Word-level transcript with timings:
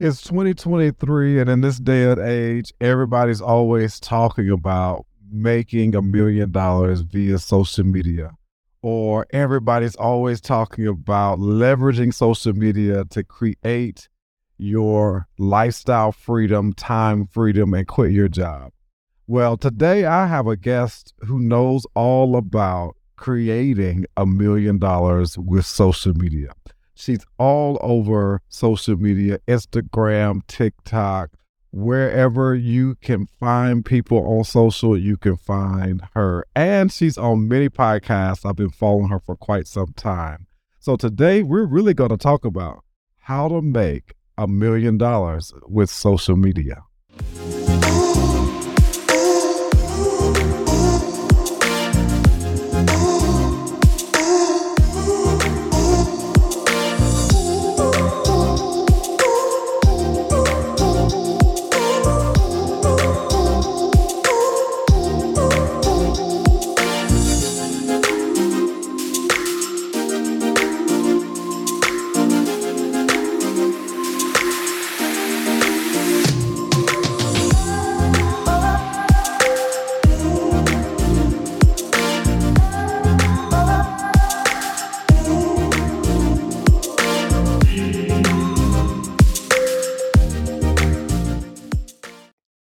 It's 0.00 0.22
2023, 0.22 1.40
and 1.40 1.48
in 1.48 1.60
this 1.60 1.78
day 1.78 2.10
and 2.10 2.20
age, 2.20 2.72
everybody's 2.80 3.40
always 3.40 4.00
talking 4.00 4.50
about 4.50 5.06
making 5.30 5.94
a 5.94 6.02
million 6.02 6.50
dollars 6.50 7.02
via 7.02 7.38
social 7.38 7.84
media, 7.84 8.32
or 8.82 9.26
everybody's 9.32 9.94
always 9.94 10.40
talking 10.40 10.88
about 10.88 11.38
leveraging 11.38 12.12
social 12.12 12.52
media 12.52 13.04
to 13.10 13.22
create 13.22 14.08
your 14.58 15.28
lifestyle 15.38 16.10
freedom, 16.10 16.72
time 16.72 17.26
freedom, 17.26 17.72
and 17.72 17.86
quit 17.86 18.10
your 18.10 18.28
job. 18.28 18.72
Well, 19.28 19.56
today 19.56 20.04
I 20.04 20.26
have 20.26 20.48
a 20.48 20.56
guest 20.56 21.14
who 21.20 21.38
knows 21.38 21.86
all 21.94 22.34
about 22.36 22.96
creating 23.16 24.06
a 24.16 24.26
million 24.26 24.78
dollars 24.78 25.38
with 25.38 25.64
social 25.64 26.12
media. 26.14 26.50
She's 27.02 27.26
all 27.36 27.80
over 27.80 28.42
social 28.48 28.94
media, 28.94 29.40
Instagram, 29.48 30.46
TikTok, 30.46 31.30
wherever 31.72 32.54
you 32.54 32.94
can 33.02 33.26
find 33.40 33.84
people 33.84 34.18
on 34.18 34.44
social, 34.44 34.96
you 34.96 35.16
can 35.16 35.36
find 35.36 36.00
her. 36.14 36.46
And 36.54 36.92
she's 36.92 37.18
on 37.18 37.48
many 37.48 37.68
podcasts. 37.68 38.48
I've 38.48 38.54
been 38.54 38.70
following 38.70 39.08
her 39.08 39.18
for 39.18 39.34
quite 39.34 39.66
some 39.66 39.94
time. 39.94 40.46
So 40.78 40.94
today 40.94 41.42
we're 41.42 41.66
really 41.66 41.92
going 41.92 42.10
to 42.10 42.16
talk 42.16 42.44
about 42.44 42.84
how 43.22 43.48
to 43.48 43.60
make 43.60 44.14
a 44.38 44.46
million 44.46 44.96
dollars 44.96 45.52
with 45.66 45.90
social 45.90 46.36
media. 46.36 46.84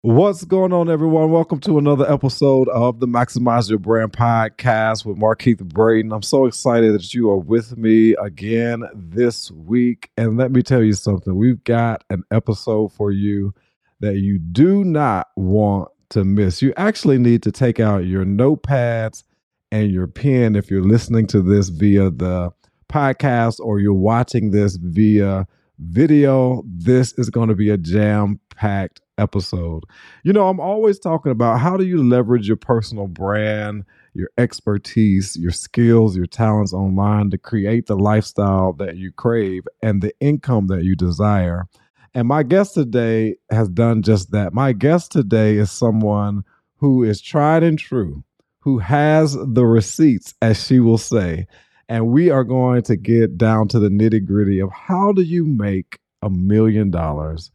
What's 0.01 0.45
going 0.45 0.71
on, 0.71 0.89
everyone? 0.89 1.29
Welcome 1.29 1.59
to 1.59 1.77
another 1.77 2.09
episode 2.09 2.69
of 2.69 3.01
the 3.01 3.05
Maximize 3.05 3.69
Your 3.69 3.79
Brand 3.79 4.13
podcast 4.13 5.03
with 5.03 5.17
Markeith 5.17 5.61
Braden. 5.73 6.13
I'm 6.13 6.21
so 6.21 6.45
excited 6.45 6.93
that 6.93 7.13
you 7.13 7.29
are 7.29 7.37
with 7.37 7.77
me 7.77 8.13
again 8.13 8.85
this 8.95 9.51
week. 9.51 10.09
And 10.15 10.37
let 10.37 10.53
me 10.53 10.61
tell 10.61 10.81
you 10.81 10.93
something 10.93 11.35
we've 11.35 11.61
got 11.65 12.05
an 12.09 12.23
episode 12.31 12.93
for 12.93 13.11
you 13.11 13.53
that 13.99 14.19
you 14.19 14.39
do 14.39 14.85
not 14.85 15.27
want 15.35 15.89
to 16.11 16.23
miss. 16.23 16.61
You 16.61 16.73
actually 16.77 17.17
need 17.17 17.43
to 17.43 17.51
take 17.51 17.81
out 17.81 18.05
your 18.05 18.23
notepads 18.23 19.25
and 19.69 19.91
your 19.91 20.07
pen 20.07 20.55
if 20.55 20.71
you're 20.71 20.81
listening 20.81 21.27
to 21.27 21.41
this 21.41 21.67
via 21.67 22.09
the 22.09 22.53
podcast 22.87 23.59
or 23.59 23.81
you're 23.81 23.91
watching 23.91 24.51
this 24.51 24.77
via 24.77 25.45
video. 25.79 26.63
This 26.65 27.13
is 27.13 27.29
going 27.29 27.49
to 27.49 27.55
be 27.55 27.69
a 27.69 27.77
jam 27.77 28.39
packed 28.55 29.01
episode. 29.17 29.83
You 30.23 30.33
know, 30.33 30.47
I'm 30.47 30.59
always 30.59 30.99
talking 30.99 31.31
about 31.31 31.59
how 31.59 31.77
do 31.77 31.85
you 31.85 32.03
leverage 32.03 32.47
your 32.47 32.57
personal 32.57 33.07
brand, 33.07 33.85
your 34.13 34.29
expertise, 34.37 35.35
your 35.35 35.51
skills, 35.51 36.15
your 36.15 36.25
talents 36.25 36.73
online 36.73 37.29
to 37.31 37.37
create 37.37 37.87
the 37.87 37.97
lifestyle 37.97 38.73
that 38.73 38.97
you 38.97 39.11
crave 39.11 39.63
and 39.81 40.01
the 40.01 40.13
income 40.19 40.67
that 40.67 40.83
you 40.83 40.95
desire. 40.95 41.67
And 42.13 42.27
my 42.27 42.43
guest 42.43 42.73
today 42.73 43.35
has 43.51 43.69
done 43.69 44.01
just 44.01 44.31
that. 44.31 44.53
My 44.53 44.73
guest 44.73 45.11
today 45.11 45.57
is 45.57 45.71
someone 45.71 46.43
who 46.77 47.03
is 47.03 47.21
tried 47.21 47.61
and 47.61 47.77
true, 47.77 48.23
who 48.59 48.79
has 48.79 49.33
the 49.33 49.65
receipts, 49.65 50.33
as 50.41 50.65
she 50.65 50.79
will 50.79 50.97
say. 50.97 51.45
And 51.89 52.09
we 52.09 52.29
are 52.29 52.43
going 52.43 52.83
to 52.83 52.95
get 52.95 53.35
down 53.35 53.67
to 53.69 53.79
the 53.79 53.89
nitty 53.89 54.23
gritty 54.23 54.59
of 54.59 54.69
how 54.71 55.11
do 55.11 55.23
you 55.23 55.43
make 55.43 55.97
a 56.21 56.29
million 56.29 56.91
dollars 56.91 57.49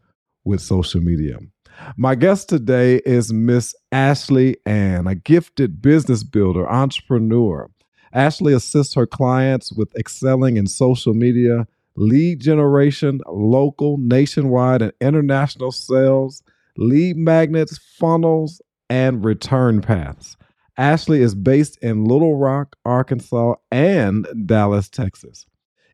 with 0.44 0.60
social 0.60 1.00
media. 1.00 1.38
My 1.96 2.16
guest 2.16 2.48
today 2.48 2.96
is 3.06 3.32
Miss 3.32 3.76
Ashley 3.92 4.56
Ann, 4.66 5.06
a 5.06 5.14
gifted 5.14 5.80
business 5.80 6.24
builder, 6.24 6.68
entrepreneur. 6.68 7.70
Ashley 8.12 8.52
assists 8.52 8.94
her 8.94 9.06
clients 9.06 9.72
with 9.72 9.94
excelling 9.96 10.56
in 10.56 10.66
social 10.66 11.14
media, 11.14 11.68
lead 11.94 12.40
generation, 12.40 13.20
local, 13.28 13.98
nationwide, 13.98 14.82
and 14.82 14.92
international 15.00 15.70
sales, 15.70 16.42
lead 16.76 17.16
magnets, 17.16 17.78
funnels, 17.78 18.60
and 18.90 19.24
return 19.24 19.80
paths. 19.80 20.36
Ashley 20.76 21.22
is 21.22 21.34
based 21.34 21.78
in 21.82 22.04
Little 22.04 22.36
Rock, 22.36 22.76
Arkansas, 22.84 23.54
and 23.70 24.26
Dallas, 24.46 24.88
Texas. 24.88 25.46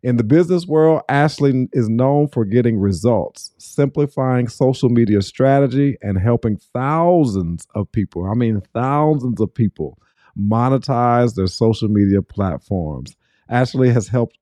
In 0.02 0.16
the 0.16 0.24
business 0.24 0.66
world, 0.66 1.02
Ashley 1.10 1.68
is 1.74 1.90
known 1.90 2.28
for 2.28 2.46
getting 2.46 2.78
results, 2.78 3.52
simplifying 3.58 4.48
social 4.48 4.88
media 4.88 5.20
strategy, 5.20 5.98
and 6.00 6.18
helping 6.18 6.56
thousands 6.56 7.66
of 7.74 7.92
people 7.92 8.24
I 8.24 8.34
mean, 8.34 8.62
thousands 8.72 9.40
of 9.40 9.52
people 9.52 9.98
monetize 10.38 11.34
their 11.34 11.46
social 11.46 11.88
media 11.88 12.22
platforms. 12.22 13.14
Ashley 13.50 13.90
has 13.90 14.08
helped 14.08 14.38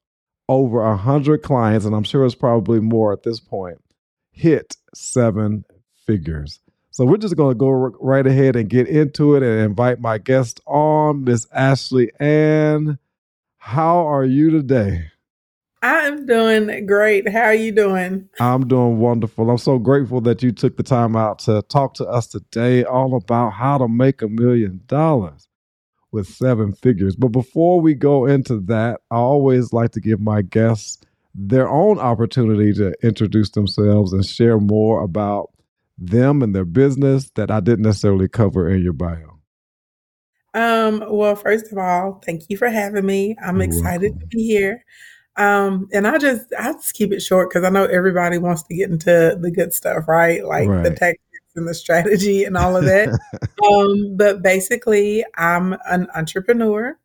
over 0.49 0.81
a 0.85 0.91
100 0.91 1.43
clients, 1.43 1.85
and 1.85 1.95
I'm 1.95 2.05
sure 2.05 2.25
it's 2.25 2.37
probably 2.37 2.79
more 2.79 3.13
at 3.13 3.25
this 3.25 3.41
point, 3.41 3.79
hit 4.31 4.77
seven 4.95 5.65
figures. 6.07 6.61
So 6.99 7.05
we're 7.05 7.19
just 7.19 7.37
going 7.37 7.55
to 7.55 7.57
go 7.57 7.71
right 7.71 8.27
ahead 8.27 8.57
and 8.57 8.69
get 8.69 8.89
into 8.89 9.37
it 9.37 9.45
and 9.45 9.61
invite 9.61 10.01
my 10.01 10.19
guest 10.19 10.61
on, 10.67 11.23
Miss 11.23 11.47
Ashley 11.53 12.11
Ann. 12.19 12.99
How 13.59 13.99
are 13.99 14.25
you 14.25 14.51
today? 14.51 15.05
I'm 15.81 16.27
doing 16.27 16.87
great. 16.87 17.29
How 17.29 17.43
are 17.43 17.55
you 17.55 17.71
doing? 17.71 18.29
I'm 18.41 18.67
doing 18.67 18.99
wonderful. 18.99 19.49
I'm 19.49 19.59
so 19.59 19.79
grateful 19.79 20.21
that 20.23 20.43
you 20.43 20.51
took 20.51 20.77
the 20.77 20.83
time 20.83 21.15
out 21.15 21.39
to 21.45 21.63
talk 21.69 21.95
to 21.95 22.05
us 22.05 22.27
today 22.27 22.83
all 22.83 23.15
about 23.15 23.51
how 23.51 23.79
to 23.79 23.87
make 23.87 24.21
a 24.21 24.29
million 24.29 24.81
dollars 24.89 25.47
with 26.11 26.27
seven 26.27 26.73
figures. 26.73 27.15
But 27.15 27.29
before 27.29 27.81
we 27.81 27.95
go 27.95 28.27
into 28.27 28.59
that, 28.63 29.03
I 29.13 29.19
always 29.19 29.73
like 29.73 29.93
to 29.93 30.01
give 30.01 30.19
my 30.19 30.43
guests 30.43 30.99
their 31.33 31.69
own 31.69 32.01
opportunity 32.01 32.73
to 32.73 32.93
introduce 33.07 33.51
themselves 33.51 34.13
and 34.13 34.27
share 34.27 34.59
more 34.59 35.05
about 35.05 35.51
them 35.99 36.43
and 36.43 36.55
their 36.55 36.65
business 36.65 37.31
that 37.35 37.51
I 37.51 37.61
didn't 37.61 37.85
necessarily 37.85 38.29
cover 38.29 38.69
in 38.69 38.83
your 38.83 38.93
bio. 38.93 39.39
Um, 40.55 41.05
well, 41.09 41.37
first 41.37 41.71
of 41.71 41.79
all, 41.79 42.21
thank 42.25 42.45
you 42.49 42.57
for 42.57 42.69
having 42.69 43.05
me. 43.05 43.37
I'm 43.45 43.57
You're 43.57 43.65
excited 43.65 44.13
welcome. 44.13 44.21
to 44.21 44.27
be 44.37 44.47
here. 44.47 44.85
Um, 45.37 45.89
and 45.93 46.07
I 46.07 46.19
just 46.19 46.47
I 46.59 46.73
just 46.73 46.95
keep 46.95 47.13
it 47.13 47.21
short 47.21 47.49
because 47.49 47.65
I 47.65 47.71
know 47.71 47.85
everybody 47.85 48.39
wants 48.39 48.65
to 48.65 48.75
get 48.75 48.91
into 48.91 49.39
the 49.41 49.51
good 49.53 49.73
stuff, 49.73 50.09
right? 50.09 50.45
Like 50.45 50.69
right. 50.69 50.83
the 50.83 50.91
tactics 50.91 51.23
and 51.55 51.69
the 51.69 51.75
strategy 51.75 52.45
and 52.45 52.57
all 52.57 52.77
of 52.77 52.85
that. 52.85 53.09
um, 53.71 54.17
but 54.17 54.43
basically, 54.43 55.25
I'm 55.37 55.77
an 55.89 56.09
entrepreneur. 56.15 56.99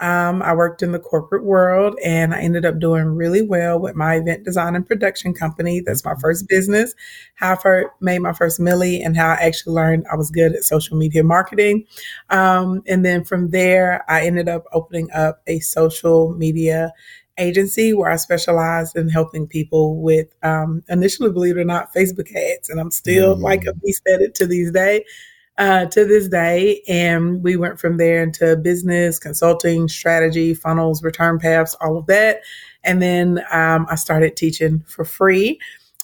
Um, 0.00 0.42
I 0.42 0.54
worked 0.54 0.82
in 0.82 0.92
the 0.92 0.98
corporate 0.98 1.44
world 1.44 1.98
and 2.04 2.32
I 2.32 2.40
ended 2.40 2.64
up 2.64 2.78
doing 2.78 3.06
really 3.06 3.42
well 3.42 3.80
with 3.80 3.96
my 3.96 4.16
event 4.16 4.44
design 4.44 4.76
and 4.76 4.86
production 4.86 5.34
company. 5.34 5.80
That's 5.80 6.04
my 6.04 6.14
first 6.20 6.48
business. 6.48 6.94
How 7.34 7.52
I 7.52 7.56
first 7.56 7.88
made 8.00 8.20
my 8.20 8.32
first 8.32 8.60
millie 8.60 9.02
and 9.02 9.16
how 9.16 9.30
I 9.30 9.34
actually 9.34 9.74
learned 9.74 10.06
I 10.10 10.16
was 10.16 10.30
good 10.30 10.54
at 10.54 10.64
social 10.64 10.96
media 10.96 11.24
marketing. 11.24 11.84
Um, 12.30 12.82
and 12.86 13.04
then 13.04 13.24
from 13.24 13.50
there, 13.50 14.04
I 14.08 14.24
ended 14.24 14.48
up 14.48 14.64
opening 14.72 15.10
up 15.12 15.42
a 15.46 15.58
social 15.60 16.32
media 16.34 16.92
agency 17.38 17.94
where 17.94 18.10
I 18.10 18.16
specialize 18.16 18.94
in 18.94 19.08
helping 19.08 19.46
people 19.46 20.00
with 20.00 20.34
um, 20.42 20.82
initially, 20.88 21.30
believe 21.30 21.56
it 21.56 21.60
or 21.60 21.64
not, 21.64 21.94
Facebook 21.94 22.34
ads, 22.34 22.68
and 22.68 22.80
I'm 22.80 22.90
still 22.90 23.36
mm. 23.36 23.40
like 23.40 23.64
a 23.64 23.74
beast 23.74 24.06
at 24.06 24.20
it 24.20 24.34
to 24.36 24.46
these 24.46 24.70
day. 24.72 25.04
Uh, 25.58 25.86
to 25.86 26.04
this 26.04 26.28
day, 26.28 26.80
and 26.86 27.42
we 27.42 27.56
went 27.56 27.80
from 27.80 27.96
there 27.96 28.22
into 28.22 28.56
business 28.56 29.18
consulting, 29.18 29.88
strategy, 29.88 30.54
funnels, 30.54 31.02
return 31.02 31.36
paths, 31.36 31.74
all 31.80 31.96
of 31.96 32.06
that, 32.06 32.42
and 32.84 33.02
then 33.02 33.40
um, 33.50 33.84
I 33.90 33.96
started 33.96 34.36
teaching 34.36 34.84
for 34.86 35.04
free. 35.04 35.58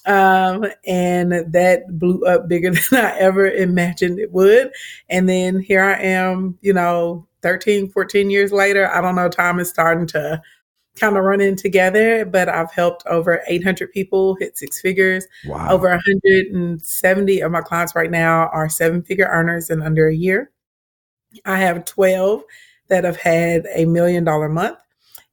Um, 0.06 0.66
and 0.86 1.32
that 1.52 1.98
blew 1.98 2.24
up 2.26 2.48
bigger 2.48 2.72
than 2.90 3.04
I 3.04 3.16
ever 3.16 3.48
imagined 3.48 4.18
it 4.18 4.32
would. 4.32 4.70
And 5.08 5.28
then 5.28 5.60
here 5.60 5.82
I 5.82 5.94
am, 6.00 6.58
you 6.60 6.72
know, 6.72 7.26
13, 7.42 7.90
14 7.90 8.30
years 8.30 8.52
later. 8.52 8.90
I 8.92 9.00
don't 9.00 9.14
know, 9.14 9.28
time 9.28 9.60
is 9.60 9.68
starting 9.68 10.06
to 10.08 10.42
kind 10.98 11.16
of 11.16 11.24
running 11.24 11.56
together, 11.56 12.24
but 12.24 12.48
I've 12.48 12.70
helped 12.72 13.04
over 13.06 13.42
800 13.48 13.92
people 13.92 14.36
hit 14.36 14.56
six 14.56 14.80
figures. 14.80 15.26
Wow. 15.46 15.70
Over 15.70 15.88
170 15.88 17.40
of 17.40 17.52
my 17.52 17.60
clients 17.60 17.94
right 17.94 18.10
now 18.10 18.48
are 18.52 18.68
seven 18.68 19.02
figure 19.02 19.28
earners 19.30 19.70
in 19.70 19.82
under 19.82 20.08
a 20.08 20.14
year. 20.14 20.50
I 21.44 21.58
have 21.58 21.84
12 21.84 22.42
that 22.88 23.04
have 23.04 23.16
had 23.16 23.66
a 23.74 23.84
million 23.86 24.24
dollar 24.24 24.48
month. 24.48 24.78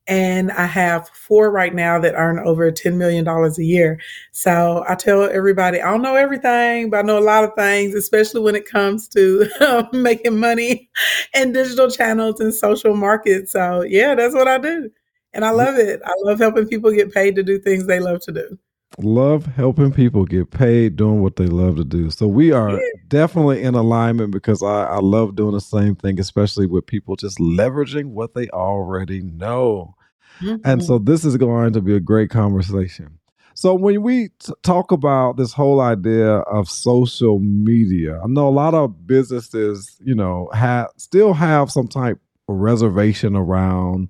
And 0.07 0.51
I 0.51 0.65
have 0.65 1.09
four 1.09 1.51
right 1.51 1.73
now 1.73 1.99
that 1.99 2.15
earn 2.17 2.39
over 2.39 2.69
$10 2.71 2.95
million 2.95 3.25
a 3.27 3.61
year. 3.61 3.99
So 4.31 4.83
I 4.89 4.95
tell 4.95 5.23
everybody, 5.23 5.79
I 5.79 5.91
don't 5.91 6.01
know 6.01 6.15
everything, 6.15 6.89
but 6.89 6.97
I 6.97 7.01
know 7.03 7.19
a 7.19 7.21
lot 7.21 7.43
of 7.43 7.51
things, 7.55 7.93
especially 7.93 8.41
when 8.41 8.55
it 8.55 8.65
comes 8.65 9.07
to 9.09 9.47
making 9.93 10.39
money 10.39 10.89
in 11.35 11.53
digital 11.53 11.89
channels 11.89 12.39
and 12.39 12.53
social 12.53 12.95
markets. 12.95 13.51
So 13.51 13.83
yeah, 13.83 14.15
that's 14.15 14.33
what 14.33 14.47
I 14.47 14.57
do. 14.57 14.89
And 15.33 15.45
I 15.45 15.51
love 15.51 15.75
it. 15.77 16.01
I 16.05 16.13
love 16.23 16.39
helping 16.39 16.67
people 16.67 16.91
get 16.91 17.13
paid 17.13 17.35
to 17.35 17.43
do 17.43 17.59
things 17.59 17.87
they 17.87 17.99
love 17.99 18.21
to 18.21 18.31
do. 18.31 18.57
Love 18.97 19.45
helping 19.45 19.93
people 19.93 20.25
get 20.25 20.51
paid 20.51 20.97
doing 20.97 21.21
what 21.21 21.37
they 21.37 21.45
love 21.45 21.77
to 21.77 21.85
do. 21.85 22.11
So 22.11 22.27
we 22.27 22.51
are 22.51 22.71
yeah. 22.71 22.79
definitely 23.07 23.63
in 23.63 23.73
alignment 23.73 24.31
because 24.31 24.61
I, 24.61 24.83
I 24.83 24.99
love 24.99 25.35
doing 25.37 25.53
the 25.53 25.61
same 25.61 25.95
thing, 25.95 26.19
especially 26.19 26.65
with 26.65 26.85
people 26.85 27.15
just 27.15 27.37
leveraging 27.39 28.07
what 28.07 28.33
they 28.33 28.49
already 28.49 29.21
know. 29.21 29.95
Mm-hmm. 30.41 30.57
And 30.65 30.83
so 30.83 30.97
this 30.97 31.23
is 31.23 31.37
going 31.37 31.71
to 31.73 31.81
be 31.81 31.95
a 31.95 32.01
great 32.01 32.29
conversation. 32.29 33.17
So 33.53 33.75
when 33.75 34.01
we 34.01 34.29
t- 34.39 34.53
talk 34.63 34.91
about 34.91 35.37
this 35.37 35.53
whole 35.53 35.81
idea 35.81 36.37
of 36.37 36.69
social 36.69 37.39
media, 37.39 38.19
I 38.21 38.27
know 38.27 38.47
a 38.47 38.49
lot 38.49 38.73
of 38.73 39.05
businesses, 39.07 39.97
you 40.03 40.15
know, 40.15 40.49
have 40.53 40.87
still 40.97 41.33
have 41.33 41.71
some 41.71 41.87
type 41.87 42.19
of 42.47 42.55
reservation 42.55 43.35
around 43.35 44.09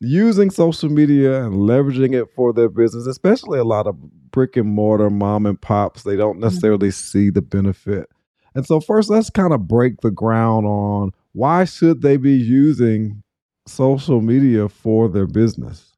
using 0.00 0.50
social 0.50 0.88
media 0.88 1.44
and 1.44 1.54
leveraging 1.54 2.14
it 2.14 2.28
for 2.34 2.52
their 2.52 2.68
business, 2.68 3.06
especially 3.06 3.58
a 3.58 3.64
lot 3.64 3.86
of 3.86 3.96
brick 4.30 4.56
and 4.56 4.68
mortar 4.68 5.10
mom 5.10 5.46
and 5.46 5.60
pops, 5.60 6.02
they 6.02 6.16
don't 6.16 6.34
mm-hmm. 6.34 6.44
necessarily 6.44 6.90
see 6.90 7.30
the 7.30 7.42
benefit. 7.42 8.08
And 8.54 8.66
so 8.66 8.80
first 8.80 9.10
let's 9.10 9.30
kind 9.30 9.52
of 9.52 9.68
break 9.68 10.00
the 10.00 10.10
ground 10.10 10.66
on 10.66 11.12
why 11.32 11.64
should 11.64 12.02
they 12.02 12.16
be 12.16 12.32
using 12.32 13.22
social 13.66 14.20
media 14.20 14.68
for 14.68 15.08
their 15.08 15.26
business? 15.26 15.92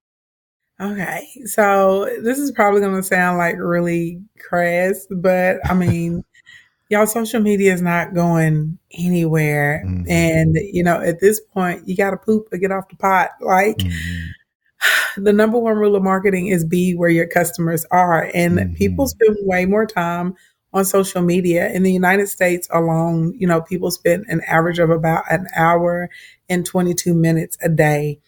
Okay. 0.80 1.28
So 1.44 2.08
this 2.22 2.38
is 2.38 2.52
probably 2.52 2.80
going 2.80 2.94
to 2.94 3.02
sound 3.02 3.38
like 3.38 3.56
really 3.58 4.20
crass, 4.38 5.06
but 5.10 5.58
I 5.68 5.74
mean, 5.74 6.22
y'all 6.88 7.06
social 7.06 7.40
media 7.40 7.72
is 7.72 7.82
not 7.82 8.14
going 8.14 8.78
anywhere 8.92 9.82
mm-hmm. 9.86 10.10
and 10.10 10.56
you 10.72 10.82
know 10.82 11.00
at 11.00 11.20
this 11.20 11.40
point 11.40 11.86
you 11.86 11.96
got 11.96 12.10
to 12.10 12.16
poop 12.16 12.48
or 12.52 12.58
get 12.58 12.72
off 12.72 12.88
the 12.88 12.96
pot 12.96 13.30
like 13.40 13.78
mm-hmm. 13.78 15.22
the 15.22 15.32
number 15.32 15.58
one 15.58 15.76
rule 15.76 15.96
of 15.96 16.02
marketing 16.02 16.48
is 16.48 16.64
be 16.64 16.94
where 16.94 17.10
your 17.10 17.26
customers 17.26 17.84
are 17.90 18.30
and 18.34 18.58
mm-hmm. 18.58 18.74
people 18.74 19.06
spend 19.06 19.36
way 19.42 19.66
more 19.66 19.86
time 19.86 20.34
on 20.72 20.84
social 20.84 21.22
media 21.22 21.70
in 21.70 21.82
the 21.82 21.92
united 21.92 22.26
states 22.28 22.68
alone 22.72 23.34
you 23.36 23.46
know 23.46 23.60
people 23.62 23.90
spend 23.90 24.24
an 24.28 24.40
average 24.46 24.78
of 24.78 24.90
about 24.90 25.24
an 25.30 25.46
hour 25.56 26.08
and 26.48 26.64
22 26.66 27.14
minutes 27.14 27.56
a 27.62 27.68
day 27.68 28.18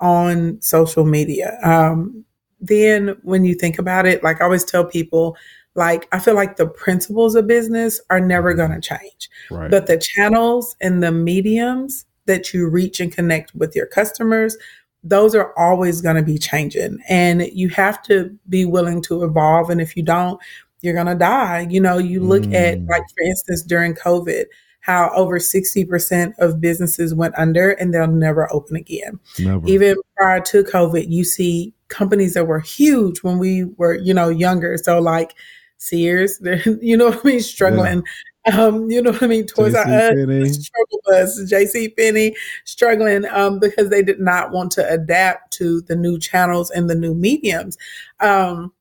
on 0.00 0.60
social 0.60 1.06
media 1.06 1.58
um, 1.62 2.22
then 2.60 3.16
when 3.22 3.44
you 3.44 3.54
think 3.54 3.78
about 3.78 4.06
it 4.06 4.22
like 4.22 4.40
i 4.40 4.44
always 4.44 4.64
tell 4.64 4.84
people 4.84 5.36
like 5.76 6.08
I 6.12 6.18
feel 6.18 6.34
like 6.34 6.56
the 6.56 6.66
principles 6.66 7.34
of 7.34 7.46
business 7.46 8.00
are 8.10 8.20
never 8.20 8.54
going 8.54 8.72
to 8.72 8.80
change. 8.80 9.30
Right. 9.50 9.70
But 9.70 9.86
the 9.86 9.98
channels 9.98 10.76
and 10.80 11.02
the 11.02 11.12
mediums 11.12 12.06
that 12.26 12.52
you 12.52 12.68
reach 12.68 13.00
and 13.00 13.12
connect 13.12 13.54
with 13.54 13.76
your 13.76 13.86
customers, 13.86 14.56
those 15.04 15.34
are 15.34 15.52
always 15.56 16.00
going 16.00 16.16
to 16.16 16.22
be 16.22 16.38
changing. 16.38 16.98
And 17.08 17.42
you 17.52 17.68
have 17.70 18.02
to 18.04 18.36
be 18.48 18.64
willing 18.64 19.02
to 19.02 19.22
evolve. 19.22 19.70
And 19.70 19.80
if 19.80 19.96
you 19.96 20.02
don't, 20.02 20.40
you're 20.82 20.94
going 20.94 21.06
to 21.06 21.14
die. 21.14 21.66
You 21.70 21.80
know, 21.80 21.98
you 21.98 22.20
look 22.20 22.42
mm. 22.42 22.54
at, 22.54 22.84
like, 22.86 23.02
for 23.02 23.22
instance, 23.24 23.62
during 23.62 23.94
COVID, 23.94 24.44
how 24.80 25.10
over 25.14 25.38
60% 25.38 26.34
of 26.38 26.60
businesses 26.60 27.14
went 27.14 27.34
under 27.36 27.72
and 27.72 27.92
they'll 27.92 28.06
never 28.06 28.52
open 28.52 28.76
again. 28.76 29.18
Never. 29.38 29.66
Even 29.66 29.96
prior 30.16 30.40
to 30.40 30.62
COVID, 30.62 31.08
you 31.08 31.24
see 31.24 31.72
companies 31.88 32.34
that 32.34 32.46
were 32.46 32.60
huge 32.60 33.22
when 33.22 33.38
we 33.38 33.64
were, 33.64 33.94
you 33.94 34.14
know, 34.14 34.28
younger. 34.28 34.76
So, 34.76 35.00
like, 35.00 35.34
Sears, 35.78 36.40
you 36.80 36.96
know 36.96 37.06
what 37.10 37.24
I 37.24 37.28
mean, 37.28 37.40
struggling. 37.40 38.02
Yeah. 38.46 38.60
Um, 38.60 38.88
you 38.90 39.02
know 39.02 39.10
what 39.10 39.24
I 39.24 39.26
mean, 39.26 39.46
Toys 39.46 39.74
R 39.74 39.84
Us, 39.84 40.64
struggle 40.64 41.00
bus, 41.04 41.42
J.C. 41.48 41.88
Penney, 41.90 42.36
struggling 42.64 43.24
um, 43.26 43.58
because 43.58 43.90
they 43.90 44.02
did 44.02 44.20
not 44.20 44.52
want 44.52 44.70
to 44.72 44.88
adapt 44.88 45.52
to 45.54 45.80
the 45.82 45.96
new 45.96 46.16
channels 46.18 46.70
and 46.70 46.88
the 46.88 46.94
new 46.94 47.12
mediums. 47.12 47.76
Um, 48.20 48.72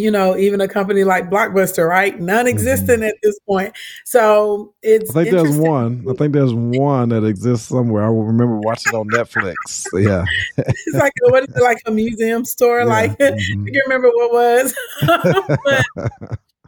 you 0.00 0.10
know, 0.10 0.36
even 0.36 0.60
a 0.60 0.68
company 0.68 1.04
like 1.04 1.30
Blockbuster, 1.30 1.88
right? 1.88 2.18
Non-existent 2.18 3.00
mm-hmm. 3.00 3.08
at 3.08 3.16
this 3.22 3.38
point. 3.46 3.74
So 4.04 4.74
it's. 4.82 5.10
I 5.10 5.24
think 5.24 5.36
there's 5.36 5.56
one. 5.56 6.04
I 6.08 6.14
think 6.14 6.32
there's 6.32 6.54
one 6.54 7.10
that 7.10 7.24
exists 7.24 7.68
somewhere. 7.68 8.04
I 8.04 8.08
remember 8.08 8.58
watching 8.60 8.94
on 8.94 9.08
Netflix. 9.08 9.86
Yeah. 9.92 10.24
it's 10.56 10.94
like 10.96 11.12
what 11.22 11.48
is 11.48 11.54
it 11.54 11.62
like 11.62 11.78
a 11.86 11.90
museum 11.90 12.44
store? 12.44 12.80
Yeah. 12.80 12.84
Like 12.84 13.10
mm-hmm. 13.18 13.64
I 13.66 13.70
can't 13.70 13.86
remember 13.86 14.08
what 14.08 14.32
was. 14.32 14.74
but, 15.06 15.58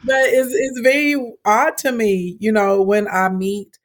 but 0.05 0.21
it's 0.27 0.53
it's 0.53 0.81
very 0.81 1.35
odd 1.45 1.77
to 1.79 1.93
me, 1.93 2.37
you 2.41 2.53
know, 2.53 2.83
when 2.83 3.09
I 3.09 3.29
meet 3.29 3.79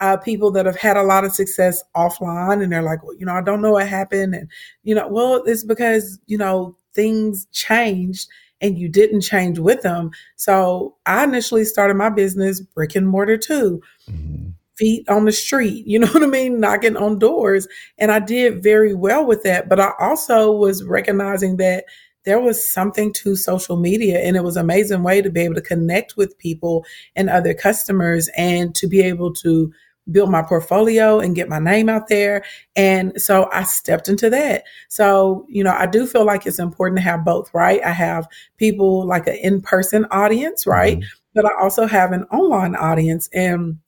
uh, 0.00 0.16
people 0.16 0.50
that 0.52 0.66
have 0.66 0.76
had 0.76 0.96
a 0.96 1.02
lot 1.02 1.24
of 1.24 1.32
success 1.32 1.82
offline 1.96 2.62
and 2.62 2.72
they're 2.72 2.82
like, 2.82 3.02
well, 3.02 3.14
you 3.14 3.24
know, 3.24 3.34
I 3.34 3.40
don't 3.40 3.62
know 3.62 3.72
what 3.72 3.88
happened. 3.88 4.34
And, 4.34 4.50
you 4.82 4.94
know, 4.94 5.08
well, 5.08 5.42
it's 5.46 5.64
because, 5.64 6.18
you 6.26 6.36
know, 6.36 6.76
things 6.94 7.46
changed 7.52 8.28
and 8.64 8.78
you 8.78 8.88
didn't 8.88 9.20
change 9.20 9.58
with 9.58 9.82
them. 9.82 10.10
So 10.36 10.96
I 11.04 11.24
initially 11.24 11.66
started 11.66 11.94
my 11.94 12.08
business 12.08 12.60
brick 12.60 12.96
and 12.96 13.06
mortar 13.06 13.36
too. 13.36 13.82
Mm-hmm. 14.10 14.50
Feet 14.76 15.08
on 15.08 15.26
the 15.26 15.32
street, 15.32 15.86
you 15.86 15.98
know 16.00 16.08
what 16.08 16.22
I 16.22 16.26
mean? 16.26 16.58
Knocking 16.58 16.96
on 16.96 17.18
doors. 17.18 17.68
And 17.98 18.10
I 18.10 18.20
did 18.20 18.62
very 18.62 18.94
well 18.94 19.26
with 19.26 19.42
that. 19.42 19.68
But 19.68 19.80
I 19.80 19.92
also 20.00 20.50
was 20.50 20.82
recognizing 20.82 21.58
that 21.58 21.84
there 22.24 22.40
was 22.40 22.66
something 22.66 23.12
to 23.12 23.36
social 23.36 23.76
media 23.76 24.20
and 24.20 24.34
it 24.34 24.42
was 24.42 24.56
an 24.56 24.62
amazing 24.62 25.02
way 25.02 25.20
to 25.20 25.28
be 25.28 25.42
able 25.42 25.56
to 25.56 25.60
connect 25.60 26.16
with 26.16 26.38
people 26.38 26.86
and 27.14 27.28
other 27.28 27.52
customers 27.52 28.30
and 28.34 28.74
to 28.76 28.86
be 28.86 29.02
able 29.02 29.30
to 29.34 29.70
build 30.10 30.30
my 30.30 30.42
portfolio 30.42 31.18
and 31.18 31.34
get 31.34 31.48
my 31.48 31.58
name 31.58 31.88
out 31.88 32.08
there. 32.08 32.44
And 32.76 33.20
so 33.20 33.48
I 33.52 33.62
stepped 33.62 34.08
into 34.08 34.28
that. 34.30 34.64
So, 34.88 35.46
you 35.48 35.64
know, 35.64 35.72
I 35.72 35.86
do 35.86 36.06
feel 36.06 36.24
like 36.24 36.46
it's 36.46 36.58
important 36.58 36.98
to 36.98 37.02
have 37.02 37.24
both, 37.24 37.52
right? 37.54 37.80
I 37.84 37.92
have 37.92 38.28
people 38.58 39.06
like 39.06 39.26
an 39.26 39.36
in 39.36 39.60
person 39.62 40.06
audience, 40.10 40.66
right? 40.66 40.98
Mm-hmm. 40.98 41.08
But 41.34 41.46
I 41.46 41.62
also 41.62 41.86
have 41.86 42.12
an 42.12 42.24
online 42.24 42.76
audience. 42.76 43.28
And 43.32 43.78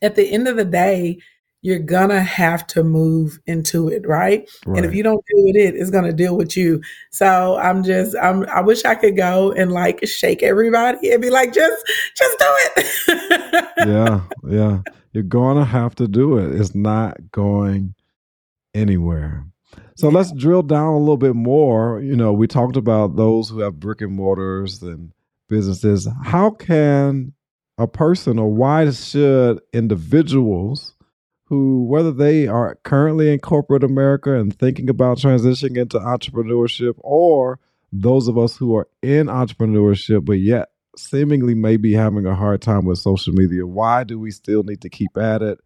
at 0.00 0.16
the 0.16 0.30
end 0.30 0.48
of 0.48 0.56
the 0.56 0.64
day, 0.64 1.18
you're 1.64 1.78
gonna 1.78 2.20
have 2.20 2.66
to 2.66 2.82
move 2.82 3.38
into 3.46 3.88
it, 3.88 4.04
right? 4.04 4.50
right? 4.66 4.76
And 4.78 4.84
if 4.84 4.96
you 4.96 5.04
don't 5.04 5.24
deal 5.26 5.44
with 5.44 5.54
it, 5.54 5.76
it's 5.76 5.90
gonna 5.90 6.12
deal 6.12 6.36
with 6.36 6.56
you. 6.56 6.82
So 7.10 7.56
I'm 7.56 7.84
just, 7.84 8.16
I'm, 8.20 8.44
I 8.48 8.60
wish 8.60 8.84
I 8.84 8.96
could 8.96 9.16
go 9.16 9.52
and 9.52 9.70
like 9.70 10.04
shake 10.04 10.42
everybody 10.42 11.12
and 11.12 11.22
be 11.22 11.30
like, 11.30 11.54
just, 11.54 11.86
just 12.16 12.38
do 12.38 12.46
it. 12.48 13.68
yeah, 13.86 14.20
yeah. 14.50 14.80
You're 15.12 15.22
going 15.22 15.58
to 15.58 15.64
have 15.64 15.94
to 15.96 16.08
do 16.08 16.38
it. 16.38 16.58
It's 16.58 16.74
not 16.74 17.30
going 17.30 17.94
anywhere. 18.74 19.46
So 19.96 20.08
yeah. 20.08 20.16
let's 20.16 20.32
drill 20.32 20.62
down 20.62 20.94
a 20.94 20.98
little 20.98 21.16
bit 21.16 21.34
more. 21.34 22.00
You 22.00 22.16
know, 22.16 22.32
we 22.32 22.46
talked 22.46 22.76
about 22.76 23.16
those 23.16 23.48
who 23.48 23.60
have 23.60 23.78
brick 23.78 24.00
and 24.00 24.12
mortars 24.12 24.82
and 24.82 25.12
businesses. 25.48 26.08
How 26.24 26.50
can 26.50 27.34
a 27.78 27.86
person 27.86 28.38
or 28.38 28.52
why 28.52 28.90
should 28.90 29.60
individuals 29.72 30.94
who, 31.44 31.84
whether 31.84 32.12
they 32.12 32.46
are 32.46 32.78
currently 32.82 33.32
in 33.32 33.38
corporate 33.38 33.84
America 33.84 34.34
and 34.34 34.58
thinking 34.58 34.88
about 34.88 35.18
transitioning 35.18 35.76
into 35.76 35.98
entrepreneurship, 35.98 36.94
or 36.98 37.58
those 37.92 38.28
of 38.28 38.38
us 38.38 38.56
who 38.56 38.74
are 38.74 38.88
in 39.02 39.26
entrepreneurship 39.26 40.24
but 40.24 40.38
yet 40.38 40.70
seemingly 40.96 41.54
may 41.54 41.76
be 41.76 41.92
having 41.92 42.26
a 42.26 42.34
hard 42.34 42.62
time 42.62 42.84
with 42.84 42.98
social 42.98 43.32
media, 43.32 43.66
why 43.66 44.04
do 44.04 44.18
we 44.18 44.30
still 44.30 44.62
need 44.62 44.80
to 44.82 44.88
keep 44.88 45.16
at 45.16 45.42
it 45.42 45.58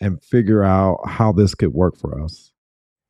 and 0.00 0.22
figure 0.22 0.64
out 0.64 1.00
how 1.06 1.32
this 1.32 1.54
could 1.54 1.72
work 1.72 1.96
for 1.96 2.20
us? 2.22 2.52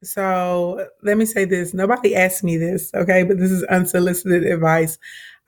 So 0.04 0.86
let 1.02 1.16
me 1.16 1.24
say 1.24 1.44
this. 1.44 1.72
Nobody 1.72 2.16
asked 2.16 2.42
me 2.42 2.56
this, 2.56 2.92
okay, 2.94 3.22
but 3.22 3.38
this 3.38 3.50
is 3.50 3.62
unsolicited 3.64 4.44
advice. 4.44 4.98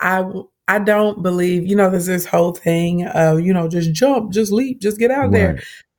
I 0.01 0.25
I 0.67 0.79
don't 0.79 1.23
believe, 1.23 1.67
you 1.67 1.77
know, 1.77 1.91
there's 1.91 2.07
this 2.07 2.25
whole 2.25 2.53
thing 2.53 3.07
of, 3.07 3.41
you 3.41 3.53
know, 3.53 3.69
just 3.69 3.93
jump, 3.93 4.33
just 4.33 4.51
leap, 4.51 4.81
just 4.81 4.99
get 4.99 5.11
out 5.11 5.25
right. 5.25 5.33
there. 5.33 5.51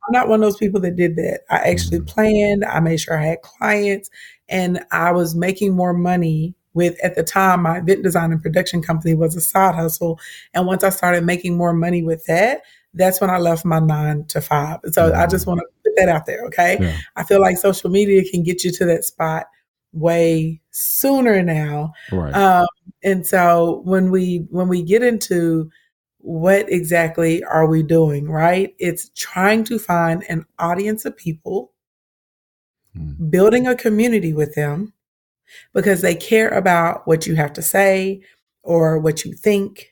I'm 0.08 0.12
not 0.12 0.28
one 0.28 0.42
of 0.42 0.42
those 0.42 0.58
people 0.58 0.80
that 0.82 0.96
did 0.96 1.16
that. 1.18 1.42
I 1.52 1.58
actually 1.70 2.00
mm-hmm. 2.00 2.08
planned, 2.08 2.66
I 2.66 2.80
made 2.80 2.98
sure 2.98 3.18
I 3.18 3.26
had 3.26 3.42
clients, 3.42 4.10
and 4.50 4.84
I 4.92 5.12
was 5.12 5.36
making 5.36 5.76
more 5.76 5.94
money 5.94 6.56
with 6.76 7.00
at 7.04 7.16
the 7.16 7.24
time 7.24 7.64
my 7.64 7.80
event 7.80 8.04
design 8.04 8.32
and 8.32 8.42
production 8.42 8.82
company 8.84 9.16
was 9.16 9.36
a 9.36 9.42
side 9.42 9.74
hustle. 9.74 10.20
And 10.54 10.68
once 10.68 10.84
I 10.84 10.90
started 10.90 11.24
making 11.24 11.58
more 11.58 11.74
money 11.74 12.04
with 12.04 12.26
that, 12.26 12.62
that's 12.94 13.20
when 13.20 13.30
I 13.30 13.40
left 13.40 13.66
my 13.66 13.80
nine 13.80 14.26
to 14.26 14.42
five. 14.42 14.80
So 14.92 15.14
I 15.14 15.26
just 15.26 15.48
want 15.48 15.62
to 15.62 15.66
put 15.84 15.96
that 15.98 16.10
out 16.10 16.26
there. 16.26 16.46
Okay. 16.46 16.78
Yeah. 16.80 16.98
I 17.16 17.24
feel 17.24 17.42
like 17.42 17.58
social 17.58 17.90
media 17.90 18.24
can 18.30 18.44
get 18.44 18.64
you 18.64 18.72
to 18.72 18.86
that 18.86 19.04
spot 19.04 19.48
way 19.94 20.62
sooner 20.72 21.42
now. 21.42 21.94
Right. 22.12 22.34
Um, 22.34 22.68
and 23.04 23.26
so 23.26 23.82
when 23.86 24.12
we 24.12 24.46
when 24.50 24.68
we 24.68 24.84
get 24.84 25.02
into 25.02 25.72
what 26.20 26.70
exactly 26.72 27.44
are 27.44 27.68
we 27.68 27.84
doing, 27.84 28.30
right? 28.30 28.74
It's 28.80 29.10
trying 29.16 29.64
to 29.66 29.78
find 29.78 30.24
an 30.28 30.46
audience 30.60 31.06
of 31.06 31.16
people, 31.16 31.72
mm. 32.98 33.30
building 33.30 33.68
a 33.68 33.76
community 33.76 34.34
with 34.34 34.56
them 34.56 34.94
because 35.74 36.02
they 36.02 36.16
care 36.16 36.50
about 36.50 37.08
what 37.08 37.26
you 37.28 37.36
have 37.36 37.54
to 37.54 37.62
say 37.62 38.22
or 38.64 39.00
what 39.00 39.26
you 39.26 39.34
think 39.34 39.92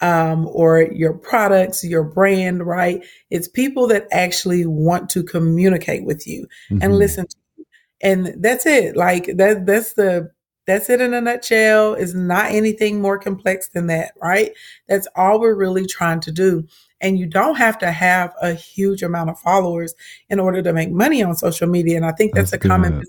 um, 0.00 0.46
or 0.48 0.82
your 0.82 1.12
products, 1.12 1.84
your 1.84 2.04
brand, 2.04 2.64
right? 2.64 3.04
It's 3.30 3.48
people 3.48 3.86
that 3.88 4.06
actually 4.12 4.66
want 4.66 5.10
to 5.10 5.22
communicate 5.22 6.04
with 6.04 6.26
you 6.26 6.46
mm-hmm. 6.70 6.82
and 6.82 6.98
listen 6.98 7.26
to 7.26 7.36
you. 7.56 7.64
And 8.00 8.34
that's 8.38 8.66
it. 8.66 8.96
Like 8.96 9.36
that 9.36 9.66
that's 9.66 9.94
the 9.94 10.30
that's 10.66 10.90
it 10.90 11.00
in 11.00 11.14
a 11.14 11.20
nutshell. 11.20 11.94
Is 11.94 12.14
not 12.14 12.50
anything 12.52 13.00
more 13.00 13.18
complex 13.18 13.68
than 13.70 13.86
that, 13.88 14.12
right? 14.22 14.52
That's 14.86 15.08
all 15.16 15.40
we're 15.40 15.54
really 15.54 15.86
trying 15.86 16.20
to 16.20 16.32
do. 16.32 16.66
And 17.00 17.18
you 17.18 17.26
don't 17.26 17.56
have 17.56 17.78
to 17.78 17.90
have 17.90 18.34
a 18.42 18.54
huge 18.54 19.02
amount 19.02 19.30
of 19.30 19.38
followers 19.38 19.94
in 20.28 20.40
order 20.40 20.62
to 20.62 20.72
make 20.72 20.90
money 20.90 21.22
on 21.22 21.34
social 21.36 21.68
media. 21.68 21.96
And 21.96 22.04
I 22.04 22.12
think 22.12 22.34
that's, 22.34 22.50
that's 22.50 22.64
a 22.64 22.68
common 22.68 23.04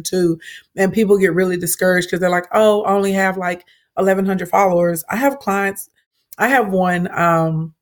too. 0.00 0.38
And 0.76 0.92
people 0.92 1.18
get 1.18 1.34
really 1.34 1.58
discouraged 1.58 2.08
because 2.08 2.20
they're 2.20 2.30
like, 2.30 2.48
oh, 2.52 2.82
I 2.82 2.92
only 2.92 3.12
have 3.12 3.36
like 3.36 3.66
1,100 3.94 4.48
followers. 4.48 5.04
I 5.10 5.16
have 5.16 5.38
clients. 5.38 5.90
I 6.38 6.48
have 6.48 6.72
one. 6.72 7.08
Um, 7.18 7.74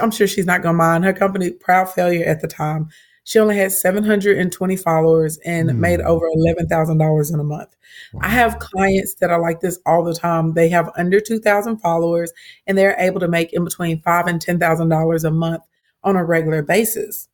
I'm 0.00 0.10
sure 0.10 0.26
she's 0.26 0.46
not 0.46 0.62
going 0.62 0.74
to 0.74 0.78
mind. 0.78 1.04
Her 1.04 1.12
company, 1.12 1.50
Proud 1.50 1.92
Failure 1.92 2.24
at 2.24 2.40
the 2.40 2.48
time, 2.48 2.88
she 3.24 3.38
only 3.38 3.56
had 3.56 3.72
720 3.72 4.76
followers 4.76 5.38
and 5.44 5.70
mm. 5.70 5.76
made 5.76 6.00
over 6.00 6.26
$11,000 6.36 7.32
in 7.32 7.40
a 7.40 7.44
month. 7.44 7.74
Wow. 8.12 8.20
I 8.22 8.28
have 8.28 8.58
clients 8.58 9.14
that 9.16 9.30
are 9.30 9.40
like 9.40 9.60
this 9.60 9.78
all 9.86 10.04
the 10.04 10.14
time. 10.14 10.54
They 10.54 10.68
have 10.70 10.90
under 10.96 11.20
2,000 11.20 11.78
followers 11.78 12.32
and 12.66 12.76
they're 12.76 12.96
able 12.98 13.20
to 13.20 13.28
make 13.28 13.52
in 13.52 13.64
between 13.64 14.00
five 14.02 14.26
and 14.26 14.44
$10,000 14.44 15.24
a 15.24 15.30
month 15.30 15.62
on 16.02 16.16
a 16.16 16.24
regular 16.24 16.62
basis 16.62 17.28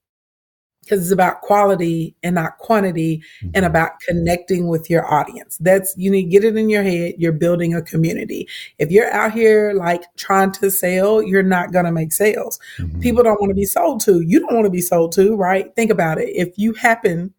because 0.91 1.05
it's 1.05 1.13
about 1.13 1.41
quality 1.43 2.17
and 2.25 2.35
not 2.35 2.59
quantity 2.59 3.19
mm-hmm. 3.19 3.51
and 3.55 3.65
about 3.65 4.01
connecting 4.01 4.67
with 4.67 4.91
your 4.91 5.13
audience. 5.13 5.57
That's 5.59 5.95
you 5.97 6.11
need 6.11 6.25
to 6.25 6.31
get 6.31 6.45
it 6.45 6.57
in 6.57 6.69
your 6.69 6.83
head. 6.83 7.15
You're 7.17 7.33
building 7.33 7.75
a 7.75 7.83
community. 7.83 8.49
If 8.79 8.91
you're 8.91 9.11
out 9.13 9.33
here 9.33 9.73
like 9.73 10.03
trying 10.17 10.51
to 10.53 10.71
sell, 10.71 11.23
you're 11.23 11.45
not 11.45 11.73
going 11.73 11.85
to 11.85 11.93
make 11.93 12.13
sales. 12.13 12.59
Mm-hmm. 12.79 13.01
People 13.01 13.23
don't 13.23 13.41
want 13.41 13.51
to 13.51 13.55
be 13.55 13.65
sold 13.65 14.01
to. 14.03 14.21
You 14.21 14.41
don't 14.41 14.55
want 14.55 14.67
to 14.67 14.71
be 14.71 14.81
sold 14.81 15.13
to, 15.13 15.37
right? 15.37 15.73
Think 15.77 15.93
about 15.93 16.19
it. 16.19 16.31
If 16.31 16.59
you 16.59 16.73
happen 16.75 17.33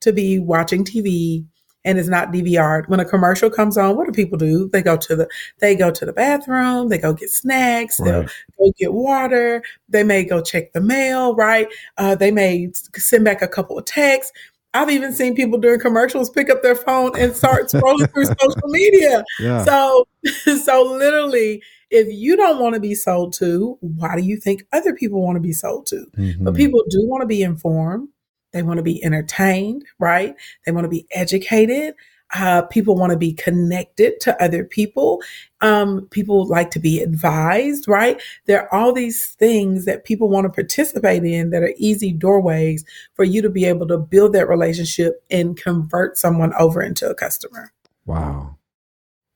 to 0.00 0.12
be 0.12 0.38
watching 0.38 0.84
TV 0.84 1.46
and 1.84 1.98
it's 1.98 2.08
not 2.08 2.32
DVR'd. 2.32 2.88
When 2.88 3.00
a 3.00 3.04
commercial 3.04 3.50
comes 3.50 3.76
on, 3.76 3.96
what 3.96 4.06
do 4.06 4.12
people 4.12 4.38
do? 4.38 4.68
They 4.68 4.82
go 4.82 4.96
to 4.96 5.16
the 5.16 5.28
they 5.58 5.74
go 5.74 5.90
to 5.90 6.04
the 6.04 6.12
bathroom, 6.12 6.88
they 6.88 6.98
go 6.98 7.12
get 7.12 7.30
snacks, 7.30 7.98
right. 8.00 8.06
they'll 8.06 8.22
go 8.58 8.72
get 8.78 8.92
water, 8.92 9.62
they 9.88 10.04
may 10.04 10.24
go 10.24 10.40
check 10.40 10.72
the 10.72 10.80
mail, 10.80 11.34
right? 11.34 11.68
Uh, 11.98 12.14
they 12.14 12.30
may 12.30 12.70
send 12.96 13.24
back 13.24 13.42
a 13.42 13.48
couple 13.48 13.78
of 13.78 13.84
texts. 13.84 14.32
I've 14.74 14.90
even 14.90 15.12
seen 15.12 15.34
people 15.34 15.58
during 15.58 15.80
commercials 15.80 16.30
pick 16.30 16.48
up 16.48 16.62
their 16.62 16.74
phone 16.74 17.18
and 17.18 17.36
start 17.36 17.66
scrolling 17.68 18.10
through 18.10 18.24
social 18.24 18.68
media. 18.68 19.22
Yeah. 19.38 19.64
So, 19.64 20.06
so 20.64 20.82
literally, 20.82 21.62
if 21.90 22.08
you 22.10 22.36
don't 22.36 22.58
want 22.58 22.74
to 22.74 22.80
be 22.80 22.94
sold 22.94 23.34
to, 23.34 23.76
why 23.80 24.16
do 24.16 24.22
you 24.22 24.38
think 24.38 24.64
other 24.72 24.94
people 24.94 25.22
want 25.22 25.36
to 25.36 25.40
be 25.40 25.52
sold 25.52 25.86
to? 25.88 26.06
Mm-hmm. 26.16 26.44
But 26.44 26.54
people 26.54 26.82
do 26.88 27.06
want 27.06 27.20
to 27.20 27.26
be 27.26 27.42
informed. 27.42 28.08
They 28.52 28.62
want 28.62 28.78
to 28.78 28.82
be 28.82 29.02
entertained, 29.04 29.84
right? 29.98 30.34
They 30.64 30.72
want 30.72 30.84
to 30.84 30.90
be 30.90 31.06
educated. 31.12 31.94
Uh, 32.34 32.62
people 32.62 32.96
want 32.96 33.12
to 33.12 33.18
be 33.18 33.34
connected 33.34 34.18
to 34.20 34.42
other 34.42 34.64
people. 34.64 35.20
Um, 35.60 36.08
people 36.10 36.46
like 36.46 36.70
to 36.70 36.78
be 36.78 37.00
advised, 37.00 37.86
right? 37.88 38.20
There 38.46 38.62
are 38.62 38.74
all 38.74 38.92
these 38.92 39.28
things 39.38 39.84
that 39.84 40.04
people 40.04 40.30
want 40.30 40.44
to 40.44 40.50
participate 40.50 41.24
in 41.24 41.50
that 41.50 41.62
are 41.62 41.74
easy 41.76 42.12
doorways 42.12 42.84
for 43.14 43.24
you 43.24 43.42
to 43.42 43.50
be 43.50 43.66
able 43.66 43.86
to 43.88 43.98
build 43.98 44.32
that 44.32 44.48
relationship 44.48 45.22
and 45.30 45.56
convert 45.56 46.16
someone 46.16 46.54
over 46.58 46.82
into 46.82 47.08
a 47.08 47.14
customer. 47.14 47.72
Wow. 48.06 48.56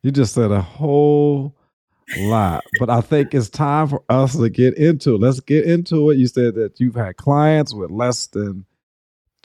You 0.03 0.11
just 0.11 0.35
said 0.35 0.51
a 0.51 0.63
whole 0.63 1.55
lot, 2.19 2.65
but 2.79 2.89
I 2.89 3.01
think 3.01 3.35
it's 3.35 3.51
time 3.51 3.89
for 3.89 4.03
us 4.09 4.37
to 4.37 4.49
get 4.49 4.79
into 4.79 5.17
it. 5.17 5.21
Let's 5.21 5.41
get 5.41 5.65
into 5.65 6.11
it. 6.11 6.19
You 6.19 6.29
said 6.29 6.55
that 6.55 6.79
you've 6.79 6.95
had 6.95 7.17
clients 7.17 7.75
with 7.75 7.91
less 7.91 8.27
than 8.29 8.66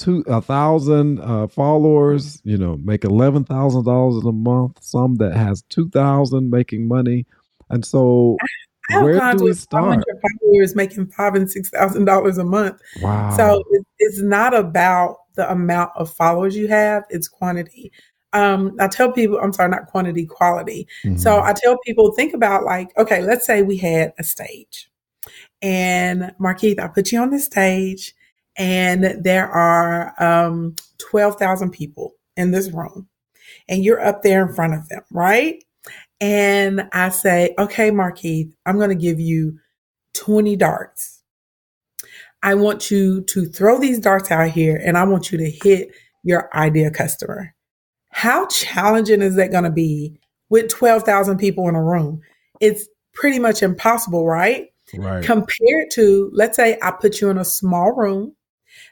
two 0.01 0.23
a 0.27 0.41
thousand 0.41 1.19
uh, 1.21 1.47
followers, 1.47 2.41
you 2.43 2.57
know, 2.57 2.77
make 2.77 3.03
eleven 3.03 3.43
thousand 3.43 3.85
dollars 3.85 4.23
a 4.25 4.31
month. 4.31 4.83
Some 4.83 5.15
that 5.15 5.35
has 5.35 5.61
two 5.69 5.89
thousand 5.89 6.49
making 6.49 6.87
money, 6.87 7.25
and 7.69 7.85
so 7.85 8.37
where 8.89 9.33
do 9.35 9.45
we 9.45 9.53
start? 9.53 10.03
Followers 10.41 10.75
making 10.75 11.07
five 11.07 11.35
and 11.35 11.49
six 11.49 11.69
thousand 11.69 12.05
dollars 12.05 12.37
a 12.37 12.43
month. 12.43 12.81
Wow! 13.01 13.35
So 13.37 13.63
it, 13.69 13.85
it's 13.99 14.21
not 14.21 14.53
about 14.55 15.17
the 15.35 15.49
amount 15.49 15.91
of 15.95 16.11
followers 16.11 16.55
you 16.55 16.67
have; 16.67 17.03
it's 17.09 17.27
quantity. 17.27 17.91
Um, 18.33 18.75
I 18.79 18.87
tell 18.87 19.11
people, 19.11 19.39
I'm 19.39 19.53
sorry, 19.53 19.69
not 19.69 19.87
quantity, 19.87 20.25
quality. 20.25 20.87
Mm-hmm. 21.03 21.17
So 21.17 21.41
I 21.41 21.53
tell 21.53 21.77
people, 21.85 22.13
think 22.13 22.33
about 22.33 22.63
like, 22.63 22.97
okay, 22.97 23.21
let's 23.21 23.45
say 23.45 23.61
we 23.61 23.77
had 23.77 24.13
a 24.17 24.23
stage, 24.23 24.89
and 25.61 26.33
Markeith, 26.39 26.79
I 26.79 26.87
put 26.87 27.11
you 27.11 27.21
on 27.21 27.29
the 27.29 27.39
stage 27.39 28.15
and 28.57 29.23
there 29.23 29.47
are 29.47 30.13
um, 30.21 30.75
12,000 30.99 31.71
people 31.71 32.13
in 32.35 32.51
this 32.51 32.69
room, 32.71 33.07
and 33.67 33.83
you're 33.83 34.05
up 34.05 34.23
there 34.23 34.47
in 34.47 34.53
front 34.53 34.73
of 34.73 34.87
them, 34.89 35.01
right? 35.11 35.63
And 36.19 36.87
I 36.93 37.09
say, 37.09 37.55
okay, 37.57 37.89
Markeith, 37.89 38.51
I'm 38.65 38.77
going 38.77 38.89
to 38.89 38.95
give 38.95 39.19
you 39.19 39.57
20 40.13 40.55
darts. 40.55 41.23
I 42.43 42.55
want 42.55 42.91
you 42.91 43.21
to 43.23 43.45
throw 43.45 43.79
these 43.79 43.99
darts 43.99 44.31
out 44.31 44.49
here 44.49 44.79
and 44.83 44.97
I 44.97 45.03
want 45.03 45.31
you 45.31 45.37
to 45.39 45.49
hit 45.49 45.89
your 46.23 46.49
ideal 46.55 46.91
customer. 46.91 47.53
How 48.09 48.45
challenging 48.47 49.21
is 49.21 49.35
that 49.35 49.51
going 49.51 49.63
to 49.63 49.71
be 49.71 50.19
with 50.49 50.69
12,000 50.69 51.37
people 51.37 51.67
in 51.69 51.75
a 51.75 51.83
room? 51.83 52.21
It's 52.59 52.87
pretty 53.13 53.39
much 53.39 53.63
impossible, 53.63 54.27
right? 54.27 54.67
Right. 54.95 55.23
Compared 55.23 55.91
to, 55.93 56.29
let's 56.33 56.55
say 56.55 56.77
I 56.81 56.91
put 56.91 57.21
you 57.21 57.29
in 57.29 57.37
a 57.37 57.45
small 57.45 57.93
room 57.93 58.35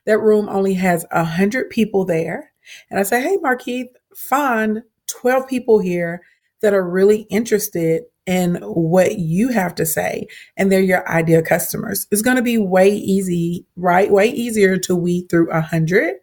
that 0.05 0.19
room 0.19 0.49
only 0.49 0.73
has 0.75 1.05
a 1.11 1.23
hundred 1.23 1.69
people 1.69 2.05
there. 2.05 2.51
And 2.89 2.99
I 2.99 3.03
say, 3.03 3.21
Hey, 3.21 3.37
Markeith, 3.37 3.89
find 4.15 4.83
12 5.07 5.47
people 5.47 5.79
here 5.79 6.21
that 6.61 6.73
are 6.73 6.87
really 6.87 7.21
interested 7.29 8.03
in 8.25 8.55
what 8.61 9.17
you 9.17 9.49
have 9.49 9.73
to 9.75 9.85
say 9.85 10.27
and 10.55 10.71
they're 10.71 10.81
your 10.81 11.07
ideal 11.09 11.41
customers. 11.41 12.07
It's 12.11 12.21
going 12.21 12.35
to 12.37 12.43
be 12.43 12.59
way 12.59 12.89
easy, 12.89 13.65
right? 13.75 14.11
Way 14.11 14.29
easier 14.29 14.77
to 14.77 14.95
weed 14.95 15.27
through 15.29 15.49
a 15.51 15.61
hundred 15.61 16.15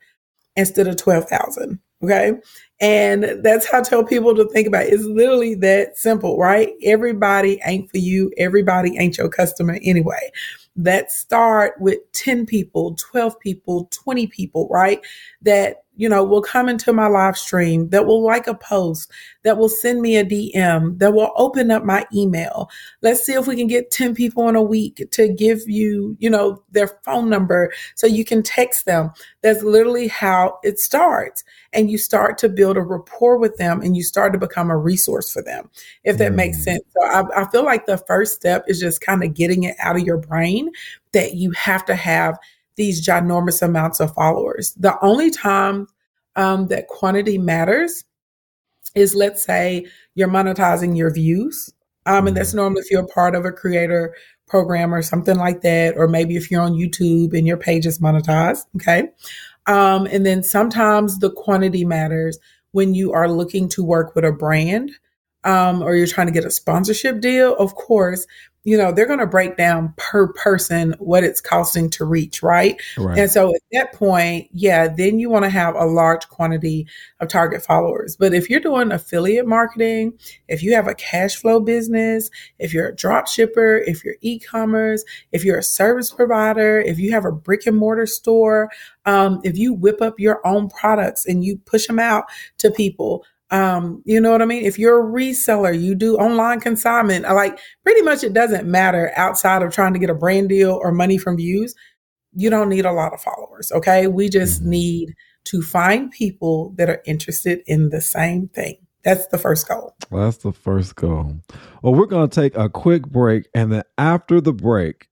instead 0.57 0.87
of 0.87 0.97
12,000. 0.97 1.81
Okay. 2.05 2.35
And 2.81 3.41
that's 3.43 3.71
how 3.71 3.81
I 3.81 3.83
tell 3.83 4.05
people 4.05 4.35
to 4.37 4.49
think 4.51 4.69
about 4.69 4.85
it. 4.87 4.93
It's 4.93 5.05
literally 5.05 5.55
that 5.57 5.97
simple, 5.97 6.39
right? 6.39 6.73
Everybody 6.85 7.61
ain't 7.67 7.91
for 7.91 7.99
you. 7.99 8.33
Everybody 8.39 8.99
ain't 8.99 9.19
your 9.19 9.29
customer 9.31 9.79
anyway 9.83 10.31
that 10.76 11.11
start 11.11 11.80
with 11.80 11.99
10 12.12 12.47
people, 12.47 12.95
12 12.97 13.38
people, 13.40 13.88
20 13.90 14.26
people, 14.26 14.68
right? 14.71 15.00
That 15.42 15.85
you 15.97 16.09
know, 16.09 16.23
will 16.23 16.43
come 16.43 16.69
into 16.69 16.93
my 16.93 17.09
live 17.09 17.37
stream, 17.37 17.88
that 17.88 18.07
will 18.07 18.23
like 18.23 18.47
a 18.47 18.55
post, 18.55 19.11
that 19.43 19.57
will 19.57 19.69
send 19.69 20.00
me 20.00 20.17
a 20.17 20.25
DM, 20.25 20.99
that 20.99 21.15
will 21.15 21.33
open 21.37 21.71
up 21.71 21.85
my 21.85 22.07
email. 22.15 22.69
Let's 23.03 23.25
see 23.25 23.33
if 23.33 23.47
we 23.47 23.57
can 23.57 23.67
get 23.67 23.91
10 23.91 24.15
people 24.15 24.49
in 24.49 24.57
a 24.57 24.62
week 24.62 25.03
to 25.11 25.29
give 25.29 25.62
you, 25.67 26.17
you 26.21 26.29
know, 26.29 26.62
their 26.71 26.88
phone 27.05 27.31
number 27.31 27.73
so 27.95 28.07
you 28.07 28.25
can 28.25 28.43
text 28.43 28.85
them. 28.85 29.11
That's 29.43 29.62
literally 29.62 30.09
how 30.09 30.59
it 30.62 30.79
starts. 30.79 31.45
And 31.73 31.91
you 31.91 31.99
start 31.99 32.38
to 32.38 32.49
build 32.49 32.76
a 32.76 32.83
rapport 32.83 33.38
with 33.38 33.57
them 33.57 33.81
and 33.81 33.97
you 33.97 34.03
start 34.03 34.33
to 34.33 34.38
become 34.38 34.71
a 34.71 34.76
resource 34.76 35.33
for 35.33 35.43
them, 35.43 35.71
if 36.05 36.19
that 36.19 36.33
mm. 36.33 36.37
makes 36.37 36.62
sense. 36.62 36.83
So 36.91 37.07
I, 37.07 37.43
I 37.43 37.50
feel 37.50 37.65
like 37.65 37.87
the 37.87 37.99
first 37.99 38.35
step 38.35 38.65
is 38.69 38.81
just 38.81 39.00
kind 39.00 39.25
of 39.25 39.35
getting 39.35 39.65
it 39.65 39.76
out 39.79 39.97
of 39.97 40.03
your 40.03 40.19
brain 40.19 40.71
that 41.12 41.35
you 41.35 41.50
have 41.53 41.85
to 41.87 41.95
have 41.95 42.38
these 42.76 43.06
ginormous 43.06 43.62
amounts 43.62 44.00
of 44.00 44.14
followers. 44.14 44.75
The 44.75 44.99
only 45.02 45.30
time 45.30 45.88
um, 46.37 46.68
that 46.68 46.88
quantity 46.88 47.38
matters 47.38 48.04
is 48.95 49.14
let's 49.14 49.42
say 49.42 49.87
you're 50.14 50.28
monetizing 50.28 50.97
your 50.97 51.12
views. 51.12 51.73
Um, 52.06 52.26
and 52.26 52.37
that's 52.37 52.50
mm-hmm. 52.50 52.59
normally 52.59 52.83
if 52.83 52.90
you're 52.90 53.06
part 53.09 53.35
of 53.35 53.45
a 53.45 53.52
creator 53.52 54.14
program 54.47 54.95
or 54.95 55.02
something 55.02 55.37
like 55.37 55.62
that, 55.62 55.97
or 55.97 56.06
maybe 56.06 56.37
if 56.37 56.50
you're 56.50 56.62
on 56.62 56.73
YouTube 56.73 57.37
and 57.37 57.47
your 57.47 57.56
page 57.56 57.85
is 57.85 57.99
monetized. 57.99 58.64
Okay. 58.76 59.09
Um, 59.66 60.06
and 60.06 60.25
then 60.25 60.42
sometimes 60.42 61.18
the 61.18 61.30
quantity 61.30 61.85
matters 61.85 62.38
when 62.71 62.95
you 62.95 63.12
are 63.12 63.28
looking 63.28 63.68
to 63.71 63.83
work 63.83 64.14
with 64.14 64.25
a 64.25 64.30
brand 64.30 64.92
um, 65.45 65.83
or 65.83 65.97
you're 65.97 66.06
trying 66.06 66.26
to 66.26 66.33
get 66.33 66.45
a 66.45 66.50
sponsorship 66.50 67.21
deal. 67.21 67.56
Of 67.56 67.75
course, 67.75 68.26
you 68.67 68.77
know, 68.77 68.91
they're 68.91 69.07
going 69.07 69.21
to 69.21 69.29
break 69.29 69.57
down 69.57 69.95
per 69.97 70.33
person 70.33 70.93
what 70.99 71.23
it's 71.23 71.41
costing 71.41 71.89
to 71.89 72.05
reach, 72.05 72.43
right? 72.43 72.83
right? 72.99 73.17
And 73.17 73.31
so 73.31 73.55
at 73.55 73.61
that 73.71 73.93
point, 73.93 74.49
yeah, 74.53 74.89
then 74.89 75.21
you 75.21 75.31
want 75.31 75.45
to 75.45 75.51
have 75.51 75.77
a 75.77 75.85
large 75.85 76.29
quantity 76.29 76.89
of 77.21 77.29
target 77.29 77.63
followers. 77.63 78.17
But 78.17 78.35
if 78.35 78.51
you're 78.51 78.59
doing 78.59 78.91
affiliate 78.91 79.47
marketing, 79.47 80.15
if 80.49 80.65
you 80.65 80.75
have 80.75 80.89
a 80.89 80.97
cash 80.97 81.37
flow 81.37 81.61
business, 81.61 82.29
if 82.59 82.75
you're 82.75 82.89
a 82.89 82.97
drop 82.97 83.29
shipper, 83.29 83.85
if 83.87 84.05
you're 84.05 84.17
e-commerce, 84.21 85.05
if 85.31 85.45
you're 85.45 85.59
a 85.59 85.63
service 85.63 86.11
provider, 86.11 86.81
if 86.81 86.99
you 86.99 87.13
have 87.13 87.25
a 87.25 87.31
brick 87.31 87.69
and 87.69 87.77
mortar 87.77 88.07
store, 88.07 88.69
um, 89.05 89.41
if 89.45 89.57
you 89.57 89.75
whip 89.75 90.03
up 90.03 90.19
your 90.19 90.45
own 90.45 90.69
products 90.71 91.25
and 91.25 91.45
you 91.45 91.59
push 91.67 91.87
them 91.87 92.01
out 92.01 92.25
to 92.59 92.73
people, 92.73 93.25
um, 93.50 94.03
you 94.05 94.21
know 94.21 94.33
what 94.33 94.43
I 94.43 94.45
mean? 94.45 94.65
If 94.65 94.79
you're 94.79 95.00
a 95.00 95.12
reseller, 95.12 95.79
you 95.79 95.95
do 95.95 96.17
online 96.17 96.61
consignment, 96.61 97.25
like 97.25 97.59
pretty 97.85 98.03
much 98.03 98.25
it 98.25 98.33
doesn't 98.33 98.67
matter 98.67 99.12
outside 99.17 99.62
of 99.62 99.73
trying 99.73 99.93
to 99.93 99.99
get 99.99 100.11
a 100.11 100.15
brand 100.15 100.49
deal 100.49 100.79
or 100.83 100.93
money 100.93 101.19
from 101.19 101.37
views. 101.37 101.75
You 102.35 102.50
don't 102.50 102.69
need 102.69 102.85
a 102.85 102.93
lot 102.93 103.15
of 103.15 103.21
followers. 103.21 103.71
Okay. 103.73 104.09
We 104.09 104.29
just 104.29 104.61
mm-hmm. 104.61 104.71
need 104.71 105.15
to 105.45 105.62
find 105.62 106.11
people 106.11 106.75
that 106.76 106.91
are 106.91 107.03
interested 107.07 107.61
in 107.67 107.91
the 107.91 108.00
same 108.00 108.49
thing. 108.49 108.76
That's 109.05 109.29
the 109.29 109.38
first 109.38 109.69
goal. 109.69 109.95
Well, 110.11 110.25
that's 110.25 110.38
the 110.38 110.53
first 110.53 110.97
goal. 110.97 111.37
Well, 111.83 111.95
we're 111.95 112.07
going 112.07 112.29
to 112.29 112.41
take 112.41 112.57
a 112.57 112.69
quick 112.69 113.07
break. 113.07 113.49
And 113.55 113.73
then 113.73 113.85
after 113.97 114.41
the 114.41 114.53
break, 114.53 115.09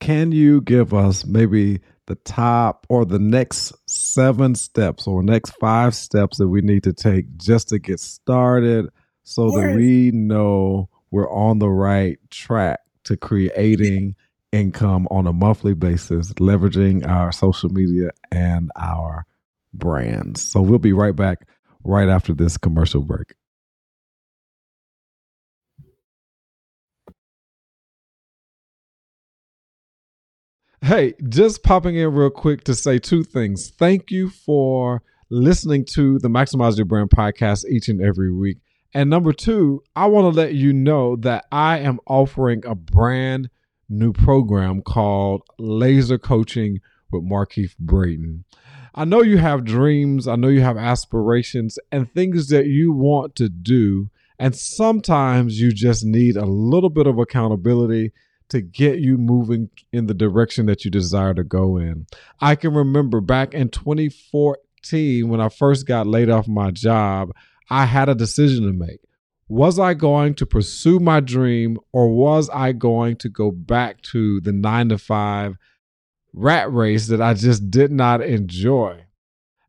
can 0.00 0.32
you 0.32 0.62
give 0.62 0.94
us 0.94 1.26
maybe 1.26 1.80
the 2.08 2.16
top 2.16 2.86
or 2.88 3.04
the 3.04 3.18
next 3.18 3.72
seven 3.86 4.54
steps 4.54 5.06
or 5.06 5.22
next 5.22 5.50
five 5.60 5.94
steps 5.94 6.38
that 6.38 6.48
we 6.48 6.62
need 6.62 6.82
to 6.82 6.92
take 6.92 7.36
just 7.36 7.68
to 7.68 7.78
get 7.78 8.00
started 8.00 8.88
so 9.24 9.50
that 9.50 9.76
we 9.76 10.10
know 10.10 10.88
we're 11.10 11.30
on 11.30 11.58
the 11.58 11.68
right 11.68 12.18
track 12.30 12.80
to 13.04 13.16
creating 13.16 14.16
income 14.52 15.06
on 15.10 15.26
a 15.26 15.32
monthly 15.32 15.74
basis, 15.74 16.32
leveraging 16.34 17.06
our 17.06 17.30
social 17.30 17.68
media 17.68 18.10
and 18.32 18.70
our 18.74 19.26
brands. 19.74 20.42
So 20.42 20.62
we'll 20.62 20.78
be 20.78 20.94
right 20.94 21.14
back 21.14 21.46
right 21.84 22.08
after 22.08 22.32
this 22.32 22.56
commercial 22.56 23.02
break. 23.02 23.34
Hey, 30.80 31.14
just 31.28 31.64
popping 31.64 31.96
in 31.96 32.14
real 32.14 32.30
quick 32.30 32.62
to 32.64 32.74
say 32.74 33.00
two 33.00 33.24
things. 33.24 33.70
Thank 33.70 34.12
you 34.12 34.30
for 34.30 35.02
listening 35.28 35.84
to 35.94 36.20
the 36.20 36.28
Maximize 36.28 36.76
Your 36.76 36.86
Brand 36.86 37.10
podcast 37.10 37.66
each 37.68 37.88
and 37.88 38.00
every 38.00 38.32
week. 38.32 38.58
And 38.94 39.10
number 39.10 39.32
two, 39.32 39.82
I 39.96 40.06
want 40.06 40.32
to 40.32 40.40
let 40.40 40.54
you 40.54 40.72
know 40.72 41.16
that 41.16 41.46
I 41.50 41.80
am 41.80 41.98
offering 42.06 42.64
a 42.64 42.76
brand 42.76 43.50
new 43.88 44.12
program 44.12 44.80
called 44.80 45.42
Laser 45.58 46.16
Coaching 46.16 46.78
with 47.10 47.24
Markeith 47.24 47.76
Braden. 47.78 48.44
I 48.94 49.04
know 49.04 49.22
you 49.22 49.38
have 49.38 49.64
dreams, 49.64 50.28
I 50.28 50.36
know 50.36 50.48
you 50.48 50.60
have 50.60 50.76
aspirations 50.76 51.78
and 51.90 52.10
things 52.12 52.48
that 52.48 52.66
you 52.66 52.92
want 52.92 53.34
to 53.36 53.48
do. 53.48 54.10
And 54.38 54.54
sometimes 54.54 55.60
you 55.60 55.72
just 55.72 56.04
need 56.04 56.36
a 56.36 56.46
little 56.46 56.90
bit 56.90 57.08
of 57.08 57.18
accountability 57.18 58.12
to 58.48 58.60
get 58.60 58.98
you 58.98 59.18
moving 59.18 59.70
in 59.92 60.06
the 60.06 60.14
direction 60.14 60.66
that 60.66 60.84
you 60.84 60.90
desire 60.90 61.34
to 61.34 61.44
go 61.44 61.76
in. 61.76 62.06
I 62.40 62.54
can 62.54 62.74
remember 62.74 63.20
back 63.20 63.54
in 63.54 63.68
2014 63.68 65.28
when 65.28 65.40
I 65.40 65.48
first 65.48 65.86
got 65.86 66.06
laid 66.06 66.30
off 66.30 66.48
my 66.48 66.70
job, 66.70 67.32
I 67.70 67.84
had 67.84 68.08
a 68.08 68.14
decision 68.14 68.66
to 68.66 68.72
make. 68.72 69.00
Was 69.48 69.78
I 69.78 69.94
going 69.94 70.34
to 70.34 70.46
pursue 70.46 70.98
my 70.98 71.20
dream 71.20 71.78
or 71.92 72.10
was 72.10 72.50
I 72.50 72.72
going 72.72 73.16
to 73.16 73.28
go 73.28 73.50
back 73.50 74.02
to 74.02 74.40
the 74.40 74.52
nine 74.52 74.90
to 74.90 74.98
five 74.98 75.56
rat 76.34 76.70
race 76.72 77.06
that 77.08 77.22
I 77.22 77.34
just 77.34 77.70
did 77.70 77.90
not 77.90 78.20
enjoy? 78.20 79.04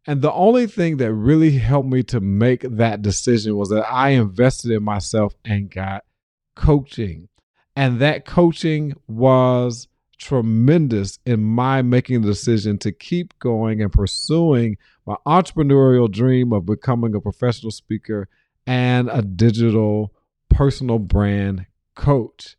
And 0.06 0.22
the 0.22 0.34
only 0.34 0.68
thing 0.68 0.98
that 0.98 1.14
really 1.14 1.52
helped 1.52 1.88
me 1.88 2.04
to 2.04 2.20
make 2.20 2.62
that 2.62 3.02
decision 3.02 3.56
was 3.56 3.70
that 3.70 3.90
I 3.90 4.10
invested 4.10 4.72
in 4.72 4.84
myself 4.84 5.34
and 5.46 5.70
got 5.70 6.04
coaching. 6.56 7.29
And 7.80 8.02
that 8.02 8.26
coaching 8.26 8.94
was 9.08 9.88
tremendous 10.18 11.18
in 11.26 11.42
my 11.42 11.82
making 11.82 12.24
the 12.24 12.28
decision 12.28 12.78
to 12.80 12.92
keep 12.92 13.40
going 13.40 13.82
and 13.82 13.90
pursuing 13.90 14.76
my 15.06 15.16
entrepreneurial 15.26 16.12
dream 16.12 16.52
of 16.52 16.66
becoming 16.66 17.16
a 17.16 17.22
professional 17.22 17.72
speaker 17.72 18.28
and 18.68 19.08
a 19.10 19.22
digital 19.22 20.14
personal 20.50 21.00
brand 21.00 21.68
coach. 21.96 22.58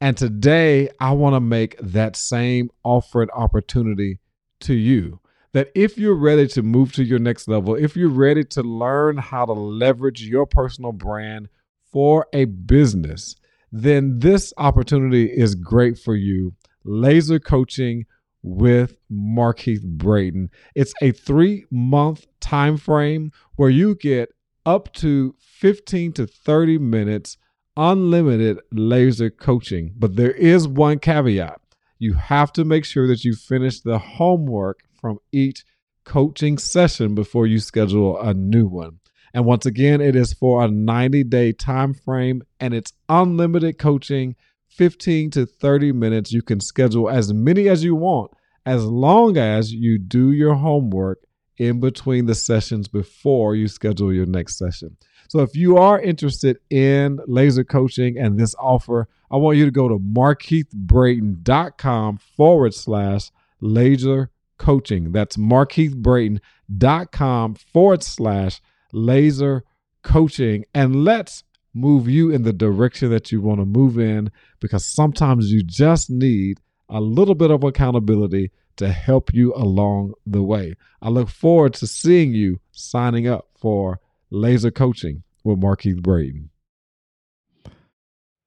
And 0.00 0.16
today, 0.16 0.88
I 0.98 1.12
want 1.12 1.34
to 1.34 1.40
make 1.40 1.76
that 1.78 2.16
same 2.16 2.70
offered 2.82 3.28
opportunity 3.34 4.20
to 4.60 4.72
you. 4.72 5.20
That 5.52 5.70
if 5.74 5.98
you're 5.98 6.14
ready 6.14 6.46
to 6.46 6.62
move 6.62 6.94
to 6.94 7.04
your 7.04 7.18
next 7.18 7.46
level, 7.46 7.74
if 7.74 7.94
you're 7.94 8.08
ready 8.08 8.44
to 8.44 8.62
learn 8.62 9.18
how 9.18 9.44
to 9.44 9.52
leverage 9.52 10.22
your 10.22 10.46
personal 10.46 10.92
brand 10.92 11.50
for 11.92 12.26
a 12.32 12.46
business, 12.46 13.36
then 13.72 14.18
this 14.18 14.52
opportunity 14.56 15.24
is 15.24 15.54
great 15.54 15.98
for 15.98 16.14
you. 16.14 16.54
Laser 16.84 17.40
coaching 17.40 18.06
with 18.42 18.96
Markeith 19.10 19.82
Braden. 19.82 20.50
It's 20.74 20.92
a 21.00 21.12
three 21.12 21.64
month 21.70 22.26
time 22.40 22.76
frame 22.76 23.32
where 23.56 23.70
you 23.70 23.94
get 23.94 24.30
up 24.66 24.92
to 24.94 25.34
15 25.38 26.12
to 26.12 26.26
30 26.26 26.78
minutes 26.78 27.38
unlimited 27.76 28.60
laser 28.70 29.30
coaching. 29.30 29.94
But 29.96 30.16
there 30.16 30.32
is 30.32 30.68
one 30.68 30.98
caveat 30.98 31.62
you 32.02 32.14
have 32.14 32.52
to 32.52 32.64
make 32.64 32.84
sure 32.84 33.06
that 33.06 33.24
you 33.24 33.32
finish 33.32 33.80
the 33.80 33.96
homework 33.96 34.80
from 35.00 35.20
each 35.30 35.64
coaching 36.04 36.58
session 36.58 37.14
before 37.14 37.46
you 37.46 37.60
schedule 37.60 38.20
a 38.20 38.34
new 38.34 38.66
one. 38.66 38.98
And 39.34 39.44
once 39.44 39.66
again, 39.66 40.00
it 40.00 40.14
is 40.14 40.32
for 40.32 40.64
a 40.64 40.68
90 40.68 41.24
day 41.24 41.52
time 41.52 41.94
frame 41.94 42.42
and 42.60 42.74
it's 42.74 42.92
unlimited 43.08 43.78
coaching, 43.78 44.36
15 44.68 45.30
to 45.32 45.46
30 45.46 45.92
minutes. 45.92 46.32
You 46.32 46.42
can 46.42 46.60
schedule 46.60 47.08
as 47.08 47.32
many 47.32 47.68
as 47.68 47.84
you 47.84 47.94
want 47.94 48.32
as 48.64 48.84
long 48.84 49.36
as 49.36 49.72
you 49.72 49.98
do 49.98 50.30
your 50.32 50.54
homework 50.54 51.18
in 51.58 51.80
between 51.80 52.24
the 52.26 52.34
sessions 52.34 52.88
before 52.88 53.54
you 53.54 53.68
schedule 53.68 54.12
your 54.12 54.26
next 54.26 54.58
session. 54.58 54.96
So 55.28 55.38
if 55.40 55.54
you 55.56 55.78
are 55.78 56.00
interested 56.00 56.58
in 56.70 57.20
laser 57.26 57.64
coaching 57.64 58.16
and 58.18 58.38
this 58.38 58.54
offer, 58.58 59.08
I 59.30 59.36
want 59.36 59.58
you 59.58 59.64
to 59.64 59.70
go 59.70 59.88
to 59.88 59.98
markeithbraden.com 59.98 62.18
forward 62.36 62.74
slash 62.74 63.30
laser 63.60 64.30
coaching. 64.58 65.12
That's 65.12 65.36
markeithbraden.com 65.36 67.54
forward 67.54 68.02
slash 68.02 68.60
laser 68.92 69.64
coaching 70.02 70.64
and 70.74 71.04
let's 71.04 71.44
move 71.74 72.08
you 72.08 72.30
in 72.30 72.42
the 72.42 72.52
direction 72.52 73.10
that 73.10 73.32
you 73.32 73.40
want 73.40 73.60
to 73.60 73.64
move 73.64 73.98
in 73.98 74.30
because 74.60 74.84
sometimes 74.84 75.50
you 75.50 75.62
just 75.62 76.10
need 76.10 76.60
a 76.88 77.00
little 77.00 77.34
bit 77.34 77.50
of 77.50 77.64
accountability 77.64 78.50
to 78.76 78.90
help 78.90 79.32
you 79.32 79.54
along 79.54 80.12
the 80.26 80.42
way. 80.42 80.74
I 81.00 81.08
look 81.08 81.28
forward 81.28 81.74
to 81.74 81.86
seeing 81.86 82.32
you 82.32 82.60
signing 82.72 83.26
up 83.26 83.48
for 83.56 84.00
laser 84.30 84.70
coaching 84.70 85.22
with 85.44 85.60
Markeith 85.60 86.02
Braden. 86.02 86.50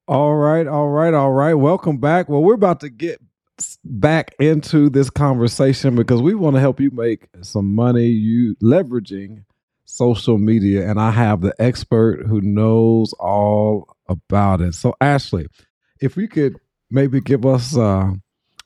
All 0.08 0.36
right, 0.36 0.66
all 0.68 0.88
right, 0.88 1.14
all 1.14 1.32
right. 1.32 1.54
Welcome 1.54 1.98
back. 1.98 2.28
Well, 2.28 2.42
we're 2.42 2.54
about 2.54 2.80
to 2.80 2.88
get 2.88 3.20
back 3.84 4.34
into 4.38 4.88
this 4.88 5.10
conversation 5.10 5.96
because 5.96 6.22
we 6.22 6.34
want 6.34 6.54
to 6.54 6.60
help 6.60 6.80
you 6.80 6.90
make 6.92 7.26
some 7.42 7.74
money 7.74 8.06
you 8.06 8.54
leveraging 8.62 9.44
social 9.86 10.38
media, 10.38 10.88
and 10.88 11.00
I 11.00 11.10
have 11.10 11.40
the 11.40 11.54
expert 11.58 12.26
who 12.26 12.40
knows 12.40 13.12
all 13.14 13.96
about 14.08 14.60
it. 14.60 14.74
So, 14.74 14.94
Ashley, 15.00 15.46
if 16.00 16.16
we 16.16 16.28
could 16.28 16.60
maybe 16.90 17.20
give 17.20 17.44
us 17.46 17.76
a 17.76 18.14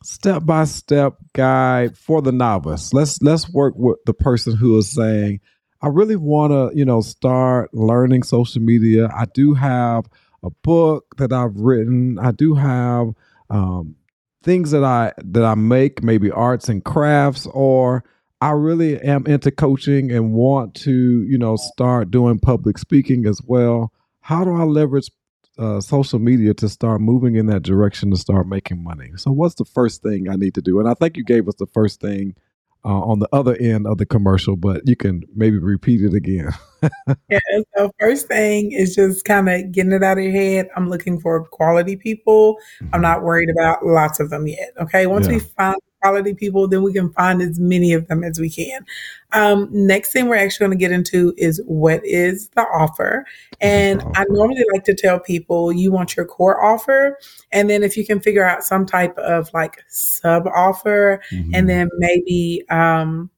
step 0.02 0.44
by 0.44 0.64
step 0.64 1.16
guide 1.34 1.96
for 1.96 2.22
the 2.22 2.32
novice. 2.32 2.92
Let's 2.92 3.20
let's 3.22 3.48
work 3.50 3.74
with 3.76 3.98
the 4.06 4.14
person 4.14 4.56
who 4.56 4.78
is 4.78 4.88
saying, 4.88 5.40
I 5.82 5.88
really 5.88 6.16
want 6.16 6.52
to, 6.52 6.76
you 6.76 6.84
know, 6.84 7.00
start 7.00 7.72
learning 7.74 8.22
social 8.22 8.62
media. 8.62 9.10
I 9.14 9.26
do 9.26 9.54
have 9.54 10.06
a 10.42 10.50
book 10.62 11.16
that 11.18 11.32
I've 11.32 11.56
written. 11.56 12.18
I 12.18 12.32
do 12.32 12.54
have 12.54 13.12
um, 13.50 13.96
things 14.42 14.70
that 14.70 14.84
I 14.84 15.12
that 15.18 15.44
I 15.44 15.54
make, 15.54 16.02
maybe 16.02 16.30
arts 16.30 16.68
and 16.68 16.84
crafts, 16.84 17.46
or 17.46 18.04
I 18.40 18.52
really 18.52 18.98
am 19.00 19.26
into 19.26 19.50
coaching 19.50 20.10
and 20.10 20.32
want 20.32 20.74
to, 20.76 21.22
you 21.24 21.36
know, 21.36 21.56
start 21.56 22.10
doing 22.10 22.38
public 22.38 22.78
speaking 22.78 23.26
as 23.26 23.40
well. 23.44 23.92
How 24.20 24.44
do 24.44 24.54
I 24.54 24.64
leverage 24.64 25.10
uh, 25.58 25.80
social 25.80 26.18
media 26.18 26.54
to 26.54 26.68
start 26.68 27.02
moving 27.02 27.36
in 27.36 27.46
that 27.46 27.62
direction 27.62 28.10
to 28.12 28.16
start 28.16 28.48
making 28.48 28.82
money? 28.82 29.10
So, 29.16 29.30
what's 29.30 29.56
the 29.56 29.66
first 29.66 30.02
thing 30.02 30.28
I 30.28 30.36
need 30.36 30.54
to 30.54 30.62
do? 30.62 30.80
And 30.80 30.88
I 30.88 30.94
think 30.94 31.16
you 31.16 31.24
gave 31.24 31.48
us 31.48 31.56
the 31.56 31.66
first 31.66 32.00
thing 32.00 32.34
uh, 32.82 33.00
on 33.00 33.18
the 33.18 33.28
other 33.32 33.56
end 33.56 33.86
of 33.86 33.98
the 33.98 34.06
commercial, 34.06 34.56
but 34.56 34.88
you 34.88 34.96
can 34.96 35.22
maybe 35.34 35.58
repeat 35.58 36.00
it 36.00 36.14
again. 36.14 36.50
yeah. 37.28 37.38
So 37.76 37.92
first 38.00 38.26
thing 38.26 38.72
is 38.72 38.94
just 38.94 39.24
kind 39.26 39.50
of 39.50 39.70
getting 39.72 39.92
it 39.92 40.02
out 40.02 40.16
of 40.16 40.24
your 40.24 40.32
head. 40.32 40.68
I'm 40.76 40.88
looking 40.88 41.20
for 41.20 41.44
quality 41.44 41.96
people. 41.96 42.56
Mm-hmm. 42.80 42.94
I'm 42.94 43.02
not 43.02 43.22
worried 43.22 43.50
about 43.50 43.84
lots 43.84 44.18
of 44.18 44.30
them 44.30 44.46
yet. 44.46 44.72
Okay. 44.80 45.06
Once 45.06 45.26
yeah. 45.26 45.34
we 45.34 45.38
find 45.40 45.76
quality 46.00 46.34
people, 46.34 46.68
then 46.68 46.82
we 46.82 46.92
can 46.92 47.12
find 47.12 47.42
as 47.42 47.58
many 47.58 47.92
of 47.92 48.08
them 48.08 48.24
as 48.24 48.38
we 48.38 48.50
can. 48.50 48.84
Um, 49.32 49.68
next 49.70 50.12
thing 50.12 50.28
we're 50.28 50.36
actually 50.36 50.66
going 50.66 50.78
to 50.78 50.82
get 50.82 50.92
into 50.92 51.34
is 51.36 51.62
what 51.66 52.00
is 52.04 52.48
the 52.50 52.62
offer. 52.62 53.24
And 53.60 54.02
I 54.14 54.24
normally 54.28 54.64
like 54.72 54.84
to 54.84 54.94
tell 54.94 55.20
people 55.20 55.72
you 55.72 55.92
want 55.92 56.16
your 56.16 56.26
core 56.26 56.64
offer. 56.64 57.18
And 57.52 57.70
then 57.70 57.82
if 57.82 57.96
you 57.96 58.04
can 58.04 58.20
figure 58.20 58.44
out 58.44 58.64
some 58.64 58.86
type 58.86 59.16
of 59.18 59.50
like 59.54 59.82
sub 59.88 60.46
offer 60.46 61.22
mm-hmm. 61.30 61.54
and 61.54 61.68
then 61.68 61.88
maybe, 61.98 62.64
um, 62.70 63.30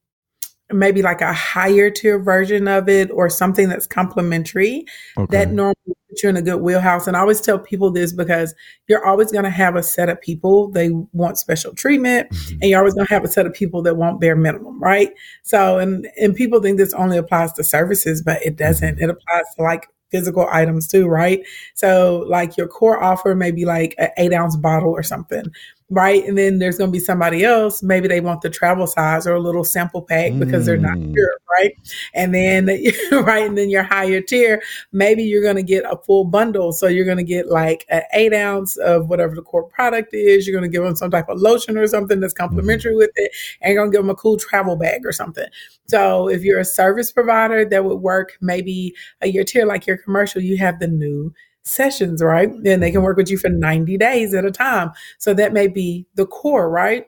maybe 0.71 1.01
like 1.01 1.21
a 1.21 1.33
higher 1.33 1.89
tier 1.89 2.17
version 2.17 2.67
of 2.67 2.89
it 2.89 3.11
or 3.11 3.29
something 3.29 3.69
that's 3.69 3.85
complementary 3.85 4.85
okay. 5.17 5.37
that 5.37 5.51
normally 5.51 5.75
puts 6.13 6.23
you 6.23 6.29
in 6.29 6.37
a 6.37 6.41
good 6.41 6.61
wheelhouse. 6.61 7.07
And 7.07 7.17
I 7.17 7.21
always 7.21 7.41
tell 7.41 7.59
people 7.59 7.91
this 7.91 8.13
because 8.13 8.53
you're 8.87 9.05
always 9.05 9.31
going 9.31 9.43
to 9.43 9.49
have 9.49 9.75
a 9.75 9.83
set 9.83 10.09
of 10.09 10.21
people 10.21 10.69
they 10.69 10.89
want 11.11 11.37
special 11.37 11.73
treatment 11.73 12.29
mm-hmm. 12.29 12.57
and 12.61 12.69
you're 12.69 12.79
always 12.79 12.93
going 12.93 13.07
to 13.07 13.13
have 13.13 13.23
a 13.23 13.27
set 13.27 13.45
of 13.45 13.53
people 13.53 13.81
that 13.83 13.97
want 13.97 14.21
bare 14.21 14.35
minimum, 14.35 14.79
right? 14.79 15.11
So, 15.43 15.79
and, 15.79 16.07
and 16.19 16.35
people 16.35 16.61
think 16.61 16.77
this 16.77 16.93
only 16.93 17.17
applies 17.17 17.53
to 17.53 17.63
services, 17.63 18.21
but 18.21 18.43
it 18.45 18.55
doesn't. 18.55 18.95
Mm-hmm. 18.95 19.03
It 19.03 19.09
applies 19.09 19.45
to 19.55 19.63
like 19.63 19.87
physical 20.11 20.47
items 20.51 20.87
too, 20.87 21.07
right? 21.07 21.41
So 21.73 22.25
like 22.29 22.55
your 22.55 22.67
core 22.67 23.01
offer 23.01 23.33
may 23.33 23.49
be 23.49 23.65
like 23.65 23.95
an 23.97 24.09
eight 24.17 24.31
ounce 24.31 24.55
bottle 24.55 24.91
or 24.91 25.01
something 25.01 25.45
right? 25.89 26.23
And 26.25 26.37
then 26.37 26.59
there's 26.59 26.77
going 26.77 26.89
to 26.89 26.91
be 26.91 26.99
somebody 26.99 27.43
else, 27.43 27.83
maybe 27.83 28.07
they 28.07 28.21
want 28.21 28.41
the 28.41 28.49
travel 28.49 28.87
size 28.87 29.27
or 29.27 29.35
a 29.35 29.39
little 29.39 29.63
sample 29.63 30.01
pack 30.01 30.37
because 30.39 30.63
mm. 30.63 30.65
they're 30.65 30.77
not 30.77 30.97
mm. 30.97 31.13
sure, 31.15 31.37
right? 31.51 31.73
And 32.13 32.33
then, 32.33 32.65
right, 33.11 33.45
and 33.45 33.57
then 33.57 33.69
your 33.69 33.83
higher 33.83 34.21
tier, 34.21 34.61
maybe 34.91 35.23
you're 35.23 35.43
going 35.43 35.55
to 35.55 35.63
get 35.63 35.83
a 35.85 35.97
full 35.97 36.25
bundle. 36.25 36.71
So 36.71 36.87
you're 36.87 37.05
going 37.05 37.17
to 37.17 37.23
get 37.23 37.47
like 37.47 37.85
an 37.89 38.01
eight 38.13 38.33
ounce 38.33 38.77
of 38.77 39.09
whatever 39.09 39.35
the 39.35 39.41
core 39.41 39.63
product 39.63 40.13
is. 40.13 40.47
You're 40.47 40.59
going 40.59 40.69
to 40.69 40.75
give 40.75 40.83
them 40.83 40.95
some 40.95 41.11
type 41.11 41.29
of 41.29 41.39
lotion 41.39 41.77
or 41.77 41.87
something 41.87 42.19
that's 42.19 42.33
complimentary 42.33 42.93
mm. 42.93 42.97
with 42.97 43.11
it, 43.15 43.31
and 43.61 43.73
you're 43.73 43.81
going 43.81 43.91
to 43.91 43.97
give 43.97 44.03
them 44.03 44.09
a 44.09 44.15
cool 44.15 44.37
travel 44.37 44.75
bag 44.75 45.05
or 45.05 45.11
something. 45.11 45.47
So 45.87 46.27
if 46.29 46.43
you're 46.43 46.59
a 46.59 46.65
service 46.65 47.11
provider, 47.11 47.65
that 47.65 47.85
would 47.85 47.99
work 47.99 48.37
maybe 48.41 48.95
a 49.21 49.27
year 49.27 49.43
tier 49.43 49.65
like 49.65 49.85
your 49.85 49.97
commercial, 49.97 50.41
you 50.41 50.57
have 50.57 50.79
the 50.79 50.87
new 50.87 51.33
sessions, 51.63 52.21
right? 52.21 52.49
And 52.49 52.83
they 52.83 52.91
can 52.91 53.01
work 53.01 53.17
with 53.17 53.29
you 53.29 53.37
for 53.37 53.49
90 53.49 53.97
days 53.97 54.33
at 54.33 54.45
a 54.45 54.51
time. 54.51 54.91
So 55.17 55.33
that 55.33 55.53
may 55.53 55.67
be 55.67 56.05
the 56.15 56.25
core, 56.25 56.69
right? 56.69 57.07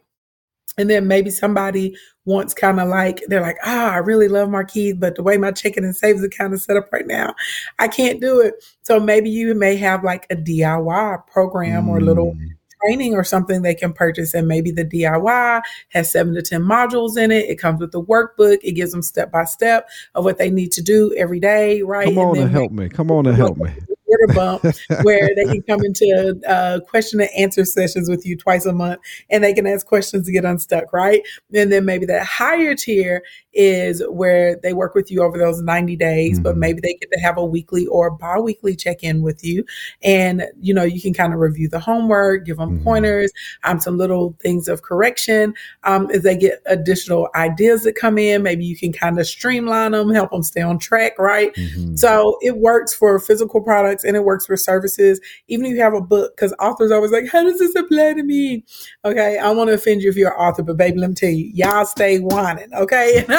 And 0.78 0.90
then 0.90 1.08
maybe 1.08 1.30
somebody 1.30 1.96
wants 2.26 2.54
kind 2.54 2.80
of 2.80 2.90
like, 2.90 3.22
they're 3.28 3.42
like, 3.42 3.58
ah, 3.64 3.92
I 3.92 3.98
really 3.98 4.28
love 4.28 4.50
Markeith, 4.50 5.00
but 5.00 5.16
the 5.16 5.24
way 5.24 5.38
my 5.38 5.52
checking 5.52 5.86
and 5.86 5.96
saves 5.96 6.24
account 6.24 6.54
is 6.54 6.64
set 6.64 6.76
up 6.76 6.92
right 6.92 7.08
now, 7.08 7.34
I 7.80 7.88
can't 7.88 8.20
do 8.20 8.42
it. 8.42 8.56
So 8.82 9.00
maybe 9.00 9.30
you 9.30 9.54
may 9.56 9.78
have 9.78 10.04
like 10.04 10.26
a 10.30 10.36
DIY 10.36 11.28
program 11.28 11.86
mm. 11.86 11.90
or 11.90 12.00
a 12.00 12.02
little 12.02 12.34
mm. 12.34 12.50
training 12.82 13.14
or 13.14 13.24
something 13.24 13.62
they 13.62 13.76
can 13.76 13.94
purchase. 13.94 14.34
And 14.34 14.50
maybe 14.50 14.72
the 14.72 14.84
DIY 14.84 15.62
has 15.90 16.12
seven 16.12 16.34
to 16.34 16.42
10 16.42 16.62
modules 16.62 17.16
in 17.16 17.32
it. 17.32 17.50
It 17.50 17.56
comes 17.56 17.80
with 17.80 17.94
the 17.94 18.04
workbook. 18.04 18.58
It 18.62 18.74
gives 18.74 18.92
them 18.92 19.02
step 19.02 19.32
by 19.32 19.46
step 19.46 19.88
of 20.14 20.26
what 20.26 20.38
they 20.38 20.50
need 20.50 20.74
to 20.74 20.82
do 20.82 21.16
every 21.16 21.40
day, 21.40 21.84
right? 21.84 22.06
Come 22.06 22.18
on 22.18 22.36
and, 22.36 22.46
and 22.46 22.52
help 22.52 22.72
me. 22.74 22.90
Come 22.90 23.12
on 23.12 23.28
and 23.28 23.38
help 23.38 23.56
me 23.56 23.72
order 24.08 24.34
bump 24.34 24.64
where 25.04 25.30
they 25.36 25.46
can 25.46 25.62
come 25.64 25.84
into 25.84 26.40
uh, 26.48 26.80
question 26.82 27.20
and 27.20 27.30
answer 27.38 27.66
sessions 27.66 28.10
with 28.10 28.26
you 28.26 28.38
twice 28.38 28.66
a 28.66 28.74
month 28.74 29.00
and 29.30 29.44
they 29.44 29.54
can 29.54 29.68
ask 29.68 29.86
questions 29.86 30.26
to 30.26 30.32
get 30.32 30.46
unstuck, 30.46 30.92
right? 30.94 31.22
And 31.54 31.72
then 31.72 31.86
maybe 31.86 32.06
that 32.08 32.26
higher 32.26 32.76
tier 32.76 33.24
is 33.54 34.04
where 34.10 34.58
they 34.58 34.74
work 34.74 34.96
with 34.96 35.10
you 35.10 35.24
over 35.24 35.38
those 35.38 35.62
90 35.62 35.96
days, 35.96 36.34
mm-hmm. 36.34 36.44
but 36.44 36.58
maybe 36.58 36.82
they 36.82 36.94
get 36.94 37.10
to 37.12 37.20
have 37.20 37.38
a 37.38 37.46
weekly 37.46 37.88
or 37.88 38.12
bi-weekly 38.12 38.76
check-in 38.76 39.22
with 39.22 39.44
you. 39.44 39.66
And, 40.04 40.44
you 40.60 40.74
know, 40.74 40.84
you 40.84 41.02
can 41.02 41.14
kind 41.14 41.34
of 41.34 41.40
review 41.40 41.70
the 41.70 41.80
homework, 41.80 42.46
give 42.46 42.58
them 42.58 42.76
mm-hmm. 42.76 42.84
pointers, 42.84 43.32
um, 43.64 43.80
some 43.80 43.98
little 43.98 44.36
things 44.42 44.68
of 44.68 44.82
correction. 44.82 45.54
Um, 45.84 46.10
as 46.12 46.24
they 46.24 46.38
get 46.38 46.62
additional 46.66 47.30
ideas 47.36 47.84
that 47.84 47.96
come 47.96 48.18
in, 48.18 48.44
maybe 48.44 48.66
you 48.66 48.78
can 48.78 48.92
kind 48.92 49.20
of 49.20 49.26
streamline 49.26 49.92
them, 49.92 50.14
help 50.14 50.32
them 50.32 50.44
stay 50.44 50.62
on 50.62 50.78
track, 50.78 51.18
right? 51.18 51.54
Mm-hmm. 51.54 51.96
So 51.96 52.38
it 52.42 52.58
works 52.58 52.94
for 52.94 53.20
physical 53.20 53.62
products 53.62 53.95
and 54.04 54.16
it 54.16 54.24
works 54.24 54.46
for 54.46 54.58
services. 54.58 55.20
Even 55.48 55.66
if 55.66 55.74
you 55.74 55.82
have 55.82 55.94
a 55.94 56.02
book, 56.02 56.36
because 56.36 56.54
authors 56.60 56.92
always 56.92 57.12
like, 57.12 57.28
how 57.28 57.44
does 57.44 57.60
this 57.60 57.76
apply 57.76 58.14
to 58.14 58.24
me? 58.24 58.66
Okay. 59.04 59.38
I 59.38 59.52
want 59.52 59.70
to 59.70 59.74
offend 59.76 60.02
you 60.02 60.10
if 60.10 60.16
you're 60.16 60.34
an 60.34 60.40
author, 60.40 60.64
but 60.64 60.78
baby, 60.78 61.00
let 61.00 61.10
me 61.10 61.16
tell 61.16 61.30
you, 61.30 61.52
y'all 61.54 61.86
stay 61.86 62.20
whining. 62.20 62.74
Okay. 62.74 63.26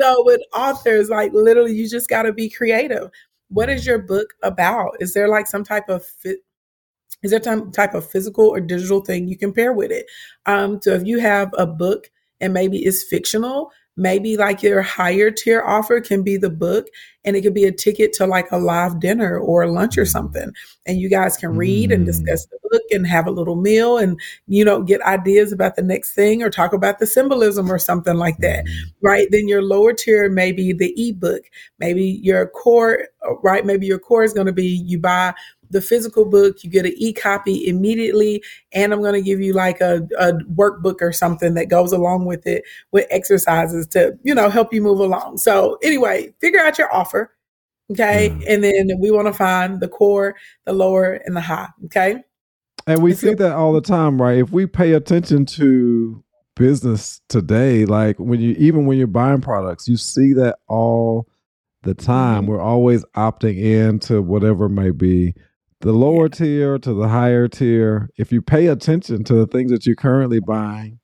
So 0.00 0.24
with 0.24 0.40
authors, 0.54 1.08
like 1.08 1.32
literally, 1.32 1.74
you 1.74 1.88
just 1.88 2.08
got 2.08 2.22
to 2.22 2.32
be 2.32 2.48
creative. 2.48 3.10
What 3.48 3.68
is 3.68 3.86
your 3.86 3.98
book 3.98 4.28
about? 4.42 4.96
Is 5.00 5.14
there 5.14 5.28
like 5.28 5.46
some 5.46 5.64
type 5.64 5.88
of 5.88 6.04
fit? 6.04 6.38
Is 7.22 7.30
there 7.30 7.42
some 7.42 7.70
type 7.70 7.94
of 7.94 8.08
physical 8.08 8.46
or 8.48 8.60
digital 8.60 9.00
thing 9.00 9.28
you 9.28 9.36
can 9.36 9.52
pair 9.52 9.72
with 9.72 9.90
it? 9.90 10.06
Um, 10.46 10.80
so 10.82 10.92
if 10.92 11.04
you 11.06 11.20
have 11.20 11.50
a 11.56 11.66
book 11.66 12.10
and 12.40 12.52
maybe 12.52 12.78
it's 12.78 13.02
fictional, 13.02 13.70
maybe 13.96 14.36
like 14.36 14.62
your 14.62 14.82
higher 14.82 15.30
tier 15.30 15.62
offer 15.62 16.00
can 16.00 16.22
be 16.22 16.36
the 16.36 16.50
book 16.50 16.86
and 17.24 17.36
it 17.36 17.42
could 17.42 17.54
be 17.54 17.64
a 17.64 17.72
ticket 17.72 18.12
to 18.14 18.26
like 18.26 18.50
a 18.50 18.56
live 18.56 18.98
dinner 19.00 19.38
or 19.38 19.66
lunch 19.66 19.98
or 19.98 20.06
something 20.06 20.50
and 20.86 20.98
you 20.98 21.10
guys 21.10 21.36
can 21.36 21.56
read 21.56 21.90
mm. 21.90 21.94
and 21.94 22.06
discuss 22.06 22.46
the 22.46 22.58
book 22.70 22.82
and 22.90 23.06
have 23.06 23.26
a 23.26 23.30
little 23.30 23.54
meal 23.54 23.98
and 23.98 24.18
you 24.46 24.64
know 24.64 24.82
get 24.82 25.02
ideas 25.02 25.52
about 25.52 25.76
the 25.76 25.82
next 25.82 26.14
thing 26.14 26.42
or 26.42 26.48
talk 26.48 26.72
about 26.72 26.98
the 26.98 27.06
symbolism 27.06 27.70
or 27.70 27.78
something 27.78 28.16
like 28.16 28.38
that 28.38 28.64
mm. 28.64 28.70
right 29.02 29.28
then 29.30 29.46
your 29.46 29.62
lower 29.62 29.92
tier 29.92 30.30
maybe 30.30 30.72
the 30.72 30.94
ebook 30.96 31.42
maybe 31.78 32.02
your 32.22 32.46
core 32.46 33.06
right 33.42 33.66
maybe 33.66 33.86
your 33.86 33.98
core 33.98 34.24
is 34.24 34.32
going 34.32 34.46
to 34.46 34.52
be 34.52 34.66
you 34.66 34.98
buy 34.98 35.34
the 35.72 35.80
physical 35.80 36.24
book, 36.24 36.62
you 36.62 36.70
get 36.70 36.86
an 36.86 36.92
e-copy 36.96 37.66
immediately. 37.66 38.42
And 38.72 38.92
I'm 38.92 39.00
going 39.00 39.14
to 39.14 39.22
give 39.22 39.40
you 39.40 39.52
like 39.52 39.80
a, 39.80 40.06
a 40.18 40.32
workbook 40.54 41.00
or 41.00 41.12
something 41.12 41.54
that 41.54 41.68
goes 41.68 41.92
along 41.92 42.26
with 42.26 42.46
it 42.46 42.64
with 42.92 43.06
exercises 43.10 43.86
to, 43.88 44.16
you 44.22 44.34
know, 44.34 44.48
help 44.48 44.72
you 44.72 44.82
move 44.82 45.00
along. 45.00 45.38
So 45.38 45.78
anyway, 45.82 46.32
figure 46.40 46.60
out 46.60 46.78
your 46.78 46.94
offer. 46.94 47.34
Okay. 47.90 48.30
Mm. 48.30 48.44
And 48.48 48.64
then 48.64 48.90
we 49.00 49.10
want 49.10 49.26
to 49.26 49.32
find 49.32 49.80
the 49.80 49.88
core, 49.88 50.36
the 50.64 50.72
lower, 50.72 51.20
and 51.24 51.36
the 51.36 51.40
high. 51.40 51.68
Okay. 51.86 52.22
And 52.86 53.02
we 53.02 53.14
see 53.14 53.34
that 53.34 53.52
all 53.52 53.72
the 53.72 53.80
time, 53.80 54.20
right? 54.20 54.38
If 54.38 54.50
we 54.50 54.66
pay 54.66 54.92
attention 54.92 55.46
to 55.46 56.22
business 56.56 57.20
today, 57.28 57.84
like 57.84 58.18
when 58.18 58.40
you 58.40 58.54
even 58.58 58.86
when 58.86 58.98
you're 58.98 59.06
buying 59.06 59.40
products, 59.40 59.88
you 59.88 59.96
see 59.96 60.32
that 60.34 60.58
all 60.68 61.28
the 61.82 61.94
time. 61.94 62.42
Mm-hmm. 62.42 62.50
We're 62.50 62.60
always 62.60 63.04
opting 63.16 63.58
in 63.58 63.98
to 64.00 64.22
whatever 64.22 64.68
may 64.68 64.90
be 64.90 65.34
the 65.82 65.92
lower 65.92 66.24
yeah. 66.24 66.28
tier 66.28 66.78
to 66.78 66.94
the 66.94 67.08
higher 67.08 67.48
tier, 67.48 68.08
if 68.16 68.32
you 68.32 68.40
pay 68.40 68.68
attention 68.68 69.24
to 69.24 69.34
the 69.34 69.46
things 69.46 69.70
that 69.70 69.84
you're 69.84 69.96
currently 69.96 70.40
buying, 70.40 70.98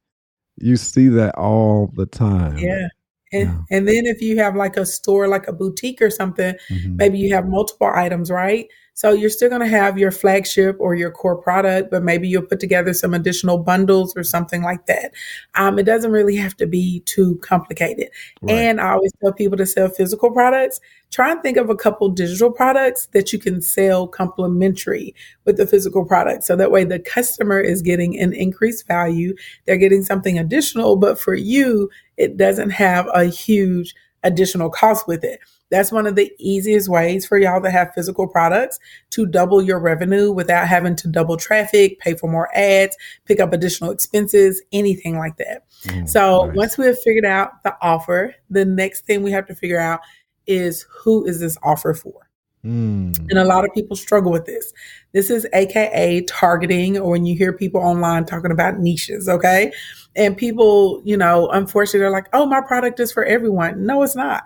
you 0.56 0.76
see 0.76 1.08
that 1.08 1.34
all 1.36 1.90
the 1.94 2.06
time. 2.06 2.56
Yeah. 2.56 2.88
And, 3.32 3.48
yeah. 3.48 3.76
and 3.76 3.88
then 3.88 4.06
if 4.06 4.22
you 4.22 4.38
have 4.38 4.56
like 4.56 4.76
a 4.76 4.86
store, 4.86 5.28
like 5.28 5.46
a 5.48 5.52
boutique 5.52 6.00
or 6.00 6.10
something, 6.10 6.54
mm-hmm. 6.70 6.96
maybe 6.96 7.18
you 7.18 7.34
have 7.34 7.46
multiple 7.46 7.90
items, 7.94 8.30
right? 8.30 8.66
So 8.98 9.12
you're 9.12 9.30
still 9.30 9.48
going 9.48 9.60
to 9.60 9.68
have 9.68 9.96
your 9.96 10.10
flagship 10.10 10.76
or 10.80 10.96
your 10.96 11.12
core 11.12 11.36
product, 11.36 11.88
but 11.88 12.02
maybe 12.02 12.26
you'll 12.26 12.42
put 12.42 12.58
together 12.58 12.92
some 12.92 13.14
additional 13.14 13.56
bundles 13.56 14.12
or 14.16 14.24
something 14.24 14.60
like 14.60 14.86
that. 14.86 15.14
Um, 15.54 15.78
it 15.78 15.84
doesn't 15.84 16.10
really 16.10 16.34
have 16.34 16.56
to 16.56 16.66
be 16.66 16.98
too 17.06 17.36
complicated. 17.36 18.08
Right. 18.42 18.56
And 18.56 18.80
I 18.80 18.94
always 18.94 19.12
tell 19.20 19.32
people 19.32 19.56
to 19.58 19.66
sell 19.66 19.88
physical 19.88 20.32
products. 20.32 20.80
Try 21.12 21.30
and 21.30 21.40
think 21.44 21.58
of 21.58 21.70
a 21.70 21.76
couple 21.76 22.08
digital 22.08 22.50
products 22.50 23.06
that 23.12 23.32
you 23.32 23.38
can 23.38 23.62
sell 23.62 24.08
complementary 24.08 25.14
with 25.44 25.58
the 25.58 25.66
physical 25.68 26.04
product. 26.04 26.42
So 26.42 26.56
that 26.56 26.72
way 26.72 26.82
the 26.82 26.98
customer 26.98 27.60
is 27.60 27.82
getting 27.82 28.18
an 28.18 28.32
increased 28.32 28.88
value. 28.88 29.32
They're 29.64 29.76
getting 29.76 30.02
something 30.02 30.40
additional, 30.40 30.96
but 30.96 31.20
for 31.20 31.34
you, 31.34 31.88
it 32.16 32.36
doesn't 32.36 32.70
have 32.70 33.06
a 33.14 33.26
huge 33.26 33.94
additional 34.22 34.70
cost 34.70 35.06
with 35.06 35.24
it. 35.24 35.40
That's 35.70 35.92
one 35.92 36.06
of 36.06 36.16
the 36.16 36.32
easiest 36.38 36.88
ways 36.88 37.26
for 37.26 37.38
y'all 37.38 37.60
to 37.60 37.70
have 37.70 37.92
physical 37.94 38.26
products 38.26 38.80
to 39.10 39.26
double 39.26 39.60
your 39.60 39.78
revenue 39.78 40.32
without 40.32 40.66
having 40.66 40.96
to 40.96 41.08
double 41.08 41.36
traffic, 41.36 42.00
pay 42.00 42.14
for 42.14 42.30
more 42.30 42.48
ads, 42.56 42.96
pick 43.26 43.38
up 43.38 43.52
additional 43.52 43.90
expenses, 43.90 44.62
anything 44.72 45.18
like 45.18 45.36
that. 45.36 45.64
Mm, 45.84 46.08
so 46.08 46.46
nice. 46.46 46.56
once 46.56 46.78
we 46.78 46.86
have 46.86 46.98
figured 47.00 47.26
out 47.26 47.62
the 47.64 47.76
offer, 47.82 48.34
the 48.48 48.64
next 48.64 49.04
thing 49.04 49.22
we 49.22 49.30
have 49.30 49.46
to 49.46 49.54
figure 49.54 49.80
out 49.80 50.00
is 50.46 50.86
who 50.90 51.26
is 51.26 51.40
this 51.40 51.58
offer 51.62 51.92
for? 51.92 52.27
Mm. 52.68 53.18
And 53.30 53.38
a 53.38 53.44
lot 53.44 53.64
of 53.64 53.72
people 53.72 53.96
struggle 53.96 54.30
with 54.30 54.44
this. 54.44 54.74
This 55.12 55.30
is 55.30 55.46
AKA 55.54 56.22
targeting, 56.22 56.98
or 56.98 57.12
when 57.12 57.24
you 57.24 57.34
hear 57.34 57.50
people 57.52 57.80
online 57.80 58.26
talking 58.26 58.50
about 58.50 58.78
niches, 58.78 59.26
okay? 59.26 59.72
And 60.16 60.36
people, 60.36 61.00
you 61.02 61.16
know, 61.16 61.48
unfortunately, 61.48 62.04
are 62.04 62.10
like, 62.10 62.26
oh, 62.34 62.44
my 62.44 62.60
product 62.60 63.00
is 63.00 63.10
for 63.10 63.24
everyone. 63.24 63.86
No, 63.86 64.02
it's 64.02 64.14
not. 64.14 64.42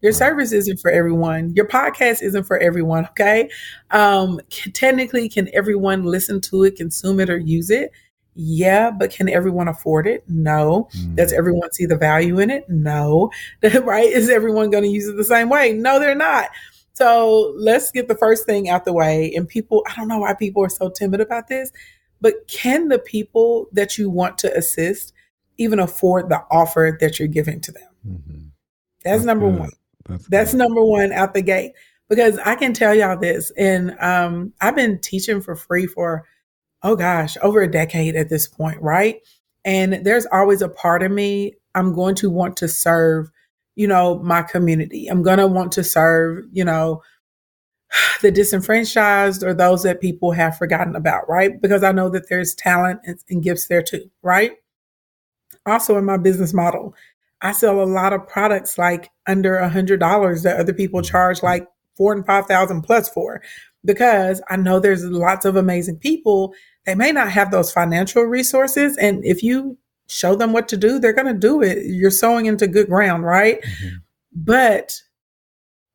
Your 0.00 0.12
service 0.12 0.52
isn't 0.52 0.80
for 0.80 0.90
everyone. 0.90 1.52
Your 1.54 1.66
podcast 1.66 2.22
isn't 2.22 2.44
for 2.44 2.58
everyone. 2.58 3.06
Okay. 3.08 3.50
Um, 3.90 4.40
can, 4.48 4.72
technically, 4.72 5.28
can 5.28 5.50
everyone 5.52 6.04
listen 6.04 6.40
to 6.42 6.64
it, 6.64 6.76
consume 6.76 7.20
it, 7.20 7.28
or 7.28 7.36
use 7.36 7.68
it? 7.68 7.90
Yeah, 8.34 8.90
but 8.90 9.10
can 9.10 9.28
everyone 9.28 9.68
afford 9.68 10.06
it? 10.06 10.24
No. 10.28 10.88
Mm. 10.96 11.16
Does 11.16 11.32
everyone 11.32 11.72
see 11.72 11.86
the 11.86 11.96
value 11.96 12.38
in 12.38 12.50
it? 12.50 12.64
No. 12.70 13.30
right? 13.82 14.08
Is 14.08 14.30
everyone 14.30 14.70
going 14.70 14.84
to 14.84 14.90
use 14.90 15.08
it 15.08 15.16
the 15.16 15.24
same 15.24 15.50
way? 15.50 15.72
No, 15.72 15.98
they're 15.98 16.14
not. 16.14 16.48
So 16.96 17.52
let's 17.58 17.90
get 17.90 18.08
the 18.08 18.14
first 18.14 18.46
thing 18.46 18.70
out 18.70 18.86
the 18.86 18.92
way. 18.94 19.30
And 19.34 19.46
people, 19.46 19.84
I 19.86 19.96
don't 19.96 20.08
know 20.08 20.20
why 20.20 20.32
people 20.32 20.64
are 20.64 20.70
so 20.70 20.88
timid 20.88 21.20
about 21.20 21.46
this, 21.46 21.70
but 22.22 22.48
can 22.48 22.88
the 22.88 22.98
people 22.98 23.68
that 23.72 23.98
you 23.98 24.08
want 24.08 24.38
to 24.38 24.56
assist 24.56 25.12
even 25.58 25.78
afford 25.78 26.30
the 26.30 26.42
offer 26.50 26.96
that 27.00 27.18
you're 27.18 27.28
giving 27.28 27.60
to 27.60 27.72
them? 27.72 27.88
Mm-hmm. 28.08 28.38
That's, 29.04 29.18
That's, 29.18 29.24
number 29.26 29.50
good. 29.50 29.58
one. 29.60 29.70
That's, 30.08 30.28
That's 30.28 30.54
number 30.54 30.82
one 30.82 31.12
out 31.12 31.34
the 31.34 31.42
gate. 31.42 31.72
Because 32.08 32.38
I 32.38 32.54
can 32.54 32.72
tell 32.72 32.94
y'all 32.94 33.18
this, 33.18 33.50
and 33.58 33.94
um, 34.00 34.52
I've 34.60 34.76
been 34.76 35.00
teaching 35.00 35.40
for 35.40 35.56
free 35.56 35.86
for 35.86 36.24
oh 36.82 36.96
gosh, 36.96 37.36
over 37.42 37.60
a 37.62 37.70
decade 37.70 38.14
at 38.14 38.28
this 38.28 38.46
point, 38.46 38.80
right? 38.80 39.20
And 39.64 40.04
there's 40.04 40.26
always 40.32 40.62
a 40.62 40.68
part 40.68 41.02
of 41.02 41.10
me, 41.10 41.54
I'm 41.74 41.94
going 41.94 42.14
to 42.16 42.30
want 42.30 42.56
to 42.58 42.68
serve, 42.68 43.28
you 43.76 43.86
know, 43.86 44.18
my 44.18 44.42
community. 44.42 45.06
I'm 45.06 45.22
going 45.22 45.38
to 45.38 45.46
want 45.46 45.70
to 45.72 45.84
serve, 45.84 46.44
you 46.50 46.64
know, 46.64 47.02
the 48.22 48.30
disenfranchised 48.30 49.44
or 49.44 49.54
those 49.54 49.82
that 49.84 50.00
people 50.00 50.32
have 50.32 50.58
forgotten 50.58 50.96
about, 50.96 51.28
right? 51.28 51.60
Because 51.60 51.84
I 51.84 51.92
know 51.92 52.08
that 52.08 52.28
there's 52.28 52.54
talent 52.54 53.00
and, 53.04 53.18
and 53.28 53.42
gifts 53.42 53.68
there 53.68 53.82
too, 53.82 54.10
right? 54.22 54.52
Also, 55.66 55.96
in 55.98 56.04
my 56.04 56.16
business 56.16 56.52
model, 56.52 56.94
I 57.42 57.52
sell 57.52 57.82
a 57.82 57.84
lot 57.84 58.12
of 58.12 58.26
products 58.26 58.78
like 58.78 59.10
under 59.26 59.56
a 59.56 59.68
hundred 59.68 60.00
dollars 60.00 60.42
that 60.42 60.58
other 60.58 60.72
people 60.72 61.00
mm-hmm. 61.00 61.10
charge 61.10 61.42
like 61.42 61.68
four 61.96 62.12
and 62.12 62.24
five 62.24 62.46
thousand 62.46 62.82
plus 62.82 63.08
for 63.08 63.42
because 63.84 64.42
I 64.48 64.56
know 64.56 64.80
there's 64.80 65.04
lots 65.04 65.44
of 65.44 65.56
amazing 65.56 65.98
people. 65.98 66.54
They 66.86 66.94
may 66.94 67.12
not 67.12 67.30
have 67.30 67.50
those 67.50 67.72
financial 67.72 68.22
resources. 68.22 68.96
And 68.96 69.24
if 69.24 69.42
you 69.42 69.76
show 70.08 70.34
them 70.34 70.52
what 70.52 70.68
to 70.68 70.76
do, 70.76 70.98
they're 70.98 71.12
going 71.12 71.26
to 71.26 71.34
do 71.34 71.62
it. 71.62 71.86
You're 71.86 72.10
sowing 72.10 72.46
into 72.46 72.66
good 72.66 72.88
ground, 72.88 73.24
right? 73.24 73.60
Mm-hmm. 73.62 73.96
But 74.32 75.00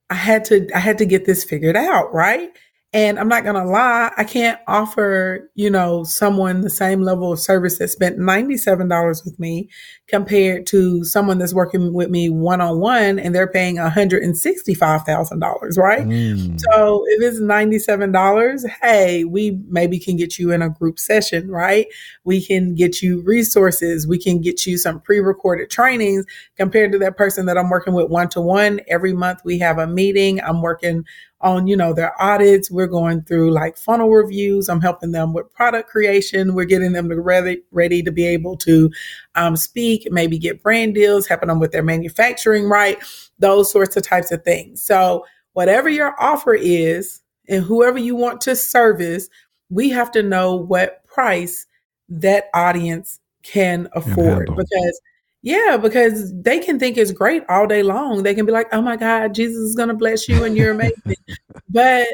I 0.10 0.16
had 0.16 0.46
to, 0.46 0.68
I 0.76 0.80
had 0.80 0.98
to 0.98 1.06
get 1.06 1.26
this 1.26 1.44
figured 1.44 1.78
out, 1.78 2.14
right? 2.14 2.52
And 2.94 3.18
I'm 3.18 3.30
not 3.30 3.46
going 3.46 3.56
to 3.56 3.64
lie, 3.64 4.12
I 4.18 4.26
can't 4.26 4.60
offer, 4.68 5.50
you 5.56 5.70
know, 5.70 6.04
someone 6.04 6.60
the 6.60 6.70
same 6.70 7.04
level 7.04 7.32
of 7.32 7.40
service 7.40 7.78
that 7.78 7.88
spent 7.88 8.18
$97 8.18 9.24
with 9.24 9.40
me 9.40 9.70
compared 10.08 10.68
to 10.68 11.06
someone 11.06 11.38
that's 11.38 11.54
working 11.54 11.94
with 11.94 12.10
me 12.10 12.30
one 12.30 12.60
on 12.60 12.82
one 12.82 13.18
and 13.18 13.34
they're 13.34 13.48
paying 13.48 13.78
$165,000, 13.78 15.78
right? 15.78 16.06
Mm. 16.06 16.60
So 16.60 17.06
if 17.08 17.22
it's 17.22 17.40
$97, 17.40 18.70
hey, 18.82 19.24
we 19.24 19.58
maybe 19.70 19.98
can 19.98 20.18
get 20.18 20.38
you 20.38 20.52
in 20.52 20.62
a 20.62 20.70
group 20.70 21.00
session, 21.00 21.50
right? 21.50 21.88
We 22.26 22.46
can 22.46 22.76
get 22.76 23.02
you 23.02 23.22
resources. 23.22 24.06
We 24.06 24.20
can 24.20 24.42
get 24.42 24.66
you 24.66 24.78
some 24.78 25.00
pre 25.00 25.20
recorded 25.20 25.70
trainings 25.70 26.26
compared 26.58 26.92
to 26.92 27.00
that 27.00 27.16
person 27.16 27.46
that 27.46 27.58
I'm 27.58 27.70
working 27.70 27.94
with 27.94 28.10
one 28.10 28.28
to 28.30 28.42
one. 28.42 28.82
Every 28.90 29.14
month 29.14 29.40
we 29.46 29.60
have 29.60 29.78
a 29.78 29.88
meeting. 29.88 30.42
I'm 30.42 30.62
working 30.62 31.06
on, 31.42 31.68
you 31.68 31.76
know, 31.76 31.94
their 31.94 32.20
audits. 32.22 32.72
We're 32.72 32.88
going 32.88 33.24
through 33.24 33.52
like 33.52 33.78
funnel 33.78 34.10
reviews. 34.10 34.70
I'm 34.70 34.82
helping 34.82 35.12
them 35.12 35.34
with 35.34 35.52
product 35.54 35.90
creation. 35.90 36.54
We're 36.54 36.66
getting 36.66 36.94
them 36.94 37.10
to 37.10 37.20
ready, 37.20 37.62
ready 37.72 38.04
to 38.04 38.12
be 38.12 38.26
able 38.26 38.58
to 38.58 38.92
um, 39.36 39.56
speak, 39.56 40.08
maybe 40.12 40.38
get 40.38 40.64
brand 40.64 40.96
deals, 40.96 41.28
helping 41.28 41.48
them 41.48 41.60
with 41.60 41.72
their 41.72 41.84
manufacturing, 41.84 42.70
right? 42.70 42.98
Those 43.40 43.72
sorts 43.72 43.96
of 43.96 44.04
types 44.04 44.32
of 44.32 44.44
things. 44.44 44.82
So 44.82 45.26
whatever 45.54 45.90
your 45.90 46.16
offer 46.22 46.54
is 46.54 47.22
and 47.48 47.64
whoever 47.64 47.98
you 47.98 48.16
want 48.16 48.42
to 48.42 48.56
service, 48.56 49.30
we 49.70 49.90
have 49.90 50.12
to 50.12 50.24
know 50.24 50.56
what 50.56 51.06
price 51.06 51.66
that 52.10 52.46
audience 52.54 53.20
can 53.44 53.88
afford 53.94 54.48
because 54.56 55.02
yeah, 55.44 55.78
because 55.78 56.32
they 56.42 56.60
can 56.60 56.78
think 56.78 56.98
it's 56.98 57.12
great 57.12 57.44
all 57.50 57.66
day 57.66 57.82
long. 57.82 58.22
They 58.24 58.36
can 58.36 58.46
be 58.46 58.52
like, 58.52 58.68
"Oh 58.72 58.82
my 58.82 58.96
God, 58.96 59.34
Jesus 59.34 59.58
is 59.58 59.76
going 59.76 59.90
to 59.90 59.96
bless 59.96 60.30
you, 60.30 60.44
and 60.44 60.56
you're 60.56 60.72
amazing." 60.72 61.16
but 61.70 62.08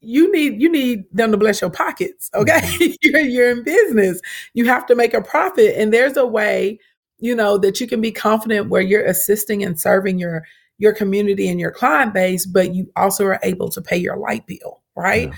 you 0.00 0.30
need 0.30 0.60
you 0.60 0.70
need 0.70 1.04
them 1.12 1.30
to 1.30 1.38
bless 1.38 1.62
your 1.62 1.70
pockets. 1.70 2.30
Okay, 2.34 2.60
mm-hmm. 2.60 2.92
you're 3.02 3.20
you're 3.20 3.50
in 3.50 3.64
business. 3.64 4.20
You 4.52 4.66
have 4.66 4.84
to 4.86 4.94
make 4.94 5.14
a 5.14 5.22
profit, 5.22 5.74
and 5.76 5.94
there's 5.94 6.16
a 6.18 6.26
way, 6.26 6.78
you 7.18 7.34
know, 7.34 7.56
that 7.58 7.80
you 7.80 7.86
can 7.86 8.02
be 8.02 8.12
confident 8.12 8.68
where 8.68 8.82
you're 8.82 9.04
assisting 9.04 9.64
and 9.64 9.80
serving 9.80 10.18
your 10.18 10.44
your 10.76 10.92
community 10.92 11.48
and 11.48 11.58
your 11.58 11.70
client 11.70 12.12
base, 12.12 12.44
but 12.44 12.74
you 12.74 12.90
also 12.96 13.24
are 13.26 13.40
able 13.42 13.70
to 13.70 13.80
pay 13.80 13.96
your 13.96 14.16
light 14.18 14.46
bill, 14.46 14.82
right, 14.94 15.30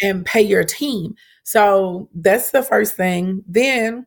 yeah. 0.00 0.08
and 0.08 0.24
pay 0.24 0.42
your 0.42 0.62
team. 0.62 1.16
So 1.42 2.08
that's 2.14 2.52
the 2.52 2.62
first 2.62 2.96
thing. 2.96 3.42
Then, 3.48 4.06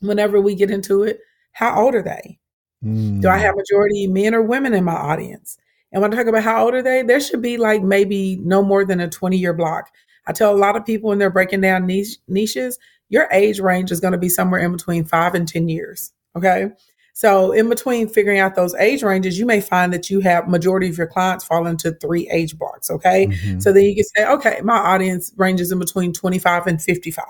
whenever 0.00 0.42
we 0.42 0.54
get 0.54 0.70
into 0.70 1.04
it 1.04 1.20
how 1.52 1.82
old 1.82 1.94
are 1.94 2.02
they? 2.02 2.38
Mm. 2.84 3.20
Do 3.20 3.28
I 3.28 3.38
have 3.38 3.54
mm. 3.54 3.58
majority 3.58 4.06
men 4.06 4.34
or 4.34 4.42
women 4.42 4.74
in 4.74 4.84
my 4.84 4.94
audience? 4.94 5.58
And 5.92 6.02
when 6.02 6.12
I 6.12 6.16
talk 6.16 6.26
about 6.26 6.42
how 6.42 6.64
old 6.64 6.74
are 6.74 6.82
they, 6.82 7.02
there 7.02 7.20
should 7.20 7.42
be 7.42 7.56
like 7.56 7.82
maybe 7.82 8.36
no 8.42 8.62
more 8.62 8.84
than 8.84 9.00
a 9.00 9.08
20 9.08 9.36
year 9.36 9.54
block. 9.54 9.90
I 10.26 10.32
tell 10.32 10.54
a 10.54 10.58
lot 10.58 10.76
of 10.76 10.84
people 10.84 11.08
when 11.08 11.18
they're 11.18 11.30
breaking 11.30 11.62
down 11.62 11.86
niche, 11.86 12.18
niches, 12.28 12.78
your 13.08 13.28
age 13.32 13.60
range 13.60 13.90
is 13.90 14.00
going 14.00 14.12
to 14.12 14.18
be 14.18 14.28
somewhere 14.28 14.60
in 14.60 14.72
between 14.72 15.04
five 15.04 15.34
and 15.34 15.48
10 15.48 15.68
years. 15.68 16.12
Okay. 16.36 16.70
So 17.14 17.50
in 17.50 17.68
between 17.68 18.08
figuring 18.08 18.38
out 18.38 18.54
those 18.54 18.74
age 18.76 19.02
ranges, 19.02 19.38
you 19.38 19.46
may 19.46 19.60
find 19.60 19.92
that 19.92 20.08
you 20.08 20.20
have 20.20 20.46
majority 20.46 20.88
of 20.88 20.96
your 20.96 21.08
clients 21.08 21.44
fall 21.44 21.66
into 21.66 21.92
three 21.92 22.28
age 22.30 22.56
blocks. 22.56 22.90
Okay. 22.90 23.26
Mm-hmm. 23.26 23.58
So 23.58 23.72
then 23.72 23.84
you 23.84 23.94
can 23.96 24.04
say, 24.04 24.26
okay, 24.26 24.60
my 24.62 24.76
audience 24.76 25.32
ranges 25.36 25.72
in 25.72 25.78
between 25.78 26.12
25 26.12 26.66
and 26.66 26.80
55. 26.80 27.24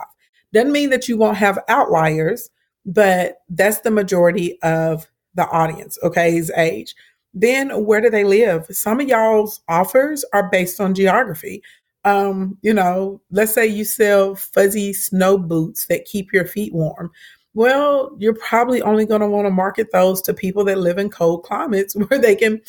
Doesn't 0.53 0.73
mean 0.73 0.91
that 0.91 1.09
you 1.09 1.17
won't 1.17 1.37
have 1.39 1.59
outliers, 1.69 2.51
but 2.89 3.43
that's 3.51 3.81
the 3.81 3.91
majority 3.91 4.61
of 4.63 5.07
the 5.35 5.47
audience, 5.49 5.99
okay, 6.03 6.37
is 6.37 6.51
age. 6.57 6.97
Then 7.35 7.85
where 7.85 8.01
do 8.01 8.09
they 8.09 8.25
live? 8.25 8.67
Some 8.71 8.99
of 8.99 9.07
y'all's 9.07 9.61
offers 9.69 10.25
are 10.33 10.49
based 10.49 10.81
on 10.81 10.95
geography. 10.95 11.63
Um, 12.05 12.57
you 12.63 12.73
know, 12.73 13.21
let's 13.31 13.53
say 13.53 13.67
you 13.67 13.85
sell 13.85 14.35
fuzzy 14.35 14.95
snow 14.95 15.37
boots 15.37 15.87
that 15.87 16.07
keep 16.07 16.33
your 16.33 16.47
feet 16.47 16.73
warm. 16.73 17.11
Well, 17.53 18.17
you're 18.19 18.35
probably 18.35 18.81
only 18.81 19.05
going 19.05 19.21
to 19.21 19.29
want 19.29 19.47
to 19.47 19.51
market 19.51 19.93
those 19.93 20.23
to 20.23 20.33
people 20.33 20.65
that 20.65 20.79
live 20.79 20.97
in 20.97 21.11
cold 21.11 21.43
climates 21.43 21.95
where 22.09 22.19
they 22.19 22.37
can 22.37 22.63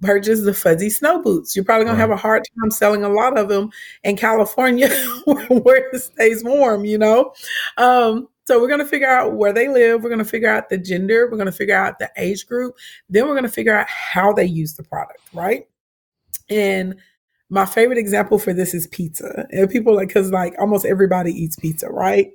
purchase 0.00 0.42
the 0.42 0.54
fuzzy 0.54 0.88
snow 0.88 1.20
boots. 1.20 1.54
You're 1.54 1.66
probably 1.66 1.84
going 1.84 1.98
right. 1.98 2.06
to 2.06 2.10
have 2.10 2.18
a 2.18 2.20
hard 2.20 2.44
time 2.58 2.70
selling 2.70 3.04
a 3.04 3.10
lot 3.10 3.36
of 3.36 3.50
them 3.50 3.70
in 4.04 4.16
California 4.16 4.88
where 5.26 5.90
it 5.92 6.00
stays 6.00 6.42
warm, 6.42 6.86
you 6.86 6.96
know? 6.96 7.34
Um, 7.76 8.28
so 8.50 8.60
we're 8.60 8.66
going 8.66 8.80
to 8.80 8.84
figure 8.84 9.08
out 9.08 9.34
where 9.34 9.52
they 9.52 9.68
live. 9.68 10.02
We're 10.02 10.08
going 10.08 10.18
to 10.18 10.24
figure 10.24 10.48
out 10.48 10.70
the 10.70 10.76
gender. 10.76 11.28
We're 11.30 11.36
going 11.36 11.46
to 11.46 11.52
figure 11.52 11.76
out 11.76 12.00
the 12.00 12.10
age 12.16 12.48
group. 12.48 12.74
Then 13.08 13.28
we're 13.28 13.34
going 13.34 13.44
to 13.44 13.48
figure 13.48 13.78
out 13.78 13.86
how 13.88 14.32
they 14.32 14.44
use 14.44 14.74
the 14.74 14.82
product, 14.82 15.20
right? 15.32 15.68
And 16.48 16.96
my 17.48 17.64
favorite 17.64 17.98
example 17.98 18.40
for 18.40 18.52
this 18.52 18.74
is 18.74 18.88
pizza. 18.88 19.46
And 19.52 19.70
people 19.70 19.94
like, 19.94 20.12
cause 20.12 20.32
like 20.32 20.56
almost 20.58 20.84
everybody 20.84 21.30
eats 21.30 21.54
pizza, 21.54 21.90
right? 21.90 22.32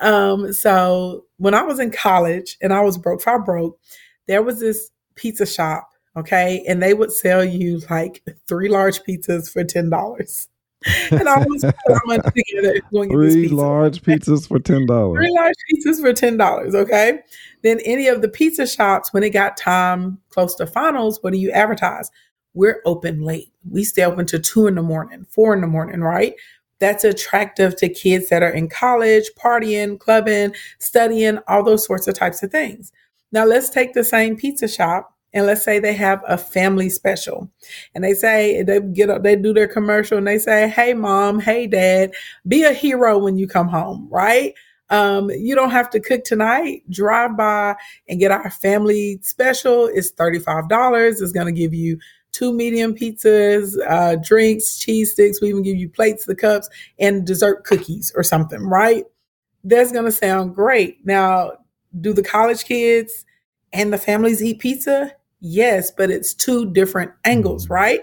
Um, 0.00 0.52
so 0.52 1.24
when 1.38 1.54
I 1.54 1.62
was 1.62 1.78
in 1.78 1.90
college 1.90 2.58
and 2.60 2.74
I 2.74 2.82
was 2.82 2.98
broke, 2.98 3.22
far 3.22 3.42
broke, 3.42 3.80
there 4.26 4.42
was 4.42 4.60
this 4.60 4.90
pizza 5.14 5.46
shop, 5.46 5.88
okay? 6.14 6.62
And 6.68 6.82
they 6.82 6.92
would 6.92 7.10
sell 7.10 7.42
you 7.42 7.80
like 7.88 8.22
three 8.48 8.68
large 8.68 9.00
pizzas 9.04 9.50
for 9.50 9.64
$10 9.64 10.46
and 11.10 11.28
I 11.28 11.38
was 11.38 11.64
much 12.06 12.22
together 12.34 12.80
going 12.92 13.10
Three 13.10 13.42
pizza. 13.42 13.54
large 13.54 14.02
pizzas 14.02 14.46
for 14.46 14.58
ten 14.58 14.86
dollars. 14.86 15.16
Three 15.18 15.34
large 15.34 15.54
pizzas 15.72 16.00
for 16.00 16.12
ten 16.12 16.36
dollars. 16.36 16.74
Okay. 16.74 17.20
Then 17.62 17.80
any 17.84 18.08
of 18.08 18.20
the 18.20 18.28
pizza 18.28 18.66
shops, 18.66 19.12
when 19.12 19.22
it 19.22 19.30
got 19.30 19.56
time 19.56 20.18
close 20.28 20.54
to 20.56 20.66
finals, 20.66 21.18
what 21.22 21.32
do 21.32 21.38
you 21.38 21.50
advertise? 21.50 22.10
We're 22.52 22.82
open 22.84 23.22
late. 23.22 23.52
We 23.68 23.84
stay 23.84 24.04
open 24.04 24.26
to 24.26 24.38
two 24.38 24.66
in 24.66 24.74
the 24.74 24.82
morning, 24.82 25.26
four 25.28 25.54
in 25.54 25.60
the 25.60 25.66
morning, 25.66 26.00
right? 26.00 26.34
That's 26.80 27.04
attractive 27.04 27.76
to 27.76 27.88
kids 27.88 28.28
that 28.28 28.42
are 28.42 28.52
in 28.52 28.68
college, 28.68 29.30
partying, 29.38 29.98
clubbing, 29.98 30.54
studying, 30.78 31.38
all 31.48 31.64
those 31.64 31.84
sorts 31.84 32.06
of 32.06 32.14
types 32.14 32.42
of 32.42 32.50
things. 32.50 32.92
Now 33.32 33.44
let's 33.44 33.70
take 33.70 33.94
the 33.94 34.04
same 34.04 34.36
pizza 34.36 34.68
shop 34.68 35.13
and 35.34 35.46
let's 35.46 35.64
say 35.64 35.78
they 35.78 35.92
have 35.94 36.22
a 36.26 36.38
family 36.38 36.88
special. 36.88 37.50
And 37.94 38.02
they 38.02 38.14
say 38.14 38.62
they 38.62 38.80
get 38.80 39.10
up 39.10 39.22
they 39.22 39.36
do 39.36 39.52
their 39.52 39.68
commercial 39.68 40.16
and 40.16 40.26
they 40.26 40.38
say 40.38 40.68
hey 40.68 40.94
mom 40.94 41.40
hey 41.40 41.66
dad 41.66 42.12
be 42.46 42.62
a 42.62 42.72
hero 42.72 43.18
when 43.18 43.36
you 43.36 43.46
come 43.46 43.68
home 43.68 44.08
right? 44.10 44.54
Um, 44.90 45.30
you 45.30 45.54
don't 45.54 45.70
have 45.70 45.90
to 45.90 46.00
cook 46.00 46.24
tonight. 46.24 46.82
Drive 46.90 47.36
by 47.36 47.74
and 48.08 48.20
get 48.20 48.30
our 48.30 48.50
family 48.50 49.18
special. 49.22 49.86
It's 49.92 50.12
$35 50.12 51.20
it's 51.20 51.32
going 51.32 51.52
to 51.52 51.60
give 51.60 51.74
you 51.74 51.98
two 52.32 52.52
medium 52.52 52.94
pizzas 52.94 53.76
uh, 53.88 54.16
drinks 54.16 54.78
cheese 54.78 55.12
sticks. 55.12 55.40
We 55.40 55.48
even 55.48 55.62
give 55.62 55.76
you 55.76 55.88
plates 55.88 56.26
the 56.26 56.34
cups 56.36 56.68
and 56.98 57.26
dessert 57.26 57.64
cookies 57.64 58.12
or 58.14 58.22
something 58.22 58.60
right? 58.68 59.04
That's 59.64 59.90
going 59.90 60.04
to 60.04 60.12
sound 60.12 60.54
great. 60.54 61.04
Now 61.04 61.52
do 62.00 62.12
the 62.12 62.22
college 62.22 62.64
kids 62.64 63.24
and 63.72 63.92
the 63.92 63.98
families 63.98 64.42
eat 64.42 64.60
pizza 64.60 65.12
Yes, 65.46 65.90
but 65.90 66.10
it's 66.10 66.32
two 66.32 66.72
different 66.72 67.12
angles, 67.24 67.64
mm-hmm. 67.64 67.74
right? 67.74 68.00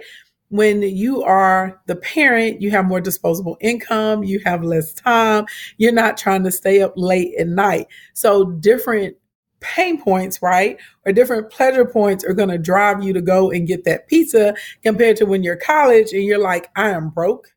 when 0.52 0.82
you 0.82 1.24
are 1.24 1.82
the 1.86 1.96
parent, 1.96 2.62
you 2.62 2.70
have 2.72 2.84
more 2.86 3.00
disposable 3.00 3.58
income, 3.62 4.22
you 4.22 4.42
have 4.46 4.66
less 4.66 4.94
time, 4.94 5.46
you're 5.78 5.94
not 5.94 6.18
trying 6.18 6.44
to 6.44 6.52
stay 6.52 6.82
up 6.82 6.92
late 6.98 7.34
at 7.40 7.48
night. 7.48 7.88
So 8.14 8.44
different 8.44 9.16
pain 9.62 10.02
points, 10.02 10.42
right? 10.42 10.78
Or 11.06 11.14
different 11.14 11.50
pleasure 11.52 11.86
points 11.86 12.26
are 12.26 12.34
going 12.34 12.50
to 12.50 12.58
drive 12.58 13.02
you 13.02 13.14
to 13.14 13.22
go 13.22 13.50
and 13.50 13.66
get 13.66 13.86
that 13.86 14.08
pizza 14.08 14.54
compared 14.84 15.16
to 15.18 15.26
when 15.26 15.42
you're 15.42 15.56
college 15.56 16.12
and 16.12 16.24
you're 16.24 16.38
like, 16.38 16.70
I 16.76 16.90
am 16.90 17.10
broke. 17.10 17.48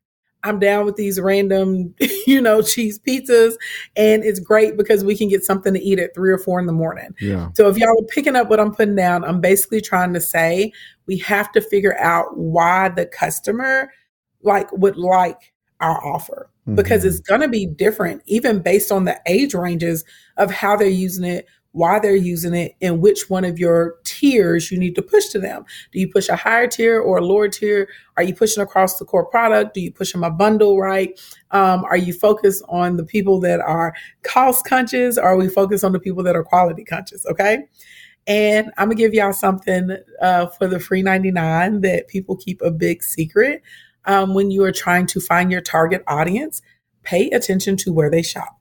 I'm 0.45 0.59
down 0.59 0.85
with 0.85 0.95
these 0.95 1.19
random, 1.19 1.93
you 2.27 2.39
know, 2.39 2.61
cheese 2.61 2.99
pizzas. 2.99 3.55
And 3.97 4.23
it's 4.23 4.39
great 4.39 4.77
because 4.77 5.03
we 5.03 5.17
can 5.17 5.27
get 5.27 5.43
something 5.43 5.73
to 5.73 5.79
eat 5.81 5.99
at 5.99 6.13
three 6.13 6.31
or 6.31 6.37
four 6.37 6.59
in 6.59 6.67
the 6.67 6.73
morning. 6.73 7.13
Yeah. 7.19 7.49
So 7.55 7.67
if 7.67 7.77
y'all 7.77 7.89
are 7.89 8.07
picking 8.07 8.35
up 8.35 8.49
what 8.49 8.59
I'm 8.59 8.73
putting 8.73 8.95
down, 8.95 9.25
I'm 9.25 9.41
basically 9.41 9.81
trying 9.81 10.13
to 10.13 10.21
say 10.21 10.71
we 11.07 11.17
have 11.17 11.51
to 11.53 11.61
figure 11.61 11.97
out 11.99 12.37
why 12.37 12.89
the 12.89 13.07
customer 13.07 13.91
like 14.43 14.71
would 14.71 14.95
like 14.95 15.53
our 15.81 16.03
offer 16.05 16.49
mm-hmm. 16.61 16.75
because 16.75 17.03
it's 17.03 17.19
going 17.19 17.41
to 17.41 17.47
be 17.47 17.65
different 17.65 18.21
even 18.27 18.61
based 18.61 18.91
on 18.91 19.05
the 19.05 19.19
age 19.25 19.53
ranges 19.53 20.05
of 20.37 20.51
how 20.51 20.75
they're 20.77 20.87
using 20.87 21.25
it 21.25 21.47
why 21.75 21.99
they're 21.99 22.15
using 22.15 22.53
it, 22.53 22.73
and 22.81 23.01
which 23.01 23.29
one 23.29 23.43
of 23.43 23.59
your 23.59 23.95
tiers 24.05 24.71
you 24.71 24.79
need 24.79 24.95
to 24.95 25.01
push 25.01 25.25
to 25.27 25.39
them. 25.39 25.65
Do 25.91 25.99
you 25.99 26.09
push 26.09 26.29
a 26.29 26.35
higher 26.37 26.67
tier 26.67 27.01
or 27.01 27.17
a 27.17 27.21
lower 27.21 27.49
tier? 27.49 27.89
Are 28.15 28.23
you 28.23 28.33
pushing 28.33 28.63
across 28.63 28.97
the 28.97 29.03
core 29.03 29.25
product? 29.25 29.73
Do 29.73 29.81
you 29.81 29.91
push 29.91 30.13
them 30.13 30.23
a 30.23 30.31
bundle, 30.31 30.79
right? 30.79 31.19
Um, 31.51 31.83
are 31.83 31.97
you 31.97 32.13
focused 32.13 32.63
on 32.69 32.95
the 32.95 33.03
people 33.03 33.41
that 33.41 33.59
are 33.59 33.93
cost 34.23 34.65
conscious? 34.65 35.17
Or 35.17 35.25
are 35.25 35.35
we 35.35 35.49
focused 35.49 35.83
on 35.83 35.91
the 35.91 35.99
people 35.99 36.23
that 36.23 36.35
are 36.35 36.45
quality 36.45 36.85
conscious? 36.85 37.25
Okay. 37.25 37.65
And 38.25 38.71
I'm 38.77 38.87
gonna 38.87 38.95
give 38.95 39.13
y'all 39.13 39.33
something 39.33 39.97
uh, 40.21 40.47
for 40.47 40.67
the 40.67 40.79
free 40.79 41.03
99 41.03 41.81
that 41.81 42.07
people 42.07 42.37
keep 42.37 42.61
a 42.61 42.71
big 42.71 43.03
secret. 43.03 43.61
Um, 44.05 44.33
when 44.33 44.49
you 44.49 44.63
are 44.63 44.71
trying 44.71 45.07
to 45.07 45.19
find 45.19 45.51
your 45.51 45.61
target 45.61 46.03
audience, 46.07 46.61
pay 47.03 47.29
attention 47.31 47.75
to 47.77 47.91
where 47.91 48.09
they 48.09 48.21
shop. 48.21 48.59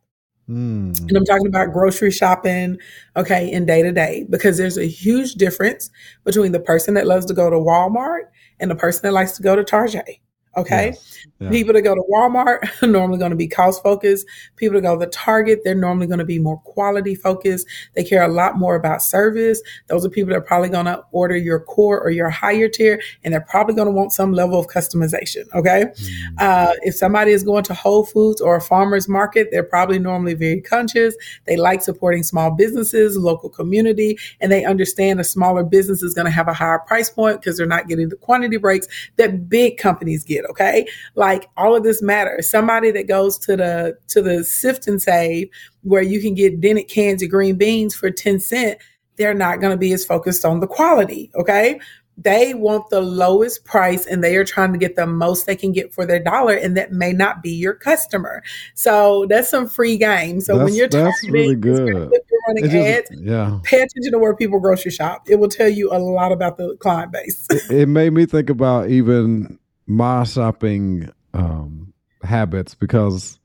Mm. 0.49 0.99
And 0.99 1.17
I'm 1.17 1.25
talking 1.25 1.47
about 1.47 1.73
grocery 1.73 2.11
shopping, 2.11 2.79
okay, 3.17 3.51
in 3.51 3.65
day 3.65 3.83
to 3.83 3.93
day, 3.93 4.27
because 4.29 4.59
there's 4.59 4.77
a 4.77 4.87
huge 4.87 5.35
difference 5.35 5.91
between 6.25 6.53
the 6.53 6.61
person 6.61 6.95
that 6.95 7.07
loves 7.07 7.27
to 7.27 7.35
go 7.35 7.49
to 7.49 7.57
Walmart 7.57 8.25
and 8.61 8.71
the 8.71 8.75
person 8.75 9.03
that 9.05 9.13
likes 9.13 9.33
to 9.33 9.43
go 9.43 9.57
to 9.57 9.65
Target. 9.65 10.19
Okay. 10.57 10.87
Yes. 10.87 11.27
Yeah. 11.41 11.51
People 11.51 11.75
that 11.75 11.83
go 11.83 11.95
to 11.95 12.03
Walmart 12.11 12.83
are 12.83 12.87
normally 12.87 13.19
going 13.19 13.31
to 13.31 13.37
be 13.37 13.49
cost 13.49 13.83
focused. 13.83 14.27
People 14.57 14.77
that 14.77 14.83
go 14.83 14.99
to 14.99 15.07
Target, 15.07 15.61
they're 15.65 15.75
normally 15.75 16.07
going 16.07 16.21
to 16.21 16.25
be 16.25 16.39
more 16.39 16.59
quality 16.61 17.15
focused. 17.15 17.67
They 17.95 18.05
care 18.05 18.23
a 18.23 18.29
lot 18.29 18.57
more 18.57 18.77
about 18.77 19.03
service. 19.03 19.61
Those 19.89 20.07
are 20.07 20.09
people 20.09 20.31
that 20.31 20.37
are 20.37 20.43
probably 20.43 20.69
going 20.69 20.87
to 20.87 21.03
order 21.11 21.37
your 21.37 21.61
core 21.61 22.01
or 22.01 22.11
your 22.11 22.31
higher 22.31 22.69
tier, 22.69 23.01
and 23.25 23.35
they're 23.35 23.41
probably 23.41 23.75
going 23.75 23.87
to 23.87 23.93
want 23.93 24.13
some 24.13 24.33
level 24.33 24.59
of 24.59 24.69
customization. 24.69 25.45
Okay. 25.55 25.87
Mm-hmm. 25.87 26.35
Uh, 26.39 26.73
if 26.83 26.95
somebody 26.95 27.33
is 27.33 27.43
going 27.43 27.65
to 27.65 27.75
Whole 27.75 28.05
Foods 28.05 28.41
or 28.41 28.57
a 28.57 28.61
farmer's 28.61 29.09
market, 29.09 29.49
they're 29.51 29.65
probably 29.65 29.99
normally 29.99 30.35
very 30.35 30.61
conscious. 30.61 31.17
They 31.47 31.57
like 31.57 31.83
supporting 31.83 32.23
small 32.23 32.53
businesses, 32.53 33.17
local 33.17 33.49
community, 33.49 34.19
and 34.41 34.53
they 34.53 34.65
understand 34.65 35.21
a 35.21 35.25
smaller 35.25 35.65
business 35.65 36.03
is 36.03 36.15
going 36.15 36.27
to 36.27 36.31
have 36.31 36.49
a 36.49 36.55
higher 36.55 36.79
price 36.79 37.11
point 37.11 37.41
because 37.41 37.57
they're 37.57 37.67
not 37.67 37.89
getting 37.89 38.09
the 38.09 38.17
quantity 38.17 38.57
breaks 38.57 38.87
that 39.17 39.49
big 39.49 39.79
companies 39.79 40.25
get 40.25 40.44
okay? 40.51 40.87
Like 41.15 41.49
all 41.57 41.77
of 41.77 41.83
this 41.83 42.03
matters. 42.03 42.51
Somebody 42.51 42.91
that 42.93 43.09
goes 43.09 43.39
to 43.39 43.57
the 43.57 43.99
to 44.09 44.23
the 44.23 44.45
sift 44.45 44.87
and 44.87 45.01
save 45.01 45.49
where 45.83 46.03
you 46.03 46.21
can 46.21 46.35
get 46.35 46.61
dented 46.61 46.89
cans 46.89 47.23
of 47.23 47.31
green 47.31 47.57
beans 47.57 47.95
for 47.95 48.11
10 48.11 48.41
cent 48.41 48.79
they're 49.17 49.35
not 49.35 49.61
going 49.61 49.71
to 49.71 49.77
be 49.77 49.93
as 49.93 50.05
focused 50.05 50.45
on 50.45 50.61
the 50.61 50.67
quality 50.67 51.31
okay? 51.37 51.79
They 52.17 52.55
want 52.55 52.91
the 52.91 53.01
lowest 53.01 53.65
price 53.65 54.07
and 54.07 54.23
they 54.23 54.37
are 54.37 54.45
trying 54.45 54.73
to 54.73 54.79
get 54.79 54.95
the 54.95 55.07
most 55.07 55.47
they 55.47 55.57
can 55.57 55.73
get 55.73 55.93
for 55.93 56.07
their 56.07 56.21
dollar 56.21 56.55
and 56.55 56.77
that 56.77 56.93
may 56.93 57.13
not 57.13 57.43
be 57.43 57.51
your 57.51 57.75
customer. 57.75 58.43
So 58.75 59.27
that's 59.29 59.51
some 59.51 59.69
free 59.69 59.97
game. 59.97 60.41
So 60.41 60.57
that's, 60.57 60.65
when 60.65 60.75
you're 60.75 60.89
that's 60.89 61.29
really 61.29 61.57
good. 61.57 62.13
running 62.47 62.71
just, 62.71 62.77
ads. 62.77 63.21
yeah. 63.21 63.59
Pay 63.65 63.79
attention 63.79 64.13
to 64.13 64.19
where 64.19 64.37
people 64.37 64.61
grocery 64.61 64.93
shop. 64.93 65.29
It 65.29 65.41
will 65.41 65.49
tell 65.49 65.69
you 65.69 65.91
a 65.91 65.99
lot 65.99 66.31
about 66.31 66.57
the 66.57 66.77
client 66.77 67.11
base. 67.11 67.47
It, 67.51 67.71
it 67.71 67.87
made 67.87 68.13
me 68.13 68.27
think 68.27 68.49
about 68.49 68.91
even 68.91 69.59
my 69.87 70.25
shopping 70.25 71.11
um, 71.33 71.93
habits 72.23 72.75
because 72.75 73.39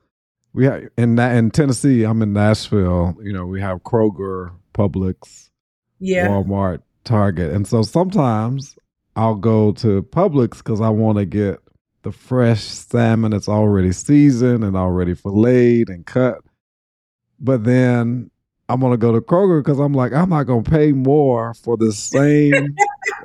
we 0.52 0.64
have 0.64 0.82
in 0.96 1.18
in 1.18 1.50
Tennessee. 1.50 2.04
I'm 2.04 2.22
in 2.22 2.32
Nashville. 2.32 3.16
You 3.22 3.32
know, 3.32 3.46
we 3.46 3.60
have 3.60 3.78
Kroger, 3.82 4.52
Publix, 4.74 5.50
yeah, 5.98 6.28
Walmart, 6.28 6.82
Target, 7.04 7.52
and 7.52 7.66
so 7.66 7.82
sometimes 7.82 8.76
I'll 9.16 9.36
go 9.36 9.72
to 9.72 10.02
Publix 10.02 10.58
because 10.58 10.80
I 10.80 10.88
want 10.88 11.18
to 11.18 11.24
get 11.24 11.60
the 12.02 12.12
fresh 12.12 12.62
salmon 12.62 13.32
that's 13.32 13.48
already 13.48 13.92
seasoned 13.92 14.64
and 14.64 14.76
already 14.76 15.14
filleted 15.14 15.90
and 15.90 16.06
cut. 16.06 16.38
But 17.38 17.64
then 17.64 18.30
I'm 18.68 18.80
gonna 18.80 18.96
go 18.96 19.12
to 19.12 19.20
Kroger 19.20 19.62
because 19.62 19.78
I'm 19.78 19.92
like, 19.92 20.12
I'm 20.12 20.30
not 20.30 20.44
gonna 20.44 20.62
pay 20.62 20.92
more 20.92 21.54
for 21.54 21.76
the 21.76 21.92
same 21.92 22.74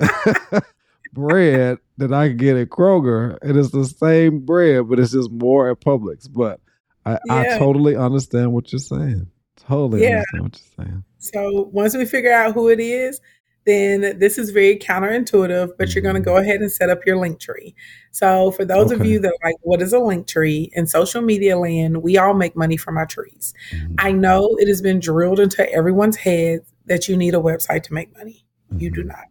bread 1.12 1.78
that 1.98 2.12
I 2.12 2.28
can 2.28 2.36
get 2.36 2.56
at 2.56 2.68
Kroger. 2.68 3.38
and 3.40 3.50
It 3.50 3.56
is 3.56 3.70
the 3.70 3.84
same 3.84 4.40
bread, 4.40 4.88
but 4.88 4.98
it's 4.98 5.12
just 5.12 5.30
more 5.30 5.70
at 5.70 5.80
Publix. 5.80 6.28
But 6.30 6.60
I, 7.04 7.18
yeah. 7.26 7.54
I 7.54 7.58
totally 7.58 7.96
understand 7.96 8.52
what 8.52 8.72
you're 8.72 8.78
saying. 8.78 9.30
Totally 9.56 10.02
yeah. 10.02 10.22
understand 10.34 10.42
what 10.42 10.60
you're 10.60 10.86
saying. 10.86 11.04
So 11.18 11.70
once 11.72 11.96
we 11.96 12.04
figure 12.04 12.32
out 12.32 12.54
who 12.54 12.68
it 12.68 12.80
is, 12.80 13.20
then 13.64 14.18
this 14.18 14.38
is 14.38 14.50
very 14.50 14.76
counterintuitive, 14.78 15.70
but 15.76 15.88
mm-hmm. 15.88 15.92
you're 15.94 16.02
going 16.02 16.14
to 16.14 16.20
go 16.20 16.36
ahead 16.36 16.60
and 16.60 16.70
set 16.70 16.88
up 16.88 17.04
your 17.04 17.16
link 17.16 17.40
tree. 17.40 17.74
So 18.12 18.52
for 18.52 18.64
those 18.64 18.92
okay. 18.92 19.00
of 19.00 19.04
you 19.04 19.18
that 19.18 19.28
are 19.28 19.48
like, 19.48 19.56
what 19.62 19.82
is 19.82 19.92
a 19.92 19.98
link 19.98 20.28
tree? 20.28 20.70
In 20.74 20.86
social 20.86 21.20
media 21.20 21.58
land, 21.58 22.02
we 22.02 22.16
all 22.16 22.32
make 22.32 22.56
money 22.56 22.76
from 22.76 22.96
our 22.96 23.06
trees. 23.06 23.52
Mm-hmm. 23.72 23.94
I 23.98 24.12
know 24.12 24.56
it 24.58 24.68
has 24.68 24.80
been 24.80 25.00
drilled 25.00 25.40
into 25.40 25.68
everyone's 25.72 26.16
head 26.16 26.60
that 26.86 27.08
you 27.08 27.16
need 27.16 27.34
a 27.34 27.38
website 27.38 27.82
to 27.84 27.92
make 27.92 28.16
money. 28.16 28.46
Mm-hmm. 28.70 28.82
You 28.82 28.90
do 28.90 29.00
mm-hmm. 29.00 29.08
not. 29.08 29.24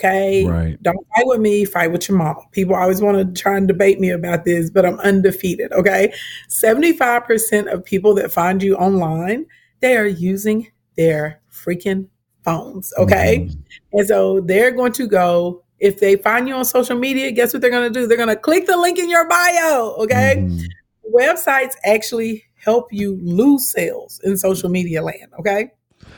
Okay. 0.00 0.46
Right. 0.46 0.82
Don't 0.82 1.06
fight 1.14 1.26
with 1.26 1.40
me, 1.40 1.66
fight 1.66 1.92
with 1.92 2.08
your 2.08 2.16
mom. 2.16 2.36
People 2.52 2.74
always 2.74 3.02
want 3.02 3.18
to 3.18 3.40
try 3.40 3.58
and 3.58 3.68
debate 3.68 4.00
me 4.00 4.08
about 4.08 4.46
this, 4.46 4.70
but 4.70 4.86
I'm 4.86 4.98
undefeated. 5.00 5.72
Okay. 5.72 6.12
75% 6.48 7.70
of 7.70 7.84
people 7.84 8.14
that 8.14 8.32
find 8.32 8.62
you 8.62 8.76
online, 8.76 9.44
they 9.80 9.96
are 9.98 10.06
using 10.06 10.68
their 10.96 11.42
freaking 11.52 12.08
phones. 12.44 12.94
Okay. 12.96 13.40
Mm-hmm. 13.50 13.98
And 13.98 14.08
so 14.08 14.40
they're 14.40 14.70
going 14.70 14.92
to 14.92 15.06
go, 15.06 15.62
if 15.80 16.00
they 16.00 16.16
find 16.16 16.48
you 16.48 16.54
on 16.54 16.64
social 16.64 16.98
media, 16.98 17.30
guess 17.30 17.52
what 17.52 17.60
they're 17.60 17.70
going 17.70 17.92
to 17.92 18.00
do? 18.00 18.06
They're 18.06 18.16
going 18.16 18.30
to 18.30 18.36
click 18.36 18.66
the 18.66 18.78
link 18.78 18.98
in 18.98 19.10
your 19.10 19.28
bio. 19.28 19.96
Okay. 19.98 20.36
Mm-hmm. 20.38 21.14
Websites 21.14 21.74
actually 21.84 22.44
help 22.54 22.90
you 22.90 23.18
lose 23.22 23.70
sales 23.70 24.18
in 24.24 24.38
social 24.38 24.70
media 24.70 25.02
land. 25.02 25.30
Okay. 25.38 25.72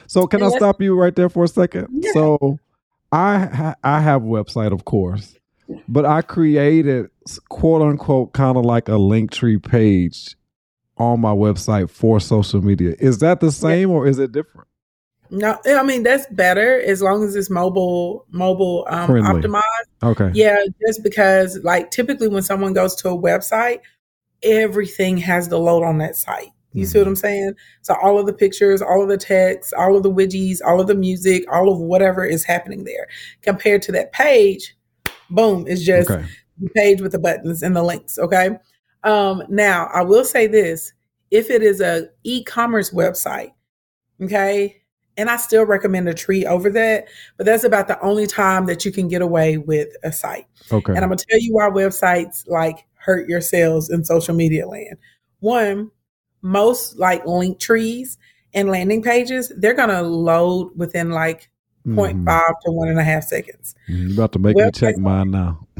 So 0.06 0.28
can 0.28 0.42
and 0.42 0.54
I 0.54 0.56
stop 0.56 0.80
you 0.80 0.94
right 0.94 1.16
there 1.16 1.28
for 1.28 1.42
a 1.42 1.48
second? 1.48 1.88
Yeah. 1.90 2.12
So 2.12 2.58
I 3.12 3.38
ha- 3.38 3.74
I 3.84 4.00
have 4.00 4.22
a 4.22 4.26
website, 4.26 4.72
of 4.72 4.84
course, 4.84 5.38
but 5.86 6.06
I 6.06 6.22
created 6.22 7.10
quote 7.48 7.82
unquote 7.82 8.32
kind 8.32 8.56
of 8.56 8.64
like 8.64 8.88
a 8.88 8.96
link 8.96 9.30
tree 9.30 9.58
page 9.58 10.34
on 10.96 11.20
my 11.20 11.32
website 11.32 11.90
for 11.90 12.20
social 12.20 12.62
media. 12.62 12.94
Is 12.98 13.18
that 13.18 13.40
the 13.40 13.52
same 13.52 13.90
yeah. 13.90 13.96
or 13.96 14.06
is 14.06 14.18
it 14.18 14.32
different? 14.32 14.66
No, 15.30 15.58
I 15.66 15.82
mean 15.82 16.02
that's 16.02 16.26
better 16.26 16.80
as 16.80 17.00
long 17.00 17.24
as 17.24 17.34
it's 17.36 17.48
mobile 17.48 18.26
mobile 18.30 18.86
um, 18.90 19.08
optimized. 19.08 19.62
Okay. 20.02 20.30
Yeah, 20.34 20.58
just 20.86 21.02
because 21.02 21.58
like 21.62 21.90
typically 21.90 22.28
when 22.28 22.42
someone 22.42 22.74
goes 22.74 22.94
to 22.96 23.08
a 23.08 23.16
website, 23.16 23.80
everything 24.42 25.16
has 25.18 25.48
to 25.48 25.58
load 25.58 25.84
on 25.84 25.98
that 25.98 26.16
site. 26.16 26.50
You 26.72 26.84
mm-hmm. 26.84 26.90
see 26.90 26.98
what 26.98 27.08
I'm 27.08 27.16
saying? 27.16 27.54
So 27.82 27.94
all 28.02 28.18
of 28.18 28.26
the 28.26 28.32
pictures, 28.32 28.80
all 28.80 29.02
of 29.02 29.08
the 29.08 29.18
text, 29.18 29.74
all 29.74 29.96
of 29.96 30.02
the 30.02 30.10
widgets, 30.10 30.58
all 30.64 30.80
of 30.80 30.86
the 30.86 30.94
music, 30.94 31.44
all 31.52 31.70
of 31.70 31.78
whatever 31.78 32.24
is 32.24 32.44
happening 32.44 32.84
there 32.84 33.08
compared 33.42 33.82
to 33.82 33.92
that 33.92 34.12
page, 34.12 34.74
boom, 35.30 35.64
it's 35.66 35.82
just 35.82 36.10
okay. 36.10 36.24
the 36.58 36.70
page 36.70 37.00
with 37.00 37.12
the 37.12 37.18
buttons 37.18 37.62
and 37.62 37.76
the 37.76 37.82
links. 37.82 38.18
Okay. 38.18 38.50
Um, 39.04 39.42
now 39.48 39.88
I 39.92 40.02
will 40.02 40.24
say 40.24 40.46
this, 40.46 40.92
if 41.30 41.50
it 41.50 41.62
is 41.62 41.80
a 41.80 42.08
e-commerce 42.24 42.90
website, 42.90 43.52
okay, 44.22 44.82
and 45.16 45.28
I 45.28 45.36
still 45.36 45.64
recommend 45.64 46.08
a 46.08 46.14
tree 46.14 46.46
over 46.46 46.70
that, 46.70 47.06
but 47.36 47.46
that's 47.46 47.64
about 47.64 47.88
the 47.88 48.00
only 48.00 48.26
time 48.26 48.66
that 48.66 48.84
you 48.84 48.92
can 48.92 49.08
get 49.08 49.22
away 49.22 49.58
with 49.58 49.88
a 50.04 50.12
site. 50.12 50.46
Okay. 50.70 50.92
And 50.92 51.02
I'm 51.02 51.10
gonna 51.10 51.16
tell 51.16 51.40
you 51.40 51.54
why 51.54 51.68
websites 51.68 52.48
like 52.48 52.86
hurt 52.94 53.28
your 53.28 53.40
sales 53.40 53.90
in 53.90 54.04
social 54.04 54.34
media 54.34 54.66
land. 54.66 54.96
One, 55.40 55.90
most 56.42 56.98
like 56.98 57.24
link 57.26 57.58
trees 57.58 58.18
and 58.54 58.68
landing 58.68 59.02
pages, 59.02 59.52
they're 59.56 59.74
going 59.74 59.88
to 59.88 60.02
load 60.02 60.72
within 60.76 61.10
like 61.10 61.50
mm-hmm. 61.86 61.98
0.5 61.98 62.52
to 62.64 62.70
one 62.70 62.88
and 62.88 62.98
a 62.98 63.04
half 63.04 63.24
seconds. 63.24 63.74
You're 63.88 64.12
about 64.12 64.32
to 64.32 64.38
make 64.38 64.56
websites, 64.56 64.64
me 64.66 64.72
check 64.72 64.98
mine 64.98 65.30
now. 65.30 65.66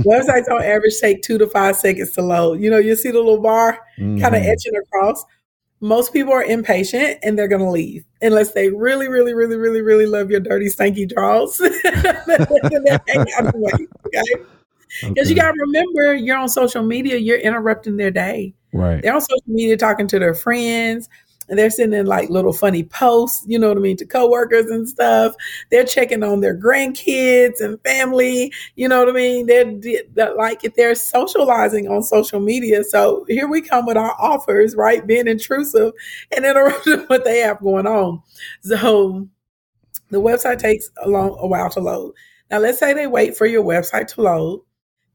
websites 0.00 0.50
on 0.50 0.62
average 0.62 0.98
take 1.00 1.22
two 1.22 1.38
to 1.38 1.46
five 1.46 1.76
seconds 1.76 2.12
to 2.12 2.22
load. 2.22 2.60
You 2.60 2.70
know, 2.70 2.78
you 2.78 2.96
see 2.96 3.10
the 3.10 3.18
little 3.18 3.40
bar 3.40 3.80
mm-hmm. 3.98 4.20
kind 4.20 4.34
of 4.34 4.42
etching 4.42 4.76
across. 4.76 5.24
Most 5.80 6.12
people 6.12 6.32
are 6.32 6.42
impatient 6.42 7.18
and 7.22 7.38
they're 7.38 7.46
going 7.46 7.62
to 7.62 7.70
leave 7.70 8.04
unless 8.20 8.52
they 8.52 8.70
really, 8.70 9.08
really, 9.08 9.32
really, 9.32 9.56
really, 9.56 9.80
really 9.80 10.06
love 10.06 10.28
your 10.28 10.40
dirty, 10.40 10.66
stanky 10.66 11.08
draws. 11.08 11.60
okay? 14.06 14.24
Because 15.02 15.28
okay. 15.28 15.30
you 15.30 15.36
got 15.36 15.52
to 15.52 15.60
remember, 15.60 16.14
you're 16.14 16.36
on 16.36 16.48
social 16.48 16.82
media, 16.82 17.16
you're 17.16 17.38
interrupting 17.38 17.96
their 17.96 18.10
day. 18.10 18.54
Right. 18.72 19.02
They're 19.02 19.14
on 19.14 19.20
social 19.20 19.42
media 19.46 19.76
talking 19.76 20.06
to 20.08 20.18
their 20.18 20.34
friends 20.34 21.08
and 21.48 21.58
they're 21.58 21.70
sending 21.70 22.06
like 22.06 22.28
little 22.28 22.52
funny 22.52 22.84
posts, 22.84 23.44
you 23.46 23.58
know 23.58 23.68
what 23.68 23.78
I 23.78 23.80
mean, 23.80 23.96
to 23.98 24.04
coworkers 24.04 24.66
and 24.66 24.88
stuff. 24.88 25.34
They're 25.70 25.84
checking 25.84 26.22
on 26.22 26.40
their 26.40 26.56
grandkids 26.56 27.60
and 27.60 27.80
family, 27.82 28.52
you 28.76 28.88
know 28.88 29.00
what 29.00 29.08
I 29.08 29.12
mean? 29.12 29.46
They're, 29.46 29.74
they're 30.12 30.34
like 30.34 30.60
they're 30.76 30.94
socializing 30.94 31.88
on 31.88 32.02
social 32.02 32.40
media. 32.40 32.84
So 32.84 33.24
here 33.28 33.48
we 33.48 33.62
come 33.62 33.86
with 33.86 33.96
our 33.96 34.14
offers, 34.20 34.76
right? 34.76 35.06
Being 35.06 35.28
intrusive 35.28 35.92
and 36.36 36.44
interrupting 36.44 37.00
what 37.06 37.24
they 37.24 37.38
have 37.38 37.60
going 37.60 37.86
on. 37.86 38.22
So 38.62 39.28
the 40.10 40.20
website 40.20 40.58
takes 40.58 40.90
a 41.02 41.08
long 41.08 41.36
a 41.40 41.46
while 41.46 41.70
to 41.70 41.80
load. 41.80 42.14
Now 42.50 42.58
let's 42.58 42.78
say 42.78 42.92
they 42.94 43.06
wait 43.06 43.36
for 43.36 43.46
your 43.46 43.64
website 43.64 44.08
to 44.14 44.22
load. 44.22 44.62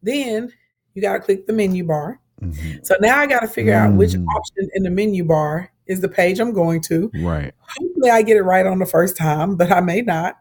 Then 0.01 0.51
you 0.93 1.01
got 1.01 1.13
to 1.13 1.19
click 1.19 1.47
the 1.47 1.53
menu 1.53 1.85
bar. 1.85 2.19
Mm-hmm. 2.43 2.83
So 2.83 2.95
now 2.99 3.19
I 3.19 3.27
got 3.27 3.41
to 3.41 3.47
figure 3.47 3.73
mm. 3.73 3.87
out 3.87 3.93
which 3.93 4.11
mm. 4.11 4.25
option 4.35 4.69
in 4.73 4.83
the 4.83 4.89
menu 4.89 5.23
bar 5.23 5.71
is 5.87 6.01
the 6.01 6.09
page 6.09 6.39
I'm 6.39 6.53
going 6.53 6.81
to. 6.83 7.11
Right. 7.15 7.53
Hopefully 7.59 8.09
I 8.09 8.21
get 8.21 8.37
it 8.37 8.43
right 8.43 8.65
on 8.65 8.79
the 8.79 8.85
first 8.85 9.17
time, 9.17 9.55
but 9.55 9.71
I 9.71 9.81
may 9.81 10.01
not. 10.01 10.37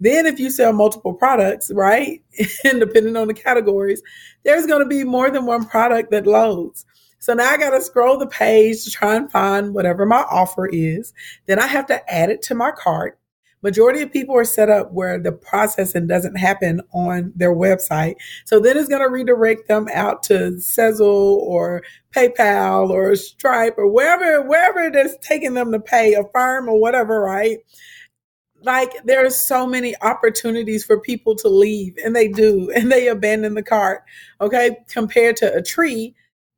Then 0.00 0.26
if 0.26 0.40
you 0.40 0.50
sell 0.50 0.72
multiple 0.72 1.12
products, 1.12 1.70
right? 1.74 2.22
and 2.64 2.80
depending 2.80 3.16
on 3.16 3.28
the 3.28 3.34
categories, 3.34 4.02
there's 4.44 4.66
going 4.66 4.82
to 4.82 4.88
be 4.88 5.04
more 5.04 5.30
than 5.30 5.46
one 5.46 5.66
product 5.66 6.10
that 6.10 6.26
loads. 6.26 6.86
So 7.20 7.34
now 7.34 7.50
I 7.50 7.56
got 7.56 7.70
to 7.70 7.82
scroll 7.82 8.16
the 8.16 8.28
page 8.28 8.84
to 8.84 8.90
try 8.90 9.16
and 9.16 9.30
find 9.30 9.74
whatever 9.74 10.06
my 10.06 10.24
offer 10.30 10.66
is. 10.66 11.12
Then 11.46 11.58
I 11.58 11.66
have 11.66 11.86
to 11.86 12.12
add 12.12 12.30
it 12.30 12.42
to 12.42 12.54
my 12.54 12.70
cart. 12.70 13.17
Majority 13.62 14.02
of 14.02 14.12
people 14.12 14.36
are 14.36 14.44
set 14.44 14.70
up 14.70 14.92
where 14.92 15.18
the 15.18 15.32
processing 15.32 16.06
doesn't 16.06 16.36
happen 16.36 16.80
on 16.92 17.32
their 17.34 17.54
website. 17.54 18.14
So 18.44 18.60
then 18.60 18.76
it's 18.76 18.88
going 18.88 19.02
to 19.02 19.10
redirect 19.10 19.66
them 19.66 19.88
out 19.92 20.22
to 20.24 20.52
Sezzle 20.58 21.00
or 21.00 21.82
PayPal 22.14 22.90
or 22.90 23.16
Stripe 23.16 23.74
or 23.76 23.88
wherever, 23.88 24.42
wherever 24.42 24.80
it 24.80 24.94
is 24.94 25.16
taking 25.20 25.54
them 25.54 25.72
to 25.72 25.80
pay 25.80 26.14
a 26.14 26.22
firm 26.32 26.68
or 26.68 26.80
whatever, 26.80 27.20
right? 27.20 27.58
Like 28.62 28.92
there's 29.04 29.40
so 29.40 29.66
many 29.66 29.94
opportunities 30.02 30.84
for 30.84 31.00
people 31.00 31.34
to 31.36 31.48
leave 31.48 31.96
and 32.04 32.14
they 32.14 32.28
do, 32.28 32.70
and 32.76 32.92
they 32.92 33.08
abandon 33.08 33.54
the 33.54 33.62
cart. 33.62 34.02
Okay. 34.40 34.76
Compared 34.88 35.36
to 35.38 35.52
a 35.52 35.62
tree, 35.62 36.14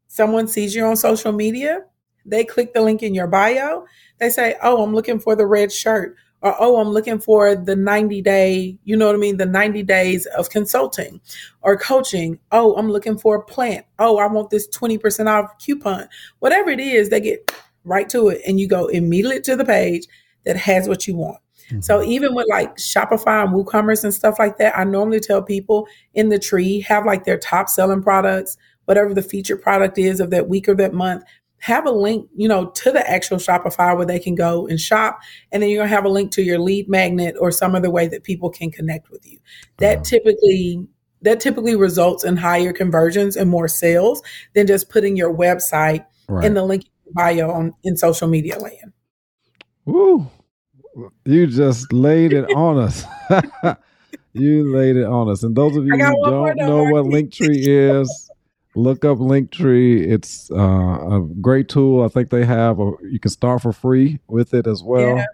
someone 0.08 0.48
sees 0.48 0.74
you 0.74 0.84
on 0.84 0.96
social 0.96 1.32
media, 1.32 1.84
they 2.26 2.44
click 2.44 2.74
the 2.74 2.82
link 2.82 3.02
in 3.02 3.14
your 3.14 3.26
bio, 3.26 3.86
they 4.18 4.28
say, 4.28 4.56
Oh, 4.62 4.82
I'm 4.82 4.94
looking 4.94 5.18
for 5.18 5.34
the 5.34 5.46
red 5.46 5.72
shirt 5.72 6.16
or 6.42 6.54
oh 6.58 6.80
i'm 6.80 6.88
looking 6.88 7.18
for 7.18 7.54
the 7.54 7.76
90 7.76 8.22
day 8.22 8.76
you 8.84 8.96
know 8.96 9.06
what 9.06 9.14
i 9.14 9.18
mean? 9.18 9.36
The 9.36 9.46
90 9.46 9.82
days 9.82 10.26
of 10.26 10.50
consulting 10.50 11.20
or 11.62 11.76
coaching. 11.76 12.38
Oh 12.52 12.74
i'm 12.76 12.90
looking 12.90 13.18
for 13.18 13.36
a 13.36 13.44
plant. 13.44 13.86
Oh 13.98 14.18
i 14.18 14.26
want 14.26 14.50
this 14.50 14.68
20% 14.68 15.26
off 15.26 15.58
coupon. 15.58 16.08
Whatever 16.38 16.70
it 16.70 16.80
is 16.80 17.08
they 17.10 17.20
get 17.20 17.52
right 17.84 18.08
to 18.10 18.28
it 18.28 18.42
and 18.46 18.60
you 18.60 18.68
go 18.68 18.86
immediately 18.88 19.40
to 19.42 19.56
the 19.56 19.64
page 19.64 20.06
that 20.44 20.56
has 20.56 20.88
what 20.88 21.06
you 21.06 21.16
want. 21.16 21.38
Mm-hmm. 21.70 21.80
so 21.82 22.02
even 22.02 22.34
with 22.34 22.48
like 22.48 22.76
shopify 22.76 23.44
and 23.44 23.54
woocommerce 23.54 24.02
and 24.02 24.12
stuff 24.12 24.40
like 24.40 24.58
that 24.58 24.76
i 24.76 24.82
normally 24.82 25.20
tell 25.20 25.40
people 25.40 25.86
in 26.14 26.28
the 26.28 26.38
tree 26.38 26.80
have 26.80 27.06
like 27.06 27.24
their 27.24 27.38
top 27.38 27.68
selling 27.68 28.02
products 28.02 28.56
whatever 28.86 29.14
the 29.14 29.22
featured 29.22 29.62
product 29.62 29.96
is 29.96 30.18
of 30.18 30.30
that 30.30 30.48
week 30.48 30.68
or 30.68 30.74
that 30.74 30.92
month 30.92 31.22
have 31.60 31.86
a 31.86 31.90
link, 31.90 32.28
you 32.34 32.48
know, 32.48 32.70
to 32.70 32.90
the 32.90 33.08
actual 33.08 33.36
Shopify 33.36 33.96
where 33.96 34.06
they 34.06 34.18
can 34.18 34.34
go 34.34 34.66
and 34.66 34.80
shop. 34.80 35.20
And 35.52 35.62
then 35.62 35.70
you're 35.70 35.82
gonna 35.82 35.94
have 35.94 36.04
a 36.04 36.10
link 36.10 36.32
to 36.32 36.42
your 36.42 36.58
lead 36.58 36.88
magnet 36.88 37.36
or 37.38 37.52
some 37.52 37.74
other 37.74 37.90
way 37.90 38.08
that 38.08 38.24
people 38.24 38.50
can 38.50 38.70
connect 38.70 39.10
with 39.10 39.26
you. 39.26 39.38
That 39.78 40.04
typically 40.04 40.86
that 41.22 41.38
typically 41.40 41.76
results 41.76 42.24
in 42.24 42.36
higher 42.36 42.72
conversions 42.72 43.36
and 43.36 43.50
more 43.50 43.68
sales 43.68 44.22
than 44.54 44.66
just 44.66 44.88
putting 44.88 45.16
your 45.16 45.34
website 45.34 46.04
right. 46.28 46.44
in 46.44 46.54
the 46.54 46.64
link 46.64 46.86
bio 47.12 47.50
on 47.50 47.74
in 47.84 47.96
social 47.96 48.28
media 48.28 48.58
land. 48.58 48.92
Woo. 49.84 50.30
You 51.24 51.46
just 51.46 51.92
laid 51.92 52.32
it 52.32 52.44
on 52.54 52.78
us. 52.78 53.04
you 54.32 54.74
laid 54.74 54.96
it 54.96 55.04
on 55.04 55.28
us. 55.28 55.42
And 55.42 55.54
those 55.54 55.76
of 55.76 55.84
you 55.84 55.92
who 55.92 55.98
don't 55.98 56.56
know 56.56 56.84
what 56.84 57.04
Linktree 57.04 58.00
is, 58.00 58.29
look 58.74 59.04
up 59.04 59.18
Linktree. 59.18 60.06
It's 60.06 60.50
uh, 60.50 60.56
a 60.56 61.26
great 61.40 61.68
tool. 61.68 62.04
I 62.04 62.08
think 62.08 62.30
they 62.30 62.44
have 62.44 62.78
a, 62.78 62.92
you 63.02 63.18
can 63.20 63.30
start 63.30 63.62
for 63.62 63.72
free 63.72 64.18
with 64.28 64.54
it 64.54 64.66
as 64.66 64.82
well. 64.82 65.16
Yeah. 65.16 65.26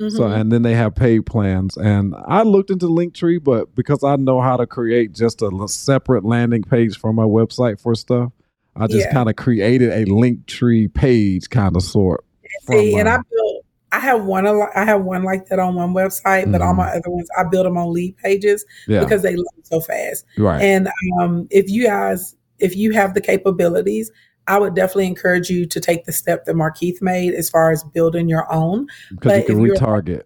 Mm-hmm. 0.00 0.16
So 0.16 0.26
and 0.26 0.52
then 0.52 0.62
they 0.62 0.74
have 0.74 0.94
paid 0.94 1.26
plans. 1.26 1.76
And 1.76 2.14
I 2.26 2.42
looked 2.42 2.70
into 2.70 2.86
Linktree, 2.86 3.42
but 3.42 3.74
because 3.74 4.04
I 4.04 4.16
know 4.16 4.40
how 4.40 4.56
to 4.56 4.66
create 4.66 5.12
just 5.12 5.42
a 5.42 5.50
separate 5.66 6.24
landing 6.24 6.62
page 6.62 6.98
for 6.98 7.12
my 7.12 7.24
website 7.24 7.80
for 7.80 7.94
stuff, 7.94 8.32
I 8.76 8.86
just 8.86 9.06
yeah. 9.06 9.12
kind 9.12 9.28
of 9.28 9.36
created 9.36 9.90
a 9.90 10.04
Linktree 10.04 10.94
page 10.94 11.50
kind 11.50 11.74
of 11.74 11.82
sort. 11.82 12.24
See, 12.68 12.94
my, 12.94 13.00
and 13.00 13.08
I 13.08 13.16
built 13.16 13.64
I 13.90 14.00
have 14.00 14.24
one 14.24 14.46
I 14.46 14.84
have 14.84 15.02
one 15.02 15.22
like 15.22 15.46
that 15.46 15.58
on 15.58 15.74
one 15.74 15.94
website, 15.94 16.42
mm-hmm. 16.42 16.52
but 16.52 16.60
all 16.60 16.68
mm-hmm. 16.68 16.78
my 16.78 16.90
other 16.90 17.10
ones 17.10 17.28
I 17.38 17.44
build 17.44 17.66
them 17.66 17.76
on 17.76 17.88
Leadpages 17.88 18.60
yeah. 18.86 19.00
because 19.00 19.22
they 19.22 19.34
load 19.34 19.46
so 19.62 19.80
fast. 19.80 20.24
Right. 20.36 20.60
And 20.60 20.88
um, 21.20 21.48
if 21.50 21.70
you 21.70 21.84
guys 21.84 22.36
if 22.58 22.76
you 22.76 22.92
have 22.92 23.14
the 23.14 23.20
capabilities, 23.20 24.10
I 24.46 24.58
would 24.58 24.74
definitely 24.74 25.06
encourage 25.06 25.50
you 25.50 25.66
to 25.66 25.80
take 25.80 26.04
the 26.04 26.12
step 26.12 26.46
that 26.46 26.54
Markeith 26.54 27.02
made 27.02 27.34
as 27.34 27.50
far 27.50 27.70
as 27.70 27.84
building 27.84 28.28
your 28.28 28.50
own. 28.52 28.88
Because 29.10 29.40
you 29.40 29.44
can 29.44 29.58
retarget. 29.58 30.22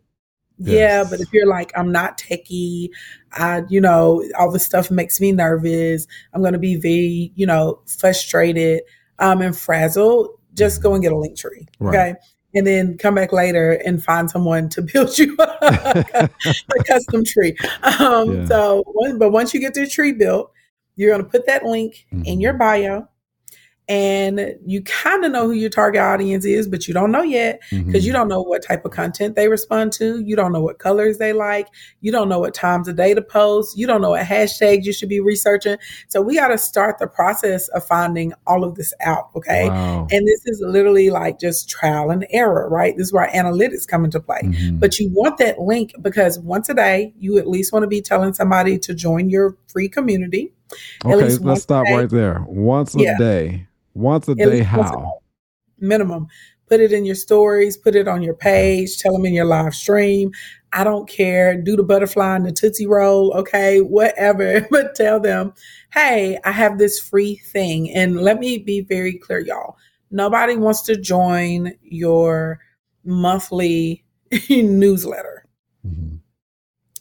Yeah, 0.59 0.75
yes. 0.75 1.11
but 1.11 1.21
if 1.21 1.33
you're 1.33 1.49
like, 1.49 1.73
I'm 1.77 1.91
not 1.91 2.19
techie, 2.19 2.91
I, 3.33 3.63
you 3.69 3.81
know, 3.81 4.25
all 4.39 4.53
this 4.53 4.65
stuff 4.65 4.91
makes 4.91 5.21
me 5.21 5.33
nervous. 5.33 6.07
I'm 6.33 6.41
going 6.41 6.53
to 6.53 6.59
be 6.59 6.77
very, 6.77 7.33
you 7.35 7.47
know, 7.47 7.81
frustrated 7.87 8.83
um, 9.19 9.43
and 9.43 9.57
frazzled. 9.57 10.29
Just 10.55 10.83
go 10.83 10.95
and 10.95 11.03
get 11.03 11.13
a 11.13 11.17
Linktree. 11.17 11.67
Right. 11.81 12.11
Okay. 12.11 12.15
And 12.55 12.67
then 12.67 12.99
come 12.99 13.15
back 13.15 13.33
later 13.33 13.73
and 13.73 14.05
find 14.05 14.31
someone 14.31 14.69
to 14.71 14.83
build 14.93 15.19
you 15.19 15.37
a, 15.41 16.29
custom 16.87 17.25
tree. 17.25 17.57
Um, 17.99 18.37
yeah. 18.37 18.47
So, 18.47 18.85
but 19.19 19.31
once 19.33 19.53
you 19.53 19.61
get 19.61 19.75
the 19.75 19.87
tree 19.87 20.13
built, 20.13 20.53
you're 21.03 21.13
going 21.13 21.25
to 21.25 21.31
put 21.31 21.47
that 21.47 21.65
link 21.65 22.07
mm-hmm. 22.13 22.25
in 22.25 22.41
your 22.41 22.55
bio 22.55 23.09
and 23.89 24.57
you 24.65 24.83
kind 24.83 25.25
of 25.25 25.33
know 25.33 25.49
who 25.49 25.53
your 25.53 25.69
target 25.69 26.01
audience 26.01 26.45
is, 26.45 26.69
but 26.69 26.87
you 26.87 26.95
don't 26.95 27.11
know 27.11 27.23
yet 27.23 27.61
because 27.69 27.85
mm-hmm. 27.85 27.97
you 27.97 28.13
don't 28.13 28.29
know 28.29 28.41
what 28.41 28.65
type 28.65 28.85
of 28.85 28.93
content 28.93 29.35
they 29.35 29.49
respond 29.49 29.93
to. 29.95 30.21
You 30.21 30.37
don't 30.37 30.53
know 30.53 30.63
what 30.63 30.79
colors 30.79 31.19
they 31.19 31.33
like. 31.33 31.67
You 32.01 32.13
don't 32.13 32.29
know 32.29 32.39
what 32.39 32.55
times 32.55 32.87
of 32.87 32.97
day 32.97 33.13
to 33.13 33.21
post. 33.21 33.77
You 33.77 33.89
don't 33.89 34.01
know 34.01 34.11
what 34.11 34.25
hashtags 34.25 34.85
you 34.85 34.93
should 34.93 35.09
be 35.09 35.21
researching. 35.21 35.79
So 36.09 36.23
we 36.23 36.37
got 36.37 36.49
to 36.49 36.59
start 36.59 36.99
the 37.01 37.09
process 37.09 37.69
of 37.69 37.85
finding 37.85 38.33
all 38.47 38.63
of 38.63 38.77
this 38.77 38.95
out. 39.01 39.31
Okay. 39.35 39.69
Wow. 39.69 40.07
And 40.11 40.27
this 40.29 40.47
is 40.47 40.63
literally 40.65 41.11
like 41.11 41.41
just 41.41 41.69
trial 41.69 42.11
and 42.11 42.25
error, 42.31 42.69
right? 42.71 42.97
This 42.97 43.09
is 43.09 43.13
where 43.13 43.29
analytics 43.29 43.87
come 43.87 44.05
into 44.05 44.21
play. 44.21 44.43
Mm-hmm. 44.45 44.79
But 44.79 45.01
you 45.01 45.11
want 45.13 45.39
that 45.39 45.59
link 45.59 45.93
because 46.01 46.39
once 46.39 46.69
a 46.69 46.75
day, 46.75 47.13
you 47.19 47.37
at 47.37 47.49
least 47.49 47.73
want 47.73 47.83
to 47.83 47.89
be 47.89 48.01
telling 48.01 48.33
somebody 48.33 48.79
to 48.79 48.95
join 48.95 49.29
your 49.29 49.57
free 49.67 49.89
community. 49.89 50.53
Okay, 51.05 51.37
let's 51.39 51.63
stop 51.63 51.85
right 51.87 52.09
there. 52.09 52.45
Once 52.47 52.95
a 52.95 53.01
yeah. 53.01 53.19
day. 53.19 53.67
Once 53.95 54.29
a 54.29 54.35
day, 54.35 54.61
how? 54.61 55.21
Minimum. 55.79 56.29
Put 56.69 56.81
it 56.81 56.93
in 56.93 57.05
your 57.05 57.17
stories, 57.17 57.77
put 57.77 57.95
it 57.95 58.09
on 58.09 58.23
your 58.23 58.35
page, 58.35 58.97
tell 58.97 59.13
them 59.13 59.27
in 59.27 59.35
your 59.35 59.45
live 59.45 59.75
stream. 59.75 60.33
I 60.73 60.85
don't 60.85 61.07
care. 61.07 61.61
Do 61.61 61.77
the 61.77 61.83
butterfly 61.83 62.37
and 62.37 62.47
the 62.47 62.53
Tootsie 62.53 62.87
Roll, 62.87 63.33
okay, 63.35 63.81
whatever. 63.81 64.67
but 64.71 64.95
tell 64.95 65.21
them, 65.21 65.53
hey, 65.93 66.39
I 66.45 66.53
have 66.53 66.79
this 66.79 66.99
free 66.99 67.37
thing. 67.37 67.91
And 67.91 68.23
let 68.23 68.39
me 68.39 68.57
be 68.59 68.81
very 68.81 69.19
clear, 69.19 69.41
y'all. 69.41 69.77
Nobody 70.11 70.57
wants 70.57 70.83
to 70.83 70.97
join 70.97 71.75
your 71.83 72.61
monthly 73.05 74.05
newsletter. 74.51 75.47
Mm-hmm. 75.87 76.12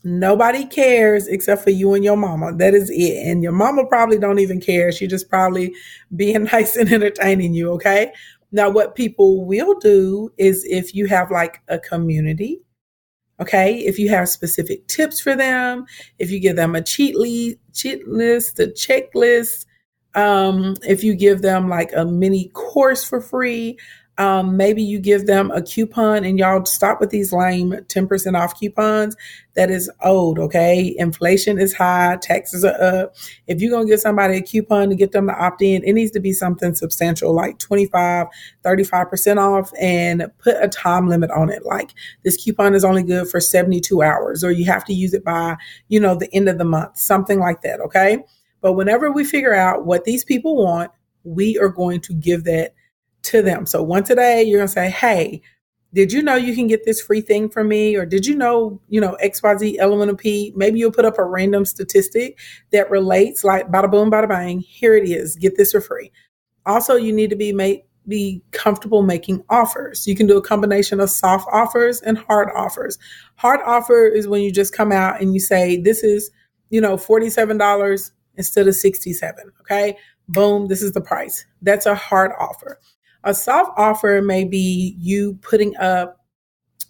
Nobody 0.04 0.66
cares 0.66 1.28
except 1.28 1.64
for 1.64 1.70
you 1.70 1.94
and 1.94 2.04
your 2.04 2.18
mama. 2.18 2.54
That 2.56 2.74
is 2.74 2.90
it. 2.90 3.28
And 3.28 3.44
your 3.44 3.52
mama 3.52 3.86
probably 3.86 4.18
don't 4.18 4.40
even 4.40 4.60
care. 4.60 4.92
She 4.92 5.08
just 5.08 5.30
probably 5.30 5.74
being 6.16 6.44
nice 6.52 6.76
and 6.76 6.92
entertaining 6.92 7.54
you. 7.54 7.72
Okay. 7.74 8.12
Now, 8.52 8.70
what 8.70 8.96
people 8.96 9.46
will 9.46 9.80
do 9.80 10.34
is 10.38 10.66
if 10.66 10.94
you 10.94 11.06
have 11.06 11.32
like 11.32 11.62
a 11.68 11.80
community, 11.80 12.62
okay, 13.40 13.78
if 13.78 13.98
you 13.98 14.10
have 14.10 14.28
specific 14.28 14.88
tips 14.88 15.22
for 15.22 15.36
them, 15.36 15.86
if 16.20 16.32
you 16.32 16.40
give 16.40 16.58
them 16.58 16.76
a 16.76 16.82
cheat 16.82 17.16
cheat 17.74 18.08
list, 18.08 18.60
a 18.60 18.68
checklist, 18.68 19.66
um, 20.16 20.76
if 20.86 21.04
you 21.04 21.16
give 21.16 21.42
them 21.42 21.70
like 21.70 21.92
a 21.96 22.06
mini 22.06 22.50
course 22.50 23.04
for 23.04 23.22
free, 23.22 23.78
um, 24.18 24.58
maybe 24.58 24.84
you 24.84 25.00
give 25.00 25.26
them 25.26 25.52
a 25.52 25.62
coupon 25.62 26.26
and 26.26 26.38
y'all 26.38 26.66
stop 26.66 27.00
with 27.00 27.10
these 27.10 27.32
lame 27.32 27.72
10% 27.72 28.40
off 28.40 28.60
coupons. 28.60 29.16
That 29.56 29.72
is 29.72 29.90
old, 30.04 30.38
okay? 30.38 30.94
Inflation 30.98 31.60
is 31.60 31.74
high, 31.74 32.18
taxes 32.22 32.64
are 32.64 32.80
up. 32.82 33.16
If 33.48 33.62
you're 33.62 33.72
going 33.72 33.88
to 33.88 33.92
give 33.92 34.00
somebody 34.00 34.38
a 34.38 34.42
coupon 34.42 34.90
to 34.90 34.96
get 34.96 35.12
them 35.12 35.28
to 35.28 35.34
opt 35.34 35.62
in, 35.62 35.84
it 35.84 35.94
needs 35.94 36.12
to 36.12 36.20
be 36.20 36.34
something 36.34 36.76
substantial 36.76 37.34
like 37.34 37.58
25, 37.60 38.28
35% 38.64 39.38
off 39.38 39.72
and 39.80 40.30
put 40.38 40.56
a 40.62 40.68
time 40.68 41.08
limit 41.08 41.32
on 41.32 41.50
it. 41.50 41.66
Like 41.66 41.92
this 42.24 42.42
coupon 42.42 42.76
is 42.76 42.86
only 42.86 43.04
good 43.04 43.28
for 43.28 43.40
72 43.40 44.02
hours 44.02 44.44
or 44.44 44.52
you 44.52 44.66
have 44.66 44.86
to 44.86 44.94
use 44.94 45.14
it 45.14 45.24
by, 45.24 45.58
you 45.88 46.00
know, 46.00 46.16
the 46.16 46.34
end 46.34 46.48
of 46.48 46.58
the 46.58 46.66
month, 46.66 46.98
something 46.98 47.40
like 47.40 47.62
that, 47.62 47.80
okay? 47.80 48.20
But 48.62 48.74
whenever 48.74 49.12
we 49.12 49.24
figure 49.24 49.56
out 49.56 49.86
what 49.86 50.04
these 50.04 50.24
people 50.24 50.64
want, 50.64 50.92
we 51.24 51.58
are 51.58 51.70
going 51.70 52.02
to 52.02 52.14
give 52.14 52.44
that 52.46 52.74
to 53.24 53.42
them. 53.42 53.66
So 53.66 53.84
once 53.84 54.10
a 54.10 54.16
day, 54.16 54.44
you're 54.44 54.60
going 54.60 54.68
to 54.68 54.74
say, 54.74 54.90
Hey, 54.90 55.42
did 55.94 56.14
you 56.14 56.22
know 56.22 56.36
you 56.36 56.56
can 56.56 56.68
get 56.68 56.86
this 56.86 57.02
free 57.02 57.22
thing 57.22 57.50
from 57.50 57.68
me? 57.68 57.96
Or 57.96 58.06
did 58.06 58.26
you 58.26 58.36
know, 58.36 58.80
you 58.88 59.02
know, 59.02 59.18
XYZ 59.24 59.76
element 59.78 60.10
of 60.10 60.18
P? 60.18 60.54
Maybe 60.56 60.80
you'll 60.80 60.92
put 60.92 61.06
up 61.06 61.18
a 61.18 61.26
random 61.26 61.66
statistic 61.66 62.40
that 62.72 62.90
relates 62.90 63.44
like 63.44 63.70
bada 63.70 63.92
boom, 63.92 64.10
bada 64.10 64.30
bang. 64.30 64.62
Here 64.62 64.96
it 64.96 65.10
is. 65.10 65.36
Get 65.36 65.58
this 65.58 65.74
for 65.74 65.82
free. 65.82 66.12
Also, 66.66 66.96
you 66.96 67.12
need 67.12 67.30
to 67.30 67.36
be 67.36 67.52
made 67.52 67.84
be 68.08 68.42
comfortable 68.52 69.04
making 69.04 69.44
offers. 69.50 70.08
You 70.08 70.16
can 70.16 70.26
do 70.26 70.38
a 70.38 70.42
combination 70.42 71.00
of 71.00 71.10
soft 71.10 71.48
offers 71.52 72.02
and 72.02 72.18
hard 72.18 72.50
offers. 72.56 72.98
Hard 73.36 73.60
offer 73.64 74.08
is 74.08 74.28
when 74.28 74.42
you 74.42 74.52
just 74.52 74.74
come 74.74 74.92
out 74.92 75.22
and 75.22 75.36
you 75.36 75.40
say, 75.40 75.78
this 75.78 76.04
is, 76.04 76.32
you 76.72 76.82
know, 76.82 76.96
$47 76.98 78.12
instead 78.38 78.68
of 78.68 78.76
67. 78.76 79.52
Okay. 79.62 79.96
Boom. 80.28 80.68
This 80.68 80.82
is 80.82 80.94
the 80.94 81.02
price. 81.02 81.46
That's 81.62 81.86
a 81.86 81.94
hard 81.94 82.32
offer. 82.40 82.80
A 83.24 83.34
soft 83.34 83.72
offer 83.78 84.22
may 84.22 84.44
be 84.44 84.96
you 85.00 85.36
putting 85.42 85.76
up 85.78 86.18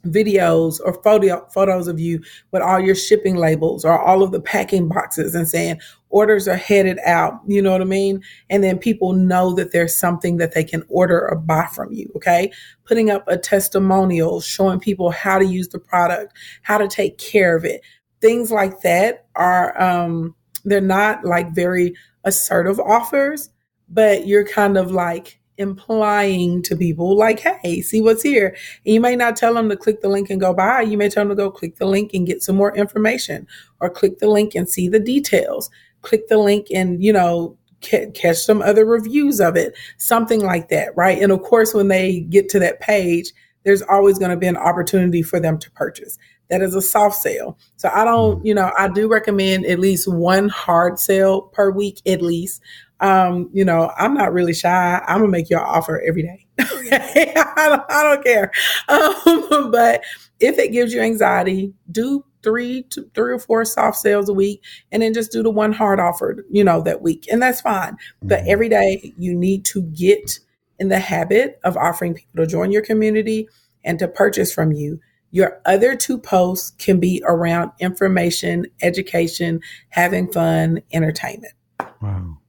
videos 0.05 0.79
or 0.83 1.01
photo, 1.03 1.45
photos 1.53 1.87
of 1.87 1.99
you 1.99 2.21
with 2.51 2.61
all 2.61 2.79
your 2.79 2.95
shipping 2.95 3.35
labels 3.35 3.85
or 3.85 3.99
all 3.99 4.23
of 4.23 4.31
the 4.31 4.41
packing 4.41 4.87
boxes 4.87 5.35
and 5.35 5.47
saying 5.47 5.79
orders 6.09 6.47
are 6.47 6.55
headed 6.55 6.97
out. 7.05 7.39
You 7.47 7.61
know 7.61 7.71
what 7.71 7.81
I 7.81 7.85
mean? 7.85 8.21
And 8.49 8.63
then 8.63 8.77
people 8.79 9.13
know 9.13 9.53
that 9.53 9.71
there's 9.71 9.95
something 9.95 10.37
that 10.37 10.53
they 10.53 10.63
can 10.63 10.83
order 10.89 11.29
or 11.29 11.35
buy 11.35 11.67
from 11.73 11.91
you. 11.91 12.11
Okay. 12.15 12.51
Putting 12.85 13.09
up 13.11 13.27
a 13.27 13.37
testimonial, 13.37 14.41
showing 14.41 14.79
people 14.79 15.11
how 15.11 15.37
to 15.37 15.45
use 15.45 15.67
the 15.67 15.79
product, 15.79 16.33
how 16.63 16.77
to 16.77 16.87
take 16.87 17.17
care 17.17 17.55
of 17.55 17.63
it. 17.63 17.81
Things 18.21 18.51
like 18.51 18.81
that 18.81 19.27
are, 19.35 19.79
um, 19.81 20.35
they're 20.63 20.81
not 20.81 21.25
like 21.25 21.53
very 21.53 21.93
assertive 22.23 22.79
offers, 22.79 23.49
but 23.89 24.27
you're 24.27 24.45
kind 24.45 24.77
of 24.77 24.91
like, 24.91 25.40
implying 25.61 26.61
to 26.63 26.75
people 26.75 27.15
like, 27.15 27.39
hey, 27.39 27.81
see 27.81 28.01
what's 28.01 28.21
here. 28.21 28.55
And 28.85 28.93
you 28.93 28.99
may 28.99 29.15
not 29.15 29.37
tell 29.37 29.53
them 29.53 29.69
to 29.69 29.77
click 29.77 30.01
the 30.01 30.09
link 30.09 30.29
and 30.29 30.41
go 30.41 30.53
buy. 30.53 30.81
You 30.81 30.97
may 30.97 31.07
tell 31.07 31.21
them 31.23 31.29
to 31.29 31.35
go 31.35 31.49
click 31.49 31.77
the 31.77 31.85
link 31.85 32.13
and 32.13 32.27
get 32.27 32.43
some 32.43 32.57
more 32.57 32.75
information 32.75 33.47
or 33.79 33.89
click 33.89 34.19
the 34.19 34.27
link 34.27 34.55
and 34.55 34.67
see 34.67 34.89
the 34.89 34.99
details. 34.99 35.69
Click 36.01 36.27
the 36.27 36.37
link 36.37 36.67
and, 36.73 37.01
you 37.03 37.13
know, 37.13 37.57
catch 37.81 38.37
some 38.37 38.61
other 38.61 38.85
reviews 38.85 39.39
of 39.39 39.55
it, 39.55 39.75
something 39.97 40.41
like 40.41 40.69
that, 40.69 40.89
right? 40.95 41.21
And 41.21 41.31
of 41.31 41.41
course, 41.41 41.73
when 41.73 41.87
they 41.87 42.21
get 42.21 42.49
to 42.49 42.59
that 42.59 42.79
page, 42.79 43.31
there's 43.63 43.81
always 43.83 44.17
going 44.17 44.31
to 44.31 44.37
be 44.37 44.47
an 44.47 44.57
opportunity 44.57 45.21
for 45.21 45.39
them 45.39 45.57
to 45.59 45.71
purchase. 45.71 46.17
That 46.49 46.61
is 46.61 46.75
a 46.75 46.81
soft 46.81 47.15
sale. 47.15 47.57
So 47.77 47.89
I 47.93 48.03
don't, 48.03 48.41
mm. 48.41 48.45
you 48.45 48.53
know, 48.53 48.71
I 48.77 48.89
do 48.89 49.07
recommend 49.07 49.65
at 49.65 49.79
least 49.79 50.11
one 50.11 50.49
hard 50.49 50.99
sale 50.99 51.43
per 51.43 51.71
week, 51.71 52.01
at 52.05 52.21
least 52.21 52.61
um, 53.01 53.49
you 53.51 53.65
know, 53.65 53.91
I'm 53.97 54.13
not 54.13 54.31
really 54.31 54.53
shy. 54.53 55.03
I'm 55.07 55.19
gonna 55.19 55.31
make 55.31 55.49
your 55.49 55.65
offer 55.65 56.01
every 56.07 56.23
day. 56.23 56.45
I, 56.59 57.67
don't, 57.69 57.83
I 57.89 58.03
don't 58.03 58.23
care. 58.23 58.51
Um, 58.87 59.71
but 59.71 60.03
if 60.39 60.57
it 60.57 60.71
gives 60.71 60.93
you 60.93 61.01
anxiety, 61.01 61.73
do 61.91 62.23
three 62.43 62.83
to 62.83 63.09
three 63.13 63.33
or 63.33 63.39
four 63.39 63.65
soft 63.65 63.97
sales 63.97 64.29
a 64.29 64.33
week 64.33 64.63
and 64.91 65.03
then 65.03 65.13
just 65.13 65.31
do 65.31 65.43
the 65.43 65.49
one 65.49 65.71
hard 65.73 65.99
offer, 65.99 66.45
you 66.49 66.63
know, 66.63 66.81
that 66.81 67.01
week. 67.01 67.27
And 67.31 67.41
that's 67.41 67.61
fine. 67.61 67.93
Mm-hmm. 67.93 68.27
But 68.27 68.47
every 68.47 68.69
day 68.69 69.13
you 69.17 69.35
need 69.35 69.65
to 69.65 69.83
get 69.83 70.39
in 70.79 70.89
the 70.89 70.99
habit 70.99 71.59
of 71.63 71.77
offering 71.77 72.15
people 72.15 72.43
to 72.43 72.47
join 72.47 72.71
your 72.71 72.81
community 72.81 73.47
and 73.83 73.99
to 73.99 74.07
purchase 74.07 74.53
from 74.53 74.71
you. 74.71 74.99
Your 75.31 75.61
other 75.65 75.95
two 75.95 76.17
posts 76.17 76.71
can 76.71 76.99
be 76.99 77.23
around 77.25 77.71
information, 77.79 78.65
education, 78.81 79.61
having 79.89 80.29
fun, 80.31 80.81
entertainment. 80.91 81.53
Wow. 82.01 82.40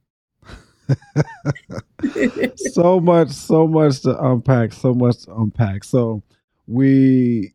so 2.57 2.99
much, 2.99 3.29
so 3.31 3.67
much 3.67 4.01
to 4.03 4.17
unpack, 4.23 4.73
so 4.73 4.93
much 4.93 5.23
to 5.25 5.35
unpack. 5.35 5.83
So 5.83 6.23
we 6.67 7.53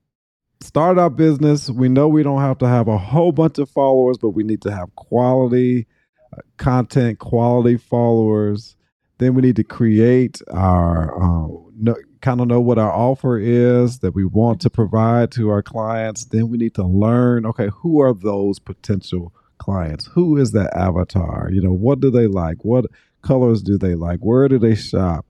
start 0.60 0.98
our 0.98 1.10
business. 1.10 1.70
We 1.70 1.88
know 1.90 2.08
we 2.08 2.24
don't 2.24 2.40
have 2.42 2.58
to 2.60 2.68
have 2.68 2.88
a 2.88 2.98
whole 2.98 3.32
bunch 3.32 3.58
of 3.58 3.70
followers, 3.70 4.18
but 4.18 4.30
we 4.30 4.44
need 4.44 4.62
to 4.62 4.72
have 4.72 4.94
quality 4.96 5.86
uh, 6.34 6.42
content, 6.58 7.18
quality 7.20 7.78
followers. 7.78 8.76
Then 9.18 9.34
we 9.34 9.42
need 9.42 9.56
to 9.56 9.64
create 9.64 10.42
our 10.52 11.14
uh, 11.22 11.48
no, 11.78 11.96
kind 12.22 12.40
of 12.40 12.48
know 12.48 12.60
what 12.60 12.78
our 12.78 12.92
offer 12.92 13.38
is 13.38 14.00
that 14.00 14.14
we 14.14 14.24
want 14.24 14.60
to 14.62 14.70
provide 14.70 15.32
to 15.32 15.50
our 15.50 15.62
clients. 15.62 16.26
Then 16.26 16.48
we 16.50 16.58
need 16.58 16.74
to 16.76 16.84
learn 16.84 17.46
okay, 17.46 17.68
who 17.82 18.00
are 18.00 18.14
those 18.14 18.58
potential 18.58 19.32
clients? 19.58 20.06
Who 20.08 20.36
is 20.38 20.52
that 20.52 20.76
avatar? 20.76 21.50
You 21.52 21.62
know, 21.62 21.72
what 21.72 22.00
do 22.00 22.10
they 22.10 22.26
like? 22.28 22.64
What 22.64 22.86
colors 23.22 23.62
do 23.62 23.78
they 23.78 23.94
like? 23.94 24.20
Where 24.20 24.48
do 24.48 24.58
they 24.58 24.74
shop? 24.74 25.26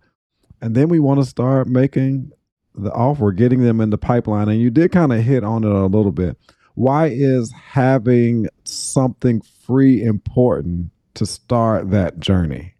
And 0.61 0.75
then 0.75 0.89
we 0.89 0.99
want 0.99 1.21
to 1.21 1.27
start 1.27 1.69
making 1.69 2.33
the 2.75 2.93
offer, 2.93 3.33
getting 3.33 3.63
them 3.63 3.81
in 3.81 3.91
the 3.91 3.99
pipeline. 3.99 4.49
And 4.49 4.61
you 4.61 4.71
did 4.71 4.93
kind 4.93 5.13
of 5.13 5.23
hit 5.23 5.45
on 5.45 5.65
it 5.65 5.71
a 5.71 5.87
little 5.87 6.13
bit. 6.13 6.37
Why 6.75 7.07
is 7.07 7.53
having 7.53 8.49
something 8.65 9.41
free 9.67 10.03
important 10.03 10.91
to 11.15 11.27
start 11.27 11.91
that 11.91 12.21
journey? 12.21 12.75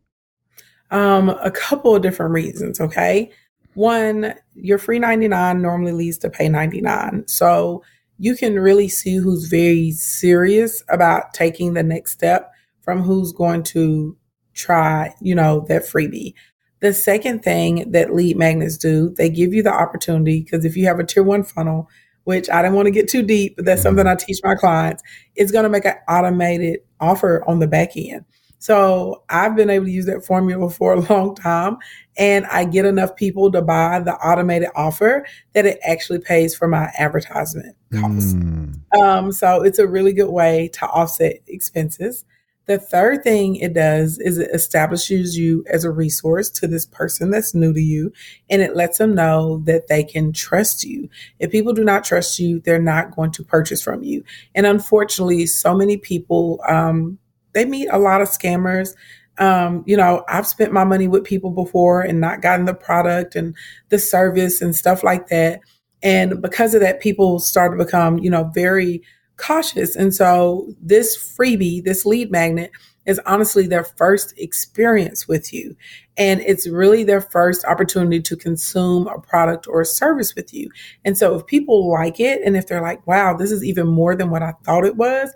Um, 0.91 1.31
a 1.31 1.51
couple 1.51 1.95
of 1.95 2.03
different 2.03 2.33
reasons. 2.33 2.81
Okay. 2.81 3.31
One, 3.75 4.35
your 4.55 4.79
free 4.79 4.99
99 4.99 5.61
normally 5.61 5.93
leads 5.93 6.19
to 6.19 6.31
pay 6.31 6.49
99. 6.49 7.25
So 7.27 7.83
you 8.19 8.37
can 8.37 8.59
really 8.59 8.89
see 8.89 9.17
who's 9.17 9.47
very 9.49 9.93
serious 9.93 10.83
about 10.89 11.35
taking 11.35 11.75
the 11.75 11.83
next 11.83 12.13
step 12.13 12.53
from 12.83 13.03
who's 13.03 13.33
going 13.33 13.63
to 13.63 14.17
try, 14.59 15.15
you 15.21 15.35
know, 15.35 15.65
that 15.69 15.83
freebie. 15.83 16.35
The 16.81 16.93
second 16.93 17.43
thing 17.43 17.91
that 17.93 18.15
lead 18.15 18.37
magnets 18.37 18.77
do, 18.77 19.15
they 19.17 19.31
give 19.31 19.53
you 19.53 19.63
the 19.63 19.73
opportunity 19.73 20.43
because 20.43 20.65
if 20.65 20.77
you 20.77 20.87
have 20.87 20.99
a 20.99 21.05
tier 21.05 21.23
one 21.23 21.43
funnel, 21.43 21.89
which 22.25 22.51
I 22.51 22.63
didn't 22.63 22.77
want 22.77 22.87
to 22.87 22.93
get 22.93 23.09
too 23.09 23.23
deep, 23.23 23.57
but 23.57 23.65
that's 23.65 23.83
something 23.83 24.07
I 24.07 24.15
teach 24.15 24.41
my 24.45 24.55
clients, 24.55 25.03
it's 25.35 25.51
going 25.51 25.65
to 25.65 25.71
make 25.71 25.87
an 25.87 25.95
automated 26.09 26.81
offer 27.01 27.43
on 27.49 27.59
the 27.59 27.67
back 27.67 27.97
end. 27.97 28.25
So 28.59 29.23
I've 29.31 29.57
been 29.57 29.71
able 29.71 29.87
to 29.87 29.91
use 29.91 30.07
that 30.07 30.25
formula 30.25 30.69
for 30.79 30.93
a 30.93 31.01
long 31.01 31.35
time 31.35 31.79
and 32.17 32.47
I 32.47 32.65
get 32.65 32.85
enough 32.85 33.17
people 33.17 33.51
to 33.53 33.63
buy 33.63 34.01
the 34.01 34.15
automated 34.15 34.69
offer 34.75 35.25
that 35.55 35.65
it 35.67 35.79
actually 35.87 36.19
pays 36.19 36.55
for 36.55 36.69
my 36.69 36.91
advertisement 36.99 37.77
costs. 37.95 38.35
Mm. 38.35 38.81
Um, 39.01 39.33
so 39.33 39.63
it's 39.63 39.79
a 39.79 39.87
really 39.87 40.13
good 40.13 40.31
way 40.31 40.69
to 40.75 40.87
offset 40.87 41.37
expenses. 41.47 42.25
The 42.69 42.79
third 42.79 43.25
thing 43.25 43.57
it 43.57 43.73
does 43.73 44.19
is 44.19 44.37
it 44.37 44.51
establishes 44.53 45.39
you 45.39 45.65
as 45.71 45.85
a 45.85 45.91
resource 45.91 46.51
to 46.51 46.69
this 46.69 46.85
person 46.85 47.31
that's 47.31 47.55
new 47.55 47.73
to 47.73 47.81
you 47.81 48.13
and 48.51 48.61
it 48.61 48.77
lets 48.77 48.99
them 48.99 49.15
know 49.15 49.63
that 49.65 49.89
they 49.89 50.05
can 50.05 50.35
trust 50.35 50.85
you. 50.85 51.09
If 51.39 51.51
people 51.51 51.73
do 51.73 51.83
not 51.83 52.05
trust 52.05 52.39
you, 52.39 52.61
they're 52.61 52.79
not 52.79 53.17
going 53.17 53.33
to 53.33 53.43
purchase 53.43 53.83
from 53.83 54.03
you. 54.03 54.23
And 54.55 54.67
unfortunately, 54.67 55.47
so 55.47 55.75
many 55.75 55.97
people, 55.97 56.61
um, 56.69 57.17
they 57.55 57.65
meet 57.65 57.89
a 57.91 57.99
lot 57.99 58.21
of 58.21 58.29
scammers. 58.29 58.95
Um, 59.39 59.83
you 59.87 59.97
know, 59.97 60.23
I've 60.29 60.47
spent 60.47 60.71
my 60.71 60.85
money 60.85 61.09
with 61.09 61.25
people 61.25 61.51
before 61.51 62.03
and 62.03 62.21
not 62.21 62.43
gotten 62.43 62.67
the 62.67 62.75
product 62.75 63.35
and 63.35 63.57
the 63.89 63.99
service 63.99 64.61
and 64.61 64.77
stuff 64.77 65.03
like 65.03 65.29
that. 65.29 65.61
And 66.03 66.43
because 66.43 66.75
of 66.75 66.83
that, 66.83 67.01
people 67.01 67.39
start 67.39 67.73
to 67.73 67.83
become, 67.83 68.19
you 68.19 68.29
know, 68.29 68.51
very 68.55 69.03
cautious. 69.39 69.97
And 69.97 70.15
so 70.15 70.73
this 70.81 71.17
freebie, 71.17 71.83
this 71.83 72.05
lead 72.05 72.31
magnet 72.31 72.71
is 73.07 73.21
honestly 73.25 73.67
their 73.67 73.85
first 73.85 74.35
experience 74.37 75.27
with 75.27 75.53
you. 75.53 75.75
And 76.19 76.41
it's 76.43 76.69
really 76.69 77.05
their 77.05 77.23
first 77.23 77.65
opportunity 77.65 78.21
to 78.21 78.37
consume 78.37 79.07
a 79.07 79.19
product 79.19 79.67
or 79.67 79.81
a 79.81 79.87
service 79.87 80.35
with 80.35 80.53
you. 80.53 80.71
And 81.05 81.17
so 81.17 81.35
if 81.35 81.47
people 81.47 81.91
like 81.91 82.21
it 82.21 82.43
and 82.45 82.57
if 82.57 82.67
they're 82.67 82.83
like, 82.83 83.07
wow, 83.07 83.35
this 83.35 83.51
is 83.51 83.65
even 83.65 83.87
more 83.87 84.15
than 84.15 84.31
what 84.31 84.43
I 84.43 84.53
thought 84.65 84.85
it 84.85 84.97
was, 84.97 85.33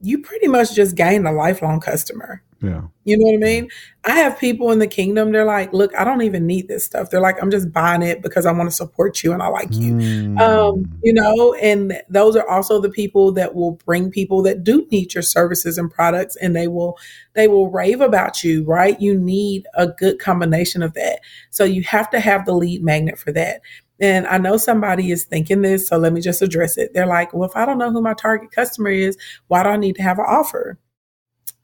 you 0.00 0.20
pretty 0.20 0.48
much 0.48 0.74
just 0.74 0.96
gain 0.96 1.26
a 1.26 1.32
lifelong 1.32 1.78
customer. 1.78 2.42
Yeah. 2.62 2.82
You 3.04 3.16
know 3.16 3.26
what 3.26 3.34
I 3.34 3.38
mean? 3.38 3.68
I 4.04 4.12
have 4.16 4.38
people 4.38 4.70
in 4.70 4.78
the 4.78 4.86
kingdom, 4.86 5.32
they're 5.32 5.46
like, 5.46 5.72
look, 5.72 5.94
I 5.96 6.04
don't 6.04 6.20
even 6.22 6.46
need 6.46 6.68
this 6.68 6.84
stuff. 6.84 7.08
They're 7.08 7.20
like, 7.20 7.42
I'm 7.42 7.50
just 7.50 7.72
buying 7.72 8.02
it 8.02 8.20
because 8.20 8.44
I 8.44 8.52
want 8.52 8.68
to 8.68 8.76
support 8.76 9.24
you 9.24 9.32
and 9.32 9.42
I 9.42 9.48
like 9.48 9.74
you. 9.74 9.94
Mm. 9.94 10.40
Um, 10.40 10.98
you 11.02 11.14
know, 11.14 11.54
and 11.54 12.00
those 12.10 12.36
are 12.36 12.46
also 12.46 12.80
the 12.80 12.90
people 12.90 13.32
that 13.32 13.54
will 13.54 13.72
bring 13.86 14.10
people 14.10 14.42
that 14.42 14.62
do 14.62 14.86
need 14.90 15.14
your 15.14 15.22
services 15.22 15.78
and 15.78 15.90
products 15.90 16.36
and 16.36 16.54
they 16.54 16.68
will 16.68 16.98
they 17.34 17.48
will 17.48 17.70
rave 17.70 18.00
about 18.00 18.44
you, 18.44 18.64
right? 18.64 19.00
You 19.00 19.18
need 19.18 19.66
a 19.74 19.86
good 19.86 20.18
combination 20.18 20.82
of 20.82 20.92
that. 20.94 21.20
So 21.48 21.64
you 21.64 21.82
have 21.84 22.10
to 22.10 22.20
have 22.20 22.44
the 22.44 22.54
lead 22.54 22.82
magnet 22.82 23.18
for 23.18 23.32
that. 23.32 23.62
And 24.00 24.26
I 24.26 24.38
know 24.38 24.56
somebody 24.56 25.10
is 25.10 25.24
thinking 25.24 25.62
this, 25.62 25.88
so 25.88 25.98
let 25.98 26.12
me 26.12 26.20
just 26.20 26.42
address 26.42 26.78
it. 26.78 26.92
They're 26.94 27.06
like, 27.06 27.34
well, 27.34 27.48
if 27.48 27.56
I 27.56 27.66
don't 27.66 27.78
know 27.78 27.90
who 27.90 28.00
my 28.00 28.14
target 28.14 28.50
customer 28.50 28.90
is, 28.90 29.16
why 29.48 29.62
do 29.62 29.68
I 29.68 29.76
need 29.76 29.96
to 29.96 30.02
have 30.02 30.18
an 30.18 30.24
offer? 30.26 30.78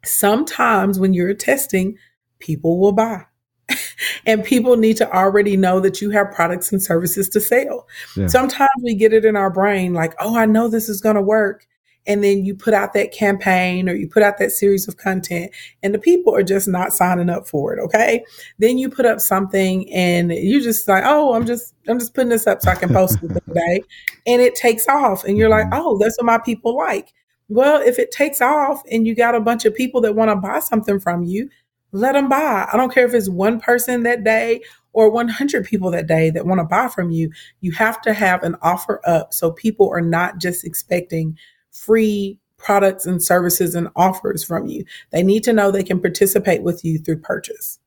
Sometimes 0.07 0.99
when 0.99 1.15
you're 1.15 1.35
testing, 1.35 1.97
people 2.39 2.79
will 2.79 2.93
buy. 2.93 3.25
and 4.27 4.45
people 4.45 4.77
need 4.77 4.97
to 4.97 5.13
already 5.13 5.57
know 5.57 5.81
that 5.81 6.01
you 6.01 6.11
have 6.11 6.31
products 6.33 6.71
and 6.71 6.83
services 6.83 7.29
to 7.31 7.41
sell. 7.41 7.87
Yeah. 8.17 8.29
Sometimes 8.29 8.71
we 8.83 8.95
get 8.95 9.13
it 9.13 9.25
in 9.25 9.37
our 9.37 9.51
brain 9.51 9.93
like, 9.93 10.15
oh, 10.21 10.37
I 10.37 10.47
know 10.47 10.69
this 10.69 10.89
is 10.89 11.01
going 11.01 11.17
to 11.17 11.23
work. 11.23 11.67
and 12.07 12.23
then 12.23 12.45
you 12.45 12.55
put 12.55 12.75
out 12.75 12.93
that 12.93 13.13
campaign 13.13 13.89
or 13.89 13.95
you 13.95 14.09
put 14.09 14.23
out 14.23 14.39
that 14.39 14.53
series 14.53 14.87
of 14.87 14.97
content 14.97 15.51
and 15.83 15.93
the 15.93 15.99
people 15.99 16.35
are 16.35 16.43
just 16.43 16.69
not 16.69 16.93
signing 16.93 17.29
up 17.29 17.47
for 17.49 17.75
it 17.75 17.83
okay 17.83 18.25
then 18.59 18.79
you 18.79 18.89
put 18.89 19.07
up 19.07 19.21
something 19.21 19.93
and 19.93 20.33
you 20.33 20.63
just 20.63 20.87
like 20.89 21.03
oh 21.05 21.35
i'm 21.35 21.47
just 21.47 21.75
i'm 21.89 21.99
just 21.99 22.15
putting 22.15 22.31
this 22.31 22.47
up 22.47 22.63
so 22.63 22.71
i 22.71 22.75
can 22.75 22.93
post 22.93 23.19
it 23.23 23.29
today 23.47 23.83
and 24.27 24.41
it 24.41 24.55
takes 24.55 24.87
off 24.89 25.25
and 25.25 25.37
you're 25.37 25.49
like 25.49 25.67
mm-hmm. 25.67 25.81
oh 25.83 25.99
that's 25.99 26.17
what 26.19 26.27
my 26.27 26.39
people 26.39 26.77
like 26.77 27.13
well 27.49 27.81
if 27.81 27.99
it 27.99 28.11
takes 28.11 28.41
off 28.41 28.83
and 28.91 29.07
you 29.07 29.15
got 29.15 29.35
a 29.35 29.41
bunch 29.41 29.65
of 29.65 29.75
people 29.75 30.01
that 30.01 30.15
want 30.15 30.31
to 30.31 30.37
buy 30.37 30.59
something 30.59 30.99
from 30.99 31.23
you 31.23 31.49
let 31.93 32.13
them 32.13 32.29
buy 32.29 32.69
i 32.73 32.77
don't 32.77 32.93
care 32.93 33.07
if 33.07 33.15
it's 33.15 33.29
one 33.29 33.61
person 33.61 34.03
that 34.03 34.25
day 34.25 34.61
or 34.93 35.11
100 35.11 35.65
people 35.65 35.91
that 35.91 36.07
day 36.07 36.31
that 36.31 36.47
want 36.47 36.59
to 36.59 36.65
buy 36.65 36.89
from 36.89 37.11
you 37.11 37.31
you 37.61 37.73
have 37.73 38.01
to 38.01 38.13
have 38.13 38.43
an 38.43 38.57
offer 38.63 39.01
up 39.07 39.33
so 39.33 39.51
people 39.51 39.89
are 39.91 40.01
not 40.01 40.39
just 40.39 40.65
expecting 40.65 41.37
free 41.71 42.39
products 42.57 43.07
and 43.07 43.23
services 43.23 43.75
and 43.75 43.89
offers 43.97 44.43
from 44.45 44.67
you. 44.67 44.85
They 45.11 45.23
need 45.23 45.45
to 45.45 45.53
know 45.53 45.71
they 45.71 45.83
can 45.83 46.01
participate 46.01 46.63
with 46.63 46.85
you 46.85 46.99
through 46.99 47.21
purchase. 47.21 47.79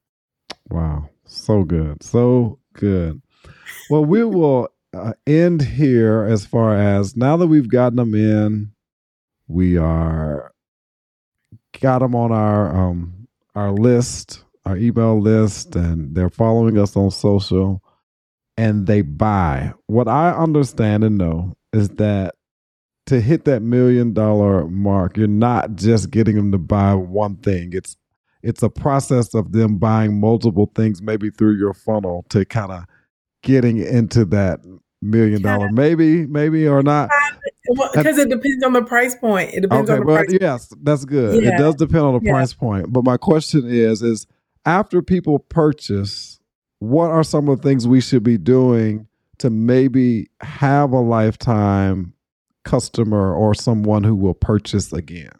Wow. 0.69 1.09
So 1.25 1.63
good. 1.63 2.03
So 2.03 2.59
good. 2.73 3.21
Well, 3.89 4.05
we 4.05 4.23
will 4.23 4.69
uh, 4.93 5.13
end 5.25 5.61
here 5.61 6.23
as 6.23 6.45
far 6.45 6.75
as 6.75 7.15
now 7.15 7.37
that 7.37 7.47
we've 7.47 7.69
gotten 7.69 7.97
them 7.97 8.15
in, 8.15 8.71
we 9.49 9.77
are 9.77 10.53
got 11.81 11.99
them 11.99 12.15
on 12.15 12.31
our 12.31 12.73
um 12.75 13.27
our 13.55 13.71
list, 13.71 14.45
our 14.65 14.77
email 14.77 15.19
list 15.19 15.75
and 15.75 16.15
they're 16.15 16.29
following 16.29 16.77
us 16.77 16.95
on 16.95 17.11
social 17.11 17.83
and 18.55 18.87
they 18.87 19.01
buy. 19.01 19.73
What 19.87 20.07
I 20.07 20.31
understand 20.31 21.03
and 21.03 21.17
know 21.17 21.57
is 21.73 21.89
that 21.89 22.35
to 23.07 23.19
hit 23.19 23.45
that 23.45 23.61
million 23.61 24.13
dollar 24.13 24.67
mark, 24.67 25.17
you're 25.17 25.27
not 25.27 25.75
just 25.75 26.11
getting 26.11 26.35
them 26.35 26.51
to 26.51 26.57
buy 26.59 26.93
one 26.93 27.37
thing. 27.37 27.71
It's 27.73 27.97
it's 28.43 28.63
a 28.63 28.69
process 28.69 29.33
of 29.33 29.51
them 29.51 29.77
buying 29.77 30.19
multiple 30.19 30.71
things, 30.75 31.01
maybe 31.01 31.29
through 31.29 31.57
your 31.57 31.73
funnel 31.73 32.25
to 32.29 32.45
kind 32.45 32.71
of 32.71 32.85
getting 33.43 33.77
into 33.77 34.25
that 34.25 34.59
million 35.01 35.41
dollar, 35.41 35.69
maybe, 35.71 36.25
maybe 36.25 36.67
or 36.67 36.83
not. 36.83 37.09
Because 37.69 38.17
well, 38.17 38.19
it 38.19 38.29
depends 38.29 38.63
on 38.63 38.73
the 38.73 38.81
price 38.81 39.15
point. 39.15 39.53
It 39.53 39.61
depends 39.61 39.89
okay, 39.89 39.99
on 39.99 40.05
the 40.05 40.13
price. 40.13 40.27
Point. 40.27 40.41
Yes, 40.41 40.73
that's 40.81 41.05
good. 41.05 41.43
Yeah. 41.43 41.53
It 41.53 41.57
does 41.57 41.75
depend 41.75 42.03
on 42.03 42.13
the 42.15 42.25
yeah. 42.25 42.31
price 42.31 42.53
point. 42.53 42.91
But 42.91 43.03
my 43.03 43.17
question 43.17 43.65
is, 43.67 44.01
is 44.01 44.25
after 44.65 45.01
people 45.01 45.39
purchase, 45.39 46.39
what 46.79 47.11
are 47.11 47.23
some 47.23 47.47
of 47.47 47.61
the 47.61 47.67
things 47.67 47.87
we 47.87 48.01
should 48.01 48.23
be 48.23 48.37
doing 48.37 49.07
to 49.39 49.49
maybe 49.49 50.29
have 50.41 50.91
a 50.91 50.99
lifetime 50.99 52.13
customer 52.65 53.33
or 53.33 53.53
someone 53.53 54.03
who 54.03 54.15
will 54.15 54.33
purchase 54.33 54.91
again? 54.91 55.31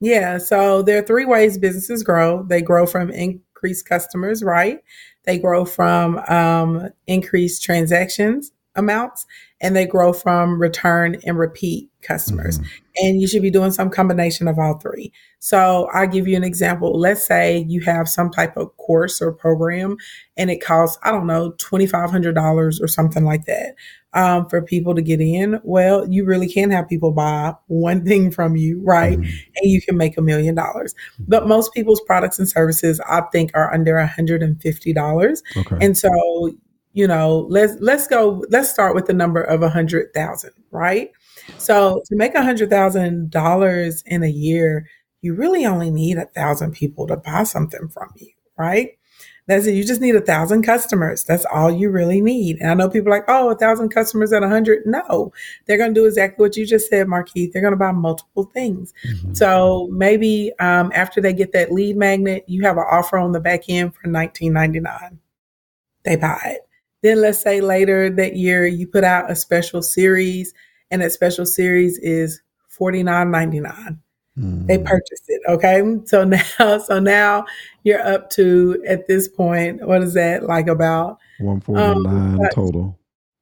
Yeah, 0.00 0.38
so 0.38 0.82
there 0.82 0.98
are 0.98 1.06
three 1.06 1.24
ways 1.24 1.58
businesses 1.58 2.02
grow. 2.02 2.42
They 2.42 2.60
grow 2.60 2.86
from 2.86 3.10
increased 3.10 3.88
customers, 3.88 4.42
right? 4.42 4.80
They 5.24 5.38
grow 5.38 5.64
from 5.64 6.18
um, 6.28 6.88
increased 7.06 7.62
transactions 7.62 8.52
amounts, 8.76 9.26
and 9.60 9.76
they 9.76 9.86
grow 9.86 10.12
from 10.12 10.60
return 10.60 11.16
and 11.26 11.38
repeat 11.38 11.90
customers. 12.02 12.58
Mm-hmm. 12.58 12.68
And 13.04 13.20
you 13.20 13.26
should 13.26 13.42
be 13.42 13.50
doing 13.50 13.70
some 13.70 13.90
combination 13.90 14.48
of 14.48 14.58
all 14.58 14.78
three. 14.78 15.12
So 15.38 15.88
I'll 15.92 16.06
give 16.06 16.28
you 16.28 16.36
an 16.36 16.44
example. 16.44 16.98
Let's 16.98 17.26
say 17.26 17.64
you 17.68 17.80
have 17.82 18.08
some 18.08 18.30
type 18.30 18.56
of 18.56 18.76
course 18.76 19.22
or 19.22 19.32
program 19.32 19.96
and 20.36 20.50
it 20.50 20.62
costs, 20.62 20.98
I 21.02 21.10
don't 21.10 21.26
know, 21.26 21.52
$2,500 21.52 22.82
or 22.82 22.88
something 22.88 23.24
like 23.24 23.46
that 23.46 23.74
um, 24.14 24.48
for 24.48 24.60
people 24.60 24.94
to 24.94 25.02
get 25.02 25.20
in, 25.20 25.58
well, 25.62 26.08
you 26.08 26.24
really 26.24 26.48
can 26.48 26.70
have 26.70 26.88
people 26.88 27.12
buy 27.12 27.54
one 27.68 28.04
thing 28.06 28.30
from 28.30 28.56
you, 28.56 28.80
right? 28.82 29.18
Mm-hmm. 29.18 29.30
And 29.56 29.70
you 29.70 29.80
can 29.80 29.96
make 29.96 30.18
a 30.18 30.22
million 30.22 30.54
dollars. 30.54 30.94
But 31.18 31.46
most 31.48 31.72
people's 31.72 32.00
products 32.00 32.38
and 32.38 32.48
services, 32.48 33.00
I 33.08 33.22
think, 33.32 33.50
are 33.54 33.72
under 33.72 33.94
$150. 33.94 35.42
Okay. 35.56 35.76
And 35.80 35.96
so, 35.96 36.50
you 36.92 37.06
know, 37.06 37.46
let's 37.48 37.74
let's 37.80 38.06
go, 38.06 38.44
let's 38.50 38.70
start 38.70 38.94
with 38.94 39.06
the 39.06 39.14
number 39.14 39.42
of 39.42 39.62
a 39.62 39.68
hundred 39.68 40.12
thousand, 40.14 40.52
right? 40.70 41.10
So 41.58 42.02
to 42.06 42.16
make 42.16 42.34
a 42.34 42.42
hundred 42.42 42.70
thousand 42.70 43.30
dollars 43.30 44.02
in 44.06 44.22
a 44.22 44.28
year, 44.28 44.88
you 45.22 45.34
really 45.34 45.64
only 45.64 45.90
need 45.90 46.18
a 46.18 46.26
thousand 46.26 46.72
people 46.72 47.06
to 47.06 47.16
buy 47.16 47.44
something 47.44 47.88
from 47.88 48.12
you, 48.16 48.30
right? 48.56 48.90
That's 49.48 49.66
it. 49.66 49.74
You 49.74 49.84
just 49.84 50.00
need 50.00 50.14
a 50.14 50.20
thousand 50.20 50.62
customers. 50.62 51.24
That's 51.24 51.44
all 51.46 51.70
you 51.70 51.90
really 51.90 52.20
need. 52.20 52.58
And 52.60 52.70
I 52.70 52.74
know 52.74 52.88
people 52.88 53.10
like, 53.10 53.24
oh, 53.26 53.50
a 53.50 53.56
thousand 53.56 53.88
customers 53.88 54.32
at 54.32 54.44
a 54.44 54.48
hundred. 54.48 54.82
No, 54.86 55.32
they're 55.66 55.78
going 55.78 55.92
to 55.92 56.00
do 56.00 56.06
exactly 56.06 56.44
what 56.44 56.56
you 56.56 56.64
just 56.64 56.88
said, 56.88 57.08
Markeith. 57.08 57.52
They're 57.52 57.62
going 57.62 57.72
to 57.72 57.78
buy 57.78 57.90
multiple 57.90 58.44
things. 58.54 58.94
Mm-hmm. 59.04 59.34
So 59.34 59.88
maybe 59.90 60.52
um, 60.60 60.92
after 60.94 61.20
they 61.20 61.32
get 61.32 61.52
that 61.52 61.72
lead 61.72 61.96
magnet, 61.96 62.44
you 62.46 62.62
have 62.62 62.76
an 62.76 62.84
offer 62.88 63.18
on 63.18 63.32
the 63.32 63.40
back 63.40 63.68
end 63.68 63.94
for 63.94 64.06
nineteen 64.06 64.52
ninety 64.52 64.78
nine. 64.78 65.18
They 66.04 66.16
buy 66.16 66.40
it. 66.44 66.60
Then 67.02 67.20
let's 67.20 67.40
say 67.40 67.60
later 67.60 68.10
that 68.10 68.36
year 68.36 68.66
you 68.66 68.86
put 68.86 69.04
out 69.04 69.30
a 69.30 69.36
special 69.36 69.82
series, 69.82 70.54
and 70.90 71.02
that 71.02 71.12
special 71.12 71.46
series 71.46 71.98
is 71.98 72.40
forty 72.68 73.02
nine 73.02 73.30
ninety 73.30 73.60
nine. 73.60 74.00
Mm. 74.38 74.66
They 74.66 74.78
purchased 74.78 75.24
it. 75.28 75.42
Okay. 75.48 75.82
So 76.06 76.24
now, 76.24 76.78
so 76.78 76.98
now 76.98 77.44
you're 77.84 78.00
up 78.06 78.30
to 78.30 78.82
at 78.86 79.06
this 79.06 79.28
point, 79.28 79.86
what 79.86 80.02
is 80.02 80.14
that 80.14 80.44
like 80.44 80.68
about 80.68 81.18
149 81.38 82.06
um, 82.06 82.48
total? 82.52 82.98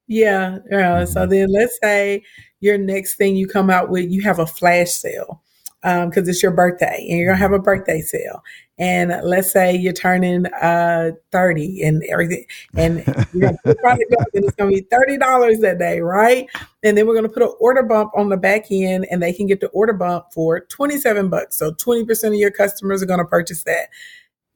Yeah. 0.07 0.59
Yeah. 0.69 1.03
Mm-hmm. 1.03 1.11
So 1.11 1.25
then 1.25 1.51
let's 1.51 1.77
say 1.81 2.23
your 2.59 2.77
next 2.77 3.15
thing 3.15 3.35
you 3.35 3.47
come 3.47 3.69
out 3.69 3.89
with, 3.89 4.11
you 4.11 4.21
have 4.23 4.39
a 4.39 4.47
flash 4.47 4.89
sale 4.89 5.41
because 5.81 6.23
um, 6.23 6.29
it's 6.29 6.43
your 6.43 6.51
birthday 6.51 7.07
and 7.09 7.17
you're 7.17 7.27
gonna 7.27 7.39
have 7.39 7.53
a 7.53 7.59
birthday 7.59 8.01
sale. 8.01 8.43
And 8.77 9.13
let's 9.23 9.51
say 9.51 9.75
you're 9.75 9.93
turning 9.93 10.47
uh, 10.47 11.11
30 11.31 11.83
and 11.83 12.03
everything, 12.09 12.45
and 12.75 13.03
you're 13.33 13.51
gonna 13.63 13.75
product 13.75 14.13
up 14.19 14.27
and 14.33 14.45
it's 14.45 14.55
gonna 14.55 14.71
be 14.71 14.81
$30 14.81 15.61
that 15.61 15.77
day, 15.79 15.99
right? 16.01 16.47
And 16.83 16.97
then 16.97 17.07
we're 17.07 17.15
gonna 17.15 17.29
put 17.29 17.43
an 17.43 17.53
order 17.59 17.83
bump 17.83 18.11
on 18.15 18.29
the 18.29 18.37
back 18.37 18.65
end 18.71 19.07
and 19.09 19.21
they 19.21 19.33
can 19.33 19.47
get 19.47 19.59
the 19.59 19.67
order 19.69 19.93
bump 19.93 20.25
for 20.33 20.61
27 20.61 21.29
bucks. 21.29 21.57
So 21.57 21.71
20% 21.71 22.27
of 22.27 22.33
your 22.35 22.51
customers 22.51 23.01
are 23.01 23.07
gonna 23.07 23.25
purchase 23.25 23.63
that. 23.63 23.89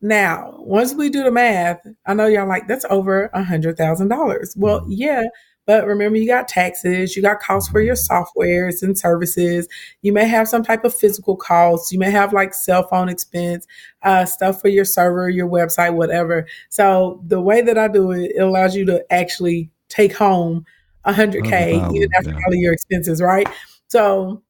Now, 0.02 0.54
once 0.60 0.94
we 0.94 1.10
do 1.10 1.24
the 1.24 1.32
math, 1.32 1.80
I 2.06 2.14
know 2.14 2.28
y'all 2.28 2.48
like 2.48 2.68
that's 2.68 2.86
over 2.92 3.32
a 3.34 3.44
hundred 3.44 3.78
thousand 3.78 4.10
dollars. 4.10 4.54
Well, 4.56 4.82
mm-hmm. 4.82 4.92
yeah, 4.92 5.24
but 5.66 5.86
remember, 5.88 6.18
you 6.18 6.28
got 6.28 6.48
taxes, 6.48 7.16
you 7.16 7.22
got 7.22 7.40
costs 7.40 7.70
for 7.70 7.82
your 7.82 7.96
softwares 7.96 8.84
and 8.84 8.98
services. 8.98 9.68
You 10.02 10.14
may 10.14 10.28
have 10.28 10.48
some 10.48 10.64
type 10.64 10.86
of 10.86 10.94
physical 10.94 11.36
costs. 11.36 11.92
You 11.92 12.00
may 12.00 12.12
have 12.12 12.34
like 12.34 12.54
cell 12.54 12.88
phone 12.88 13.10
expense, 13.10 13.66
uh, 14.04 14.26
stuff 14.26 14.62
for 14.62 14.68
your 14.68 14.86
server, 14.86 15.30
your 15.30 15.48
website, 15.48 15.94
whatever. 15.94 16.48
So 16.70 17.22
the 17.26 17.42
way 17.42 17.62
that 17.62 17.78
I 17.78 17.88
do 17.88 18.12
it, 18.12 18.32
it 18.36 18.42
allows 18.42 18.76
you 18.76 18.86
to 18.86 19.04
actually 19.12 19.72
take 19.90 20.16
home 20.16 20.66
100K, 21.06 21.96
even 21.96 22.10
after 22.16 22.30
yeah. 22.32 22.36
all 22.36 22.54
of 22.54 22.60
your 22.60 22.74
expenses, 22.74 23.22
right? 23.22 23.48
So 23.88 24.44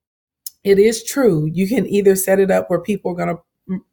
it 0.63 0.80
is 0.80 1.03
true. 1.03 1.49
You 1.53 1.68
can 1.68 1.86
either 1.88 2.16
set 2.16 2.39
it 2.39 2.51
up 2.51 2.70
where 2.70 2.80
people 2.80 3.11
are 3.11 3.16
going 3.16 3.36
to 3.36 3.41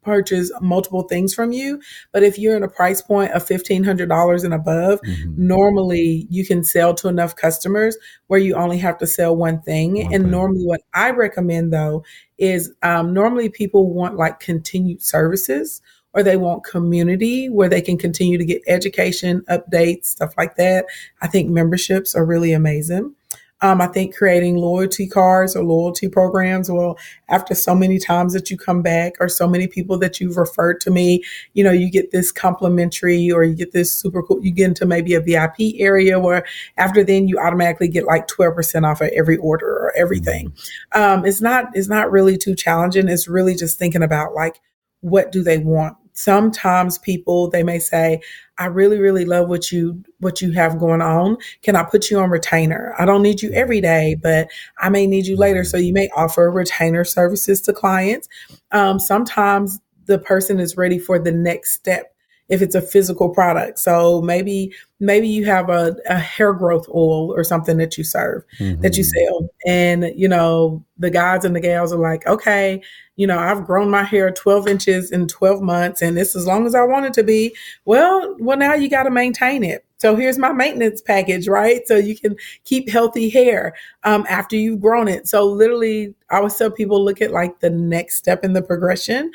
purchase 0.03 0.51
multiple 0.61 1.03
things 1.03 1.33
from 1.33 1.51
you. 1.51 1.81
But 2.11 2.23
if 2.23 2.37
you're 2.37 2.55
in 2.55 2.63
a 2.63 2.67
price 2.67 3.01
point 3.01 3.31
of 3.31 3.45
$1,500 3.45 4.43
and 4.43 4.53
above, 4.53 4.99
mm-hmm. 5.01 5.47
normally 5.47 6.27
you 6.29 6.45
can 6.45 6.63
sell 6.63 6.93
to 6.95 7.07
enough 7.07 7.35
customers 7.35 7.97
where 8.27 8.39
you 8.39 8.55
only 8.55 8.77
have 8.79 8.97
to 8.99 9.07
sell 9.07 9.35
one 9.35 9.61
thing. 9.61 9.95
One 9.95 10.13
and 10.13 10.23
thing. 10.23 10.31
normally, 10.31 10.65
what 10.65 10.81
I 10.93 11.11
recommend 11.11 11.73
though 11.73 12.03
is 12.37 12.71
um, 12.83 13.13
normally 13.13 13.49
people 13.49 13.93
want 13.93 14.17
like 14.17 14.39
continued 14.39 15.01
services 15.01 15.81
or 16.13 16.21
they 16.21 16.37
want 16.37 16.63
community 16.63 17.49
where 17.49 17.69
they 17.69 17.81
can 17.81 17.97
continue 17.97 18.37
to 18.37 18.45
get 18.45 18.61
education, 18.67 19.43
updates, 19.49 20.05
stuff 20.05 20.33
like 20.37 20.55
that. 20.57 20.85
I 21.21 21.27
think 21.27 21.49
memberships 21.49 22.15
are 22.15 22.25
really 22.25 22.53
amazing. 22.53 23.15
Um, 23.63 23.79
I 23.79 23.87
think 23.87 24.15
creating 24.15 24.57
loyalty 24.57 25.07
cards 25.07 25.55
or 25.55 25.63
loyalty 25.63 26.09
programs. 26.09 26.69
Well, 26.69 26.97
after 27.29 27.55
so 27.55 27.73
many 27.73 27.97
times 27.97 28.33
that 28.33 28.51
you 28.51 28.57
come 28.57 28.81
back 28.81 29.13
or 29.21 29.29
so 29.29 29.47
many 29.47 29.67
people 29.67 29.97
that 29.99 30.19
you've 30.19 30.35
referred 30.35 30.81
to 30.81 30.91
me, 30.91 31.23
you 31.53 31.63
know, 31.63 31.71
you 31.71 31.89
get 31.89 32.11
this 32.11 32.29
complimentary 32.29 33.31
or 33.31 33.45
you 33.45 33.55
get 33.55 33.71
this 33.71 33.93
super 33.93 34.21
cool, 34.21 34.43
you 34.43 34.51
get 34.51 34.67
into 34.67 34.85
maybe 34.85 35.13
a 35.13 35.21
VIP 35.21 35.75
area 35.77 36.19
where 36.19 36.45
after 36.77 37.05
then 37.05 37.29
you 37.29 37.39
automatically 37.39 37.87
get 37.87 38.05
like 38.05 38.27
12% 38.27 38.83
off 38.85 38.99
of 38.99 39.07
every 39.15 39.37
order 39.37 39.67
or 39.67 39.93
everything. 39.95 40.49
Mm-hmm. 40.49 41.01
Um, 41.01 41.25
it's 41.25 41.41
not, 41.41 41.67
it's 41.73 41.87
not 41.87 42.11
really 42.11 42.37
too 42.37 42.55
challenging. 42.55 43.07
It's 43.07 43.29
really 43.29 43.55
just 43.55 43.79
thinking 43.79 44.03
about 44.03 44.33
like, 44.33 44.59
what 44.99 45.31
do 45.31 45.41
they 45.41 45.57
want? 45.57 45.95
Sometimes 46.13 46.97
people 46.99 47.49
they 47.49 47.63
may 47.63 47.79
say 47.79 48.21
i 48.57 48.65
really 48.65 48.99
really 48.99 49.25
love 49.25 49.49
what 49.49 49.71
you 49.71 50.03
what 50.19 50.41
you 50.41 50.51
have 50.51 50.79
going 50.79 51.01
on. 51.01 51.37
Can 51.61 51.75
i 51.75 51.83
put 51.83 52.09
you 52.09 52.19
on 52.19 52.29
retainer? 52.29 52.93
I 52.97 53.05
don't 53.05 53.23
need 53.23 53.41
you 53.41 53.51
every 53.51 53.81
day 53.81 54.15
but 54.21 54.49
i 54.79 54.89
may 54.89 55.07
need 55.07 55.25
you 55.25 55.37
later. 55.37 55.63
So 55.63 55.77
you 55.77 55.93
may 55.93 56.09
offer 56.15 56.49
retainer 56.51 57.03
services 57.03 57.61
to 57.61 57.73
clients. 57.73 58.27
Um, 58.71 58.99
sometimes 58.99 59.79
the 60.05 60.19
person 60.19 60.59
is 60.59 60.77
ready 60.77 60.99
for 60.99 61.17
the 61.17 61.31
next 61.31 61.73
step 61.73 62.12
if 62.49 62.61
it's 62.61 62.75
a 62.75 62.81
physical 62.81 63.29
product. 63.29 63.79
So 63.79 64.21
maybe 64.21 64.73
maybe 64.99 65.27
you 65.27 65.45
have 65.45 65.69
a, 65.69 65.95
a 66.07 66.17
hair 66.17 66.53
growth 66.53 66.87
oil 66.89 67.33
or 67.33 67.43
something 67.43 67.77
that 67.77 67.97
you 67.97 68.03
serve 68.03 68.43
mm-hmm. 68.59 68.81
that 68.81 68.97
you 68.97 69.03
mm-hmm. 69.03 69.25
sell. 69.25 69.49
And 69.65 70.11
you 70.15 70.27
know, 70.27 70.83
the 70.97 71.09
guys 71.09 71.45
and 71.45 71.55
the 71.55 71.59
gals 71.59 71.93
are 71.93 71.99
like, 71.99 72.25
okay, 72.27 72.81
you 73.15 73.27
know, 73.27 73.37
I've 73.37 73.65
grown 73.65 73.89
my 73.89 74.03
hair 74.03 74.31
12 74.31 74.67
inches 74.67 75.11
in 75.11 75.27
12 75.27 75.61
months 75.61 76.01
and 76.01 76.17
it's 76.17 76.35
as 76.35 76.47
long 76.47 76.65
as 76.65 76.75
I 76.75 76.83
want 76.83 77.05
it 77.05 77.13
to 77.13 77.23
be. 77.23 77.55
Well, 77.85 78.35
well 78.39 78.57
now 78.57 78.73
you 78.73 78.89
got 78.89 79.03
to 79.03 79.11
maintain 79.11 79.63
it. 79.63 79.85
So 79.97 80.15
here's 80.17 80.37
my 80.37 80.51
maintenance 80.51 81.01
package, 81.01 81.47
right? 81.47 81.87
So 81.87 81.95
you 81.95 82.17
can 82.17 82.35
keep 82.65 82.89
healthy 82.89 83.29
hair 83.29 83.73
um, 84.03 84.25
after 84.29 84.57
you've 84.57 84.81
grown 84.81 85.07
it. 85.07 85.29
So 85.29 85.45
literally, 85.45 86.13
I 86.29 86.37
always 86.37 86.57
tell 86.57 86.71
people 86.71 87.03
look 87.03 87.21
at 87.21 87.31
like 87.31 87.61
the 87.61 87.69
next 87.69 88.17
step 88.17 88.43
in 88.43 88.51
the 88.51 88.61
progression 88.61 89.31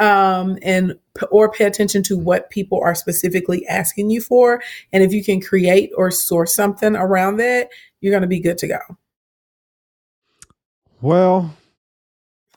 um, 0.00 0.58
and 0.62 0.98
or 1.30 1.52
pay 1.52 1.66
attention 1.66 2.02
to 2.04 2.18
what 2.18 2.50
people 2.50 2.80
are 2.82 2.94
specifically 2.94 3.66
asking 3.68 4.10
you 4.10 4.20
for. 4.20 4.62
And 4.92 5.04
if 5.04 5.12
you 5.12 5.22
can 5.22 5.40
create 5.40 5.90
or 5.96 6.10
source 6.10 6.54
something 6.54 6.96
around 6.96 7.36
that, 7.36 7.68
you're 8.00 8.12
going 8.12 8.22
to 8.22 8.26
be 8.26 8.40
good 8.40 8.58
to 8.58 8.66
go. 8.66 8.78
Well, 11.02 11.54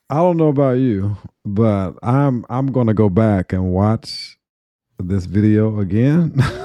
I 0.10 0.16
don't 0.16 0.38
know 0.38 0.48
about 0.48 0.78
you, 0.78 1.18
but 1.46 1.94
I'm 2.02 2.46
I'm 2.50 2.72
going 2.72 2.88
to 2.88 2.94
go 2.94 3.10
back 3.10 3.54
and 3.54 3.72
watch 3.72 4.38
this 5.00 5.26
video 5.26 5.80
again. 5.80 6.36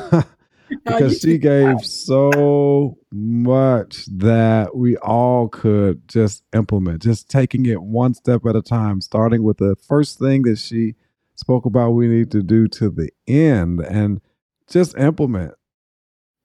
because 0.69 1.21
she 1.21 1.39
gave 1.39 1.81
so 1.85 2.99
much 3.13 4.07
that 4.07 4.77
we 4.77 4.97
all 4.99 5.49
could 5.49 6.07
just 6.09 6.43
implement, 6.55 7.03
just 7.03 7.29
taking 7.29 7.67
it 7.67 7.83
one 7.83 8.15
step 8.15 8.45
at 8.47 8.57
a 8.57 8.63
time, 8.63 9.01
starting 9.01 9.43
with 9.43 9.59
the 9.59 9.77
first 9.87 10.19
thing 10.19 10.43
that 10.43 10.59
she 10.59 10.95
spoke 11.35 11.65
about 11.65 11.91
we 11.91 12.09
need 12.09 12.31
to 12.33 12.43
do 12.43 12.67
to 12.67 12.91
the 12.91 13.11
end 13.27 13.81
and 13.81 14.21
just 14.69 14.97
implement. 14.99 15.55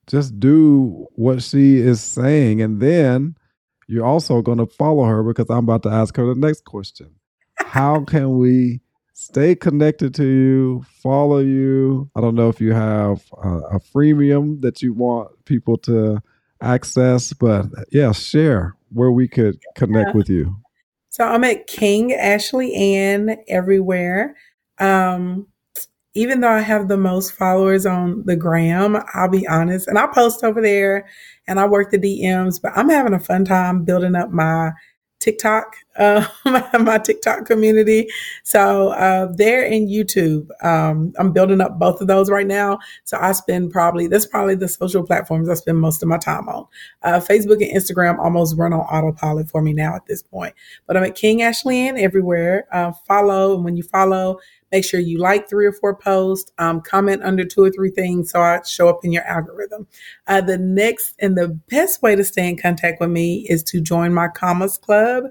Just 0.07 0.39
do 0.39 1.07
what 1.13 1.41
she 1.41 1.78
is 1.78 2.01
saying. 2.01 2.61
And 2.61 2.82
then 2.82 3.36
you're 3.88 4.05
also 4.05 4.41
going 4.41 4.57
to 4.57 4.65
follow 4.65 5.05
her 5.05 5.24
because 5.24 5.49
I'm 5.49 5.59
about 5.59 5.84
to 5.84 5.89
ask 5.89 6.15
her 6.17 6.26
the 6.26 6.39
next 6.39 6.65
question. 6.65 7.15
How 7.57 8.03
can 8.03 8.38
we 8.38 8.82
stay 9.14 9.55
connected 9.55 10.14
to 10.16 10.26
you, 10.26 10.86
follow 11.01 11.39
you. 11.39 12.09
I 12.16 12.22
don't 12.22 12.36
know 12.36 12.49
if 12.49 12.59
you 12.59 12.74
have 12.74 13.24
a, 13.41 13.49
a 13.49 13.80
freemium 13.80 14.61
that 14.61 14.82
you 14.82 14.93
want 14.93 15.32
people 15.45 15.78
to 15.80 16.22
access, 16.61 17.34
but 17.34 17.66
yeah, 17.91 18.11
share 18.11 18.76
where 18.91 19.11
we 19.11 19.28
could 19.28 19.59
connect 19.76 20.09
yeah. 20.09 20.18
with 20.18 20.30
you. 20.30 20.55
So 21.09 21.26
I'm 21.26 21.43
at 21.43 21.68
King 21.68 22.14
Ashley 22.14 22.74
Ann 22.74 23.38
everywhere. 23.47 24.36
Um, 24.80 25.47
even 26.16 26.41
though 26.41 26.51
I 26.51 26.61
have 26.61 26.88
the 26.88 26.97
most 26.97 27.34
followers 27.34 27.86
on 27.86 28.24
the 28.26 28.36
gram, 28.36 28.97
I'll 29.14 29.30
be 29.30 29.47
honest, 29.47 29.88
and 29.88 29.97
I 29.97 30.07
post 30.07 30.43
over 30.43 30.61
there 30.61 31.07
and 31.47 31.59
I 31.59 31.68
work 31.68 31.91
the 31.91 31.97
DMs, 31.97 32.61
but 32.61 32.72
I'm 32.76 32.89
having 32.89 33.14
a 33.14 33.20
fun 33.20 33.45
time 33.45 33.84
building 33.84 34.16
up 34.16 34.32
my 34.32 34.72
TikTok, 35.24 35.78
uh, 35.95 36.28
my, 36.45 36.97
TikTok 36.97 37.45
community. 37.45 38.09
So 38.43 38.89
uh, 38.89 39.32
there 39.34 39.63
in 39.63 39.88
YouTube, 39.88 40.49
um, 40.63 41.13
I'm 41.17 41.32
building 41.32 41.61
up 41.61 41.80
both 41.80 42.01
of 42.01 42.07
those 42.07 42.30
right 42.30 42.45
now. 42.45 42.80
So 43.05 43.17
I 43.17 43.32
spend 43.32 43.71
probably 43.71 44.07
that's 44.07 44.26
probably 44.26 44.55
the 44.55 44.67
social 44.67 45.01
platforms 45.01 45.47
I 45.47 45.53
spend 45.53 45.80
most 45.80 46.03
of 46.03 46.09
my 46.09 46.17
time 46.17 46.49
on. 46.49 46.67
Uh, 47.03 47.19
Facebook 47.19 47.65
and 47.65 47.74
Instagram 47.74 48.19
almost 48.19 48.57
run 48.57 48.74
on 48.74 48.82
autopilot 48.82 49.49
for 49.49 49.61
me 49.61 49.71
now 49.71 49.95
at 49.95 50.05
this 50.07 50.21
point. 50.21 50.53
But 50.88 50.97
I'm 50.97 51.05
at 51.05 51.15
King 51.15 51.41
Ashley 51.41 51.88
everywhere. 51.88 52.67
Uh, 52.74 52.91
follow, 53.07 53.55
and 53.55 53.63
when 53.63 53.78
you 53.78 53.84
follow, 53.84 54.39
Make 54.74 54.84
sure 54.84 54.99
you 54.99 55.19
like 55.19 55.47
three 55.47 55.67
or 55.67 55.71
four 55.71 55.95
posts, 55.95 56.51
um, 56.57 56.82
comment 56.82 57.21
under 57.24 57.45
two 57.45 57.61
or 57.61 57.69
three 57.69 57.91
things 57.91 58.32
so 58.32 58.41
I 58.41 58.59
show 58.63 58.89
up 58.89 59.05
in 59.05 59.11
your 59.11 59.24
algorithm. 59.24 59.86
Uh, 60.26 60.41
the 60.41 60.57
next 60.57 61.13
and 61.19 61.38
the 61.38 61.49
best 61.69 62.01
way 62.01 62.15
to 62.15 62.24
stay 62.24 62.49
in 62.49 62.57
contact 62.57 62.99
with 62.99 63.11
me 63.11 63.45
is 63.47 63.61
to 63.65 63.80
join 63.80 64.15
my 64.15 64.28
Commas 64.30 64.80
Club. 64.80 65.26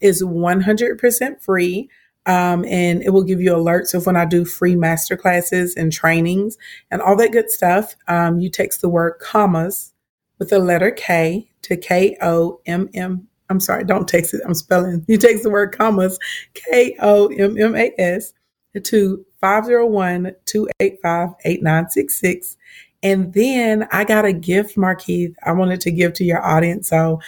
is 0.00 0.22
100% 0.22 1.42
free. 1.42 1.90
Um, 2.24 2.64
and 2.64 3.02
it 3.02 3.10
will 3.10 3.22
give 3.22 3.40
you 3.40 3.52
alerts 3.52 3.94
of 3.94 4.06
when 4.06 4.16
I 4.16 4.24
do 4.24 4.44
free 4.44 4.74
master 4.74 5.16
classes 5.16 5.76
and 5.76 5.92
trainings 5.92 6.56
and 6.90 7.00
all 7.00 7.16
that 7.16 7.32
good 7.32 7.50
stuff. 7.50 7.94
Um, 8.08 8.40
you 8.40 8.50
text 8.50 8.80
the 8.80 8.88
word 8.88 9.18
commas 9.20 9.92
with 10.38 10.48
the 10.50 10.58
letter 10.58 10.90
K 10.90 11.48
to 11.62 11.76
K 11.76 12.16
O 12.22 12.60
M 12.66 12.88
M. 12.94 13.28
I'm 13.48 13.60
sorry, 13.60 13.84
don't 13.84 14.08
text 14.08 14.34
it. 14.34 14.40
I'm 14.44 14.54
spelling. 14.54 15.04
You 15.06 15.18
text 15.18 15.44
the 15.44 15.50
word 15.50 15.76
commas, 15.76 16.18
K 16.54 16.96
O 17.00 17.28
M 17.28 17.56
M 17.60 17.76
A 17.76 17.92
S, 17.96 18.32
to 18.80 19.24
501 19.40 20.34
285 20.44 21.30
8966. 21.44 22.56
And 23.02 23.32
then 23.34 23.86
I 23.92 24.04
got 24.04 24.24
a 24.24 24.32
gift, 24.32 24.76
Markeith, 24.76 25.34
I 25.44 25.52
wanted 25.52 25.80
to 25.82 25.90
give 25.90 26.12
to 26.14 26.24
your 26.24 26.44
audience. 26.44 26.88
So 26.88 27.20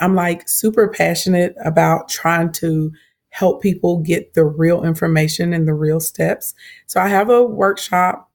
I'm 0.00 0.14
like 0.14 0.48
super 0.48 0.88
passionate 0.88 1.54
about 1.64 2.08
trying 2.08 2.52
to 2.52 2.92
help 3.30 3.62
people 3.62 3.98
get 3.98 4.34
the 4.34 4.44
real 4.44 4.82
information 4.84 5.52
and 5.52 5.68
the 5.68 5.74
real 5.74 6.00
steps. 6.00 6.54
So 6.86 7.00
I 7.00 7.08
have 7.08 7.28
a 7.28 7.42
workshop. 7.42 8.30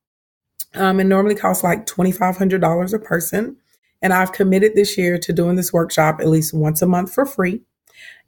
Um, 0.76 1.00
it 1.00 1.06
normally 1.06 1.36
costs 1.36 1.64
like 1.64 1.86
$2,500 1.86 2.94
a 2.94 3.00
person. 3.00 3.58
And 4.02 4.14
I've 4.14 4.32
committed 4.32 4.76
this 4.76 4.98
year 4.98 5.18
to 5.20 5.34
doing 5.34 5.56
this 5.56 5.74
workshop 5.74 6.20
at 6.20 6.28
least 6.28 6.54
once 6.54 6.82
a 6.82 6.88
month 6.88 7.14
for 7.14 7.26
free. 7.26 7.62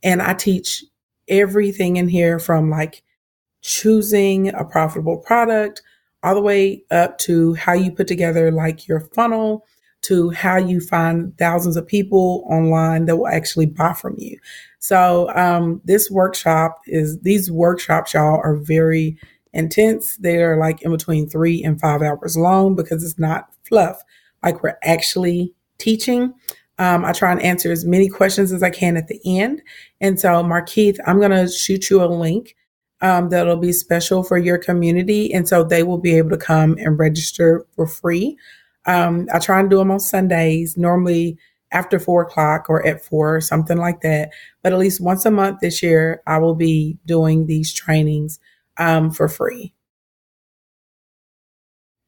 And 0.03 0.21
I 0.21 0.33
teach 0.33 0.83
everything 1.27 1.97
in 1.97 2.07
here 2.07 2.39
from 2.39 2.69
like 2.69 3.03
choosing 3.63 4.49
a 4.49 4.63
profitable 4.63 5.17
product, 5.17 5.81
all 6.21 6.35
the 6.35 6.41
way 6.41 6.83
up 6.91 7.17
to 7.17 7.53
how 7.55 7.73
you 7.73 7.91
put 7.91 8.07
together 8.07 8.51
like 8.51 8.87
your 8.87 8.99
funnel, 8.99 9.65
to 10.03 10.29
how 10.31 10.57
you 10.57 10.79
find 10.79 11.35
thousands 11.37 11.77
of 11.77 11.87
people 11.87 12.45
online 12.49 13.05
that 13.05 13.17
will 13.17 13.27
actually 13.27 13.65
buy 13.65 13.93
from 13.93 14.15
you. 14.17 14.37
So 14.79 15.33
um, 15.35 15.81
this 15.85 16.11
workshop 16.11 16.79
is 16.87 17.19
these 17.21 17.49
workshops, 17.49 18.13
y'all, 18.13 18.41
are 18.43 18.57
very 18.57 19.17
intense. 19.53 20.17
They 20.17 20.43
are 20.43 20.57
like 20.57 20.81
in 20.81 20.91
between 20.91 21.29
three 21.29 21.63
and 21.63 21.79
five 21.79 22.01
hours 22.01 22.35
long 22.35 22.75
because 22.75 23.03
it's 23.03 23.19
not 23.19 23.49
fluff. 23.63 24.01
Like 24.43 24.61
we're 24.61 24.77
actually 24.83 25.53
teaching. 25.77 26.33
Um, 26.79 27.05
I 27.05 27.13
try 27.13 27.31
and 27.31 27.41
answer 27.41 27.71
as 27.71 27.85
many 27.85 28.09
questions 28.09 28.51
as 28.51 28.61
I 28.61 28.71
can 28.71 28.97
at 28.97 29.07
the 29.07 29.21
end. 29.25 29.61
And 30.01 30.19
so, 30.19 30.43
Markeith, 30.43 30.97
I'm 31.05 31.19
going 31.19 31.31
to 31.31 31.47
shoot 31.47 31.89
you 31.89 32.03
a 32.03 32.07
link 32.07 32.55
um, 33.03 33.29
that'll 33.29 33.57
be 33.57 33.73
special 33.73 34.23
for 34.23 34.37
your 34.37 34.57
community. 34.57 35.31
And 35.33 35.47
so 35.47 35.63
they 35.63 35.83
will 35.83 35.97
be 35.97 36.17
able 36.17 36.29
to 36.29 36.37
come 36.37 36.77
and 36.79 36.97
register 36.97 37.65
for 37.75 37.85
free. 37.85 38.37
Um, 38.85 39.27
I 39.33 39.39
try 39.39 39.59
and 39.59 39.69
do 39.69 39.77
them 39.77 39.91
on 39.91 39.99
Sundays, 39.99 40.77
normally 40.77 41.37
after 41.71 41.99
four 41.99 42.21
o'clock 42.21 42.69
or 42.69 42.85
at 42.87 43.03
four 43.03 43.35
or 43.35 43.41
something 43.41 43.77
like 43.77 44.01
that. 44.01 44.31
But 44.61 44.71
at 44.71 44.79
least 44.79 45.01
once 45.01 45.25
a 45.25 45.31
month 45.31 45.59
this 45.59 45.83
year, 45.83 46.21
I 46.25 46.37
will 46.37 46.55
be 46.55 46.97
doing 47.05 47.45
these 47.45 47.73
trainings 47.73 48.39
um, 48.77 49.11
for 49.11 49.27
free. 49.27 49.73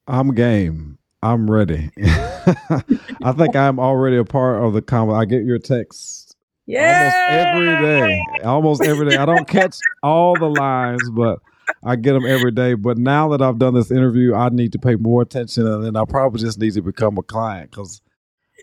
I'm 0.06 0.34
game. 0.34 0.98
I'm 1.22 1.50
ready. 1.50 1.90
I 2.02 3.32
think 3.36 3.54
I'm 3.54 3.78
already 3.78 4.16
a 4.16 4.24
part 4.24 4.62
of 4.62 4.72
the 4.72 4.80
combo. 4.80 5.14
I 5.14 5.24
get 5.26 5.44
your 5.44 5.58
texts 5.58 6.25
yeah. 6.66 7.52
Almost 7.54 7.76
every 7.76 7.86
day. 7.86 8.22
Almost 8.44 8.82
every 8.82 9.10
day. 9.10 9.16
I 9.16 9.24
don't 9.24 9.48
catch 9.48 9.76
all 10.02 10.34
the 10.38 10.48
lines, 10.48 11.08
but 11.10 11.38
I 11.84 11.96
get 11.96 12.12
them 12.12 12.26
every 12.26 12.50
day. 12.50 12.74
But 12.74 12.98
now 12.98 13.28
that 13.28 13.42
I've 13.42 13.58
done 13.58 13.74
this 13.74 13.90
interview, 13.90 14.34
I 14.34 14.48
need 14.48 14.72
to 14.72 14.78
pay 14.78 14.96
more 14.96 15.22
attention, 15.22 15.66
and 15.66 15.84
then 15.84 15.96
I 15.96 16.04
probably 16.04 16.40
just 16.40 16.58
need 16.58 16.74
to 16.74 16.82
become 16.82 17.18
a 17.18 17.22
client 17.22 17.70
because 17.70 18.00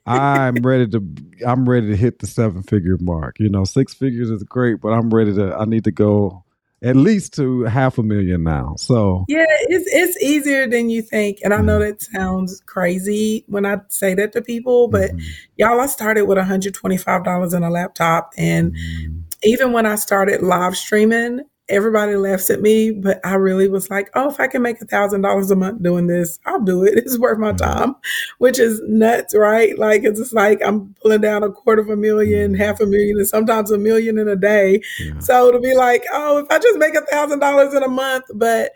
I'm 0.05 0.55
ready 0.61 0.87
to. 0.87 1.03
I'm 1.45 1.67
ready 1.67 1.87
to 1.87 1.95
hit 1.95 2.19
the 2.19 2.27
seven 2.27 2.63
figure 2.63 2.97
mark. 2.99 3.39
You 3.39 3.49
know, 3.49 3.63
six 3.63 3.93
figures 3.93 4.29
is 4.29 4.43
great, 4.43 4.81
but 4.81 4.89
I'm 4.89 5.09
ready 5.09 5.33
to. 5.35 5.55
I 5.55 5.65
need 5.65 5.85
to 5.85 5.91
go 5.91 6.42
at 6.83 6.97
least 6.97 7.33
to 7.33 7.63
half 7.63 7.97
a 7.97 8.03
million 8.03 8.43
now. 8.43 8.75
So 8.77 9.25
yeah, 9.27 9.45
it's 9.47 9.85
it's 9.87 10.21
easier 10.21 10.67
than 10.67 10.89
you 10.89 11.01
think. 11.01 11.39
And 11.43 11.53
I 11.53 11.61
know 11.61 11.79
mm-hmm. 11.79 11.91
that 11.91 12.01
sounds 12.01 12.61
crazy 12.65 13.45
when 13.47 13.65
I 13.65 13.77
say 13.87 14.13
that 14.15 14.33
to 14.33 14.41
people, 14.41 14.89
but 14.89 15.11
mm-hmm. 15.11 15.25
y'all, 15.55 15.79
I 15.79 15.85
started 15.85 16.25
with 16.25 16.37
$125 16.37 17.53
in 17.55 17.63
a 17.63 17.69
laptop. 17.69 18.33
And 18.37 18.73
mm-hmm. 18.73 19.19
even 19.43 19.71
when 19.71 19.85
I 19.85 19.95
started 19.95 20.41
live 20.41 20.75
streaming, 20.75 21.41
everybody 21.69 22.15
laughs 22.15 22.49
at 22.49 22.61
me, 22.61 22.91
but 22.91 23.19
I 23.25 23.35
really 23.35 23.69
was 23.69 23.89
like, 23.89 24.09
oh, 24.15 24.29
if 24.29 24.39
I 24.39 24.47
can 24.47 24.61
make 24.61 24.81
a 24.81 24.85
thousand 24.85 25.21
dollars 25.21 25.49
a 25.49 25.55
month 25.55 25.81
doing 25.81 26.07
this, 26.07 26.39
I'll 26.45 26.61
do 26.61 26.83
it. 26.83 26.93
It's 27.03 27.19
worth 27.19 27.37
my 27.37 27.51
mm-hmm. 27.51 27.57
time, 27.57 27.95
which 28.37 28.59
is 28.59 28.81
nuts, 28.87 29.35
right? 29.35 29.77
Like 29.77 30.03
it's 30.03 30.19
just 30.19 30.33
like 30.33 30.61
I'm 30.63 30.93
pulling 31.01 31.21
down 31.21 31.43
a 31.43 31.51
quarter 31.51 31.81
of 31.81 31.89
a 31.89 31.97
million, 31.97 32.53
mm-hmm. 32.53 32.61
half 32.61 32.79
a 32.79 32.85
million, 32.85 33.17
and 33.17 33.27
sometimes 33.27 33.71
a 33.71 33.77
million 33.77 34.17
in 34.17 34.27
a 34.27 34.35
day. 34.35 34.81
Yeah. 34.99 35.19
So 35.19 35.51
to 35.51 35.59
be 35.59 35.75
like, 35.75 36.03
oh, 36.11 36.39
if 36.39 36.45
I 36.49 36.59
just 36.59 36.79
make 36.79 36.95
a 36.95 37.05
thousand 37.05 37.39
dollars 37.39 37.73
in 37.73 37.83
a 37.83 37.89
month, 37.89 38.25
but 38.33 38.71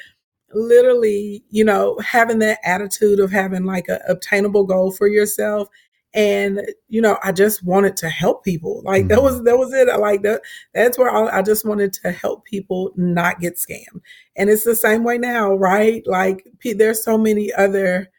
literally, 0.54 1.44
you 1.50 1.64
know, 1.64 1.98
having 2.00 2.40
that 2.40 2.60
attitude 2.64 3.20
of 3.20 3.32
having 3.32 3.66
like 3.66 3.88
a 3.90 4.00
obtainable 4.08 4.66
goal 4.66 4.92
for 4.92 5.08
yourself 5.08 5.68
and 6.14 6.62
you 6.88 7.02
know 7.02 7.18
i 7.24 7.32
just 7.32 7.64
wanted 7.64 7.98
to 7.98 8.10
help 8.10 8.44
people. 8.44 8.82
Like 8.84 9.04
mm-hmm. 9.04 9.10
that 9.10 9.24
was 9.24 9.44
that 9.44 9.58
was 9.58 9.74
it. 9.74 9.90
I 9.90 9.98
like 9.98 10.22
that. 10.24 10.42
That's 10.74 10.98
where 10.98 11.10
I, 11.10 11.40
I, 11.40 11.42
just 11.42 11.66
wanted 11.66 11.94
to 11.94 12.12
help 12.12 12.46
people 12.46 12.92
not 12.96 13.40
get 13.40 13.56
scammed. 13.56 14.02
And 14.36 14.50
it's 14.50 14.64
the 14.64 14.76
same 14.76 15.04
way 15.04 15.18
now 15.18 15.54
right? 15.56 16.06
Like 16.08 16.48
there's 16.64 17.04
so 17.04 17.18
many 17.18 17.54
other 17.54 18.10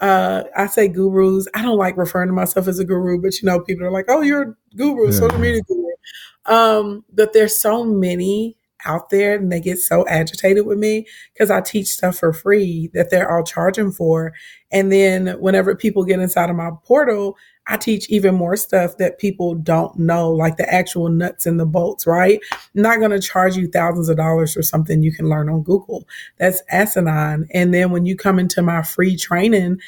uh 0.00 0.44
i 0.56 0.66
say 0.66 0.88
gurus. 0.88 1.46
I 1.54 1.62
don't 1.62 1.78
like 1.78 1.96
referring 1.96 2.28
to 2.28 2.34
myself 2.34 2.66
as 2.66 2.78
a 2.78 2.84
guru 2.84 3.20
but 3.20 3.40
you 3.40 3.46
know 3.46 3.60
people 3.60 3.86
are 3.86 3.92
like 3.92 4.06
oh 4.08 4.22
you're 4.22 4.42
a 4.42 4.76
guru 4.76 5.06
yeah. 5.06 5.12
social 5.12 5.38
media 5.38 5.62
guru. 5.62 5.84
Um 6.46 7.04
but 7.12 7.32
there's 7.32 7.58
so 7.58 7.84
many 7.84 8.56
out 8.84 9.10
there 9.10 9.36
and 9.36 9.50
they 9.50 9.60
get 9.60 9.78
so 9.78 10.06
agitated 10.08 10.66
with 10.66 10.78
me 10.78 11.06
because 11.32 11.50
I 11.50 11.60
teach 11.60 11.88
stuff 11.88 12.18
for 12.18 12.32
free 12.32 12.90
that 12.94 13.10
they're 13.10 13.30
all 13.30 13.44
charging 13.44 13.90
for. 13.92 14.32
And 14.72 14.90
then 14.90 15.28
whenever 15.40 15.74
people 15.74 16.04
get 16.04 16.20
inside 16.20 16.50
of 16.50 16.56
my 16.56 16.70
portal, 16.84 17.36
I 17.66 17.76
teach 17.76 18.08
even 18.10 18.34
more 18.34 18.56
stuff 18.56 18.98
that 18.98 19.18
people 19.18 19.54
don't 19.54 19.98
know, 19.98 20.30
like 20.30 20.56
the 20.56 20.72
actual 20.72 21.08
nuts 21.08 21.46
and 21.46 21.58
the 21.58 21.64
bolts, 21.64 22.06
right? 22.06 22.38
I'm 22.52 22.82
not 22.82 22.98
going 22.98 23.10
to 23.10 23.20
charge 23.20 23.56
you 23.56 23.68
thousands 23.68 24.08
of 24.08 24.16
dollars 24.16 24.52
for 24.52 24.62
something 24.62 25.02
you 25.02 25.12
can 25.12 25.28
learn 25.28 25.48
on 25.48 25.62
Google. 25.62 26.06
That's 26.38 26.62
asinine. 26.68 27.48
And 27.54 27.72
then 27.72 27.90
when 27.90 28.04
you 28.04 28.16
come 28.16 28.38
into 28.38 28.60
my 28.60 28.82
free 28.82 29.16
training, 29.16 29.80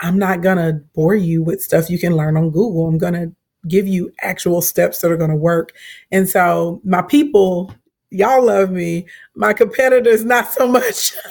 I'm 0.00 0.18
not 0.18 0.40
going 0.42 0.58
to 0.58 0.80
bore 0.94 1.16
you 1.16 1.42
with 1.42 1.62
stuff 1.62 1.90
you 1.90 1.98
can 1.98 2.14
learn 2.14 2.36
on 2.36 2.50
Google. 2.50 2.86
I'm 2.86 2.98
going 2.98 3.14
to 3.14 3.32
give 3.66 3.88
you 3.88 4.12
actual 4.20 4.62
steps 4.62 5.00
that 5.00 5.10
are 5.10 5.16
going 5.16 5.30
to 5.30 5.36
work. 5.36 5.72
And 6.12 6.28
so 6.28 6.80
my 6.84 7.02
people 7.02 7.74
y'all 8.10 8.44
love 8.44 8.70
me. 8.70 9.06
My 9.34 9.52
competitors, 9.52 10.24
not 10.24 10.52
so 10.52 10.68
much. 10.68 11.12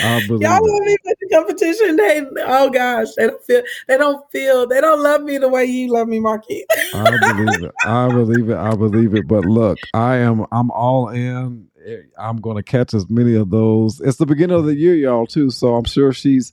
y'all 0.00 0.20
love 0.28 0.82
me 0.82 0.96
for 1.02 1.14
the 1.20 1.28
competition. 1.32 1.96
They, 1.96 2.22
oh 2.44 2.70
gosh, 2.70 3.08
they 3.16 3.26
don't 3.26 3.42
feel, 3.44 3.62
they 3.88 3.98
don't 3.98 4.30
feel, 4.30 4.66
they 4.66 4.80
don't 4.80 5.02
love 5.02 5.22
me 5.22 5.38
the 5.38 5.48
way 5.48 5.64
you 5.64 5.92
love 5.92 6.08
me, 6.08 6.18
Markeith. 6.18 6.64
I 6.94 7.10
believe 7.10 7.64
it. 7.64 7.72
I 7.84 8.08
believe 8.08 8.50
it. 8.50 8.56
I 8.56 8.74
believe 8.74 9.14
it. 9.14 9.28
But 9.28 9.44
look, 9.44 9.78
I 9.94 10.16
am, 10.16 10.46
I'm 10.52 10.70
all 10.70 11.08
in. 11.08 11.68
Eh, 11.84 12.02
I'm 12.18 12.40
going 12.40 12.56
to 12.56 12.62
catch 12.62 12.94
as 12.94 13.08
many 13.08 13.34
of 13.34 13.50
those. 13.50 14.00
It's 14.00 14.18
the 14.18 14.26
beginning 14.26 14.56
of 14.56 14.64
the 14.64 14.74
year, 14.74 14.94
y'all, 14.94 15.26
too. 15.26 15.50
So 15.50 15.74
I'm 15.74 15.84
sure 15.84 16.12
she's 16.12 16.52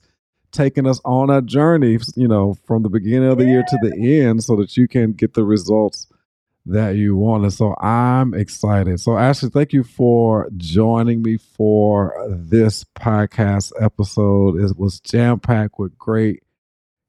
taking 0.50 0.86
us 0.86 1.00
on 1.04 1.30
a 1.30 1.42
journey, 1.42 1.98
you 2.16 2.26
know, 2.26 2.54
from 2.64 2.82
the 2.82 2.88
beginning 2.88 3.28
of 3.28 3.38
the 3.38 3.44
yeah. 3.44 3.50
year 3.50 3.64
to 3.68 3.78
the 3.82 4.20
end 4.20 4.42
so 4.42 4.56
that 4.56 4.76
you 4.76 4.88
can 4.88 5.12
get 5.12 5.34
the 5.34 5.44
results 5.44 6.06
that 6.68 6.96
you 6.96 7.16
wanted. 7.16 7.52
So 7.52 7.74
I'm 7.76 8.34
excited. 8.34 9.00
So 9.00 9.16
Ashley, 9.16 9.50
thank 9.50 9.72
you 9.72 9.82
for 9.82 10.48
joining 10.56 11.22
me 11.22 11.38
for 11.38 12.14
this 12.28 12.84
podcast 12.84 13.72
episode. 13.80 14.60
It 14.60 14.78
was 14.78 15.00
jam 15.00 15.40
packed 15.40 15.78
with 15.78 15.96
great 15.98 16.42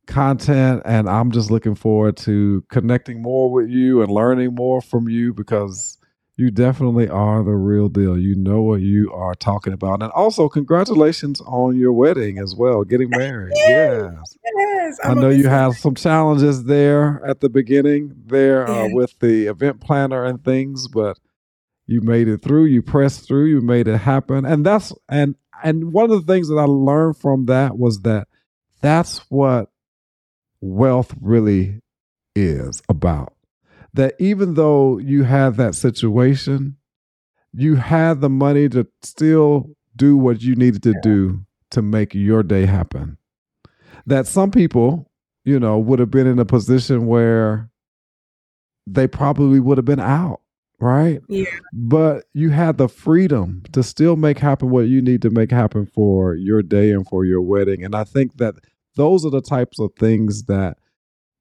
content, 0.08 0.82
and 0.86 1.08
I'm 1.08 1.32
just 1.32 1.52
looking 1.52 1.76
forward 1.76 2.18
to 2.18 2.64
connecting 2.70 3.22
more 3.22 3.52
with 3.52 3.70
you 3.70 4.02
and 4.02 4.12
learning 4.12 4.56
more 4.56 4.82
from 4.82 5.08
you 5.08 5.34
because 5.34 5.99
you 6.40 6.50
definitely 6.52 7.10
are 7.10 7.44
the 7.44 7.52
real 7.52 7.90
deal. 7.90 8.18
You 8.18 8.34
know 8.34 8.62
what 8.62 8.80
you 8.80 9.12
are 9.12 9.36
talking 9.36 9.74
about. 9.74 10.02
And 10.02 10.10
also, 10.14 10.48
congratulations 10.48 11.42
on 11.42 11.76
your 11.76 11.92
wedding 11.92 12.40
as 12.40 12.56
well, 12.56 12.86
getting 12.86 13.10
married. 13.10 13.52
yes. 13.56 14.38
Yes. 14.56 15.00
I 15.04 15.16
know 15.16 15.28
you 15.28 15.50
had 15.50 15.74
some 15.74 15.96
challenges 15.96 16.64
there 16.64 17.22
at 17.26 17.42
the 17.42 17.50
beginning 17.50 18.14
there 18.26 18.66
uh, 18.70 18.88
with 18.90 19.20
the 19.20 19.48
event 19.48 19.82
planner 19.82 20.24
and 20.24 20.42
things, 20.42 20.88
but 20.88 21.20
you 21.88 22.00
made 22.00 22.30
it 22.30 22.42
through, 22.42 22.66
you 22.66 22.82
pressed 22.82 23.28
through, 23.28 23.48
you 23.48 23.60
made 23.60 23.90
it 23.90 23.98
happen. 23.98 24.46
And 24.46 24.66
that's 24.66 24.94
and 25.10 25.36
and 25.62 25.92
one 25.92 26.10
of 26.10 26.26
the 26.26 26.34
things 26.34 26.48
that 26.48 26.56
I 26.56 26.64
learned 26.64 27.18
from 27.18 27.48
that 27.48 27.78
was 27.78 28.04
that 28.04 28.30
that's 28.80 29.18
what 29.30 29.72
wealth 30.62 31.14
really 31.20 31.82
is 32.34 32.82
about 32.88 33.34
that 33.94 34.16
even 34.20 34.54
though 34.54 34.98
you 34.98 35.24
had 35.24 35.56
that 35.56 35.76
situation, 35.76 36.78
you 37.54 37.76
had 37.76 38.22
the 38.22 38.30
money 38.30 38.70
to 38.70 38.88
still 39.02 39.70
do 39.96 40.18
what 40.18 40.42
you 40.42 40.56
needed 40.56 40.84
to 40.84 40.94
do 41.02 41.46
to 41.72 41.82
make 41.82 42.14
your 42.14 42.44
day 42.44 42.66
happen. 42.66 43.18
That 44.06 44.28
some 44.28 44.52
people, 44.52 45.12
you 45.44 45.60
know, 45.60 45.78
would 45.78 46.00
have 46.00 46.12
been 46.12 46.28
in 46.28 46.40
a 46.40 46.46
position 46.46 47.06
where 47.06 47.70
they 48.88 49.08
probably 49.08 49.60
would 49.60 49.78
have 49.78 49.86
been 49.86 50.00
out, 50.00 50.42
right? 50.80 51.22
Yeah. 51.28 51.46
But 51.74 52.26
you 52.34 52.50
had 52.50 52.78
the 52.78 52.88
freedom 52.88 53.64
to 53.74 53.84
still 53.84 54.16
make 54.16 54.40
happen 54.40 54.70
what 54.70 54.88
you 54.88 55.02
need 55.02 55.22
to 55.24 55.30
make 55.30 55.52
happen 55.52 55.86
for 55.86 56.34
your 56.34 56.64
day 56.64 56.92
and 56.92 57.08
for 57.08 57.26
your 57.26 57.42
wedding. 57.42 57.84
And 57.84 57.94
I 57.94 58.04
think 58.04 58.38
that 58.38 58.56
those 58.96 59.26
are 59.26 59.32
the 59.32 59.42
types 59.42 59.80
of 59.80 59.92
things 60.00 60.44
that 60.44 60.78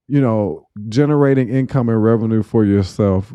you 0.09 0.21
know, 0.21 0.67
generating 0.89 1.49
income 1.49 1.89
and 1.89 2.03
revenue 2.03 2.43
for 2.43 2.65
yourself 2.65 3.33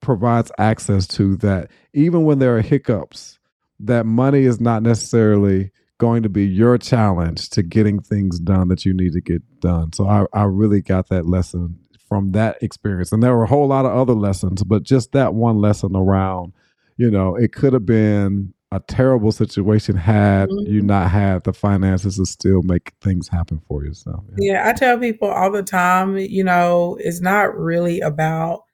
provides 0.00 0.50
access 0.58 1.06
to 1.06 1.36
that. 1.36 1.70
Even 1.94 2.24
when 2.24 2.38
there 2.38 2.56
are 2.56 2.62
hiccups, 2.62 3.38
that 3.80 4.04
money 4.04 4.42
is 4.42 4.60
not 4.60 4.82
necessarily 4.82 5.70
going 5.98 6.22
to 6.22 6.28
be 6.28 6.44
your 6.44 6.78
challenge 6.78 7.50
to 7.50 7.62
getting 7.62 8.00
things 8.00 8.38
done 8.38 8.68
that 8.68 8.84
you 8.84 8.94
need 8.94 9.12
to 9.12 9.20
get 9.20 9.42
done. 9.60 9.92
So 9.92 10.08
I, 10.08 10.26
I 10.32 10.44
really 10.44 10.80
got 10.80 11.08
that 11.08 11.26
lesson 11.26 11.78
from 12.08 12.32
that 12.32 12.62
experience. 12.62 13.12
And 13.12 13.22
there 13.22 13.36
were 13.36 13.44
a 13.44 13.48
whole 13.48 13.68
lot 13.68 13.84
of 13.84 13.92
other 13.92 14.14
lessons, 14.14 14.62
but 14.62 14.82
just 14.82 15.12
that 15.12 15.34
one 15.34 15.58
lesson 15.58 15.94
around, 15.94 16.52
you 16.96 17.10
know, 17.10 17.36
it 17.36 17.52
could 17.52 17.72
have 17.72 17.86
been 17.86 18.54
a 18.70 18.80
terrible 18.80 19.32
situation 19.32 19.96
had 19.96 20.48
mm-hmm. 20.48 20.70
you 20.72 20.82
not 20.82 21.10
had 21.10 21.44
the 21.44 21.52
finances 21.52 22.16
to 22.16 22.26
still 22.26 22.62
make 22.62 22.92
things 23.00 23.28
happen 23.28 23.60
for 23.66 23.84
yourself. 23.84 24.24
Yeah. 24.36 24.52
yeah, 24.52 24.68
I 24.68 24.72
tell 24.74 24.98
people 24.98 25.28
all 25.28 25.50
the 25.50 25.62
time, 25.62 26.18
you 26.18 26.44
know, 26.44 26.98
it's 27.00 27.20
not 27.20 27.56
really 27.56 28.00
about 28.00 28.64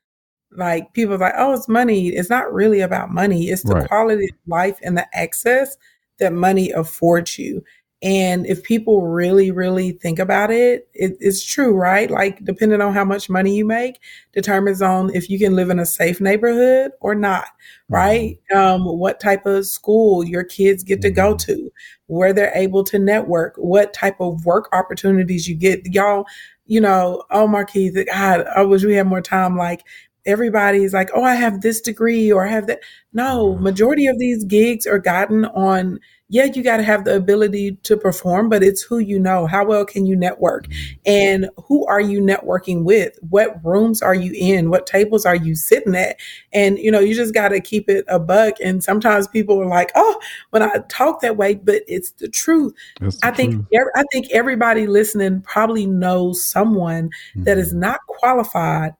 like 0.57 0.93
people 0.95 1.19
like, 1.19 1.35
oh, 1.37 1.55
it's 1.55 1.69
money. 1.69 2.09
It's 2.09 2.31
not 2.31 2.53
really 2.53 2.81
about 2.81 3.11
money. 3.11 3.49
It's 3.49 3.63
the 3.63 3.75
right. 3.75 3.89
quality 3.89 4.25
of 4.25 4.37
life 4.47 4.79
and 4.83 4.97
the 4.97 5.07
access 5.17 5.77
that 6.19 6.33
money 6.33 6.71
affords 6.71 7.39
you. 7.39 7.63
And 8.05 8.47
if 8.47 8.63
people 8.63 9.07
really, 9.07 9.51
really 9.51 9.93
think 9.93 10.19
about 10.19 10.51
it, 10.51 10.87
it, 10.93 11.17
it's 11.21 11.43
true, 11.43 11.75
right? 11.75 12.11
Like 12.11 12.45
depending 12.45 12.83
on 12.83 12.93
how 12.93 13.05
much 13.05 13.31
money 13.31 13.57
you 13.57 13.65
make 13.65 13.99
determines 14.35 14.83
on 14.83 15.09
if 15.15 15.31
you 15.31 15.39
can 15.39 15.57
live 15.57 15.71
in 15.71 15.79
a 15.79 15.87
safe 15.87 16.21
neighborhood 16.21 16.93
or 17.01 17.15
not, 17.15 17.47
right? 17.89 18.39
Mm-hmm. 18.53 18.59
Um, 18.59 18.99
what 18.99 19.21
type 19.21 19.47
of 19.47 19.65
school 19.65 20.23
your 20.23 20.45
kids 20.45 20.85
get 20.85 21.01
to 21.01 21.11
go 21.11 21.35
mm-hmm. 21.35 21.53
to, 21.53 21.71
where 22.07 22.35
they're 22.35 22.53
able 22.55 22.85
to 22.85 22.99
network, 22.99 23.55
what 23.57 23.95
type 23.95 24.21
of 24.21 24.45
work 24.45 24.69
opportunities 24.73 25.49
you 25.49 25.55
get. 25.55 25.87
Y'all, 25.87 26.27
you 26.67 26.83
know, 26.83 27.23
oh 27.31 27.49
Markeith, 27.49 28.05
God, 28.07 28.47
I 28.55 28.65
wish 28.65 28.85
we 28.85 28.97
had 28.97 29.07
more 29.07 29.23
time. 29.23 29.57
Like 29.57 29.83
everybody's 30.27 30.93
like, 30.93 31.09
oh, 31.15 31.25
I 31.25 31.37
have 31.37 31.63
this 31.63 31.81
degree 31.81 32.31
or 32.31 32.47
I 32.47 32.51
have 32.51 32.67
that. 32.67 32.81
No, 33.15 33.55
mm-hmm. 33.55 33.65
majority 33.65 34.07
of 34.09 34.19
these 34.19 34.45
gigs 34.45 34.87
are 34.87 34.99
gotten 34.99 35.47
on 35.47 36.01
yeah, 36.35 36.47
you 36.53 36.65
got 36.65 36.79
to 36.79 36.83
have 36.83 37.05
the 37.05 37.15
ability 37.15 37.77
to 37.85 37.97
perform, 37.97 38.49
but 38.49 38.65
it's 38.65 38.83
who 38.83 38.99
you 38.99 39.21
know. 39.21 39.47
How 39.47 39.65
well 39.65 39.85
can 39.85 40.05
you 40.05 40.17
network? 40.17 40.67
And 41.07 41.49
who 41.69 41.87
are 41.87 42.01
you 42.01 42.21
networking 42.21 42.83
with? 42.83 43.17
What 43.31 43.65
rooms 43.65 44.03
are 44.03 44.17
you 44.17 44.33
in? 44.37 44.69
What 44.69 44.85
tables 44.85 45.25
are 45.25 45.37
you 45.37 45.55
sitting 45.55 45.95
at? 45.95 46.17
And, 46.53 46.77
you 46.77 46.91
know, 46.91 46.99
you 46.99 47.15
just 47.15 47.35
got 47.35 47.51
to 47.51 47.61
keep 47.61 47.89
it 47.89 48.05
a 48.09 48.19
buck. 48.19 48.55
And 48.61 48.83
sometimes 48.83 49.29
people 49.29 49.63
are 49.63 49.69
like, 49.69 49.93
oh, 49.95 50.21
when 50.51 50.63
I 50.63 50.79
talk 50.89 51.21
that 51.21 51.37
way, 51.37 51.55
but 51.55 51.85
it's 51.87 52.11
the 52.11 52.29
truth. 52.29 52.75
The 52.99 53.17
I 53.23 53.31
think, 53.31 53.53
truth. 53.53 53.89
I 53.95 54.03
think 54.11 54.27
everybody 54.33 54.89
listening 54.89 55.41
probably 55.43 55.87
knows 55.87 56.45
someone 56.45 57.11
mm-hmm. 57.11 57.45
that 57.45 57.59
is 57.59 57.69
mm-hmm. 57.69 57.79
not 57.79 58.01
qualified 58.09 58.95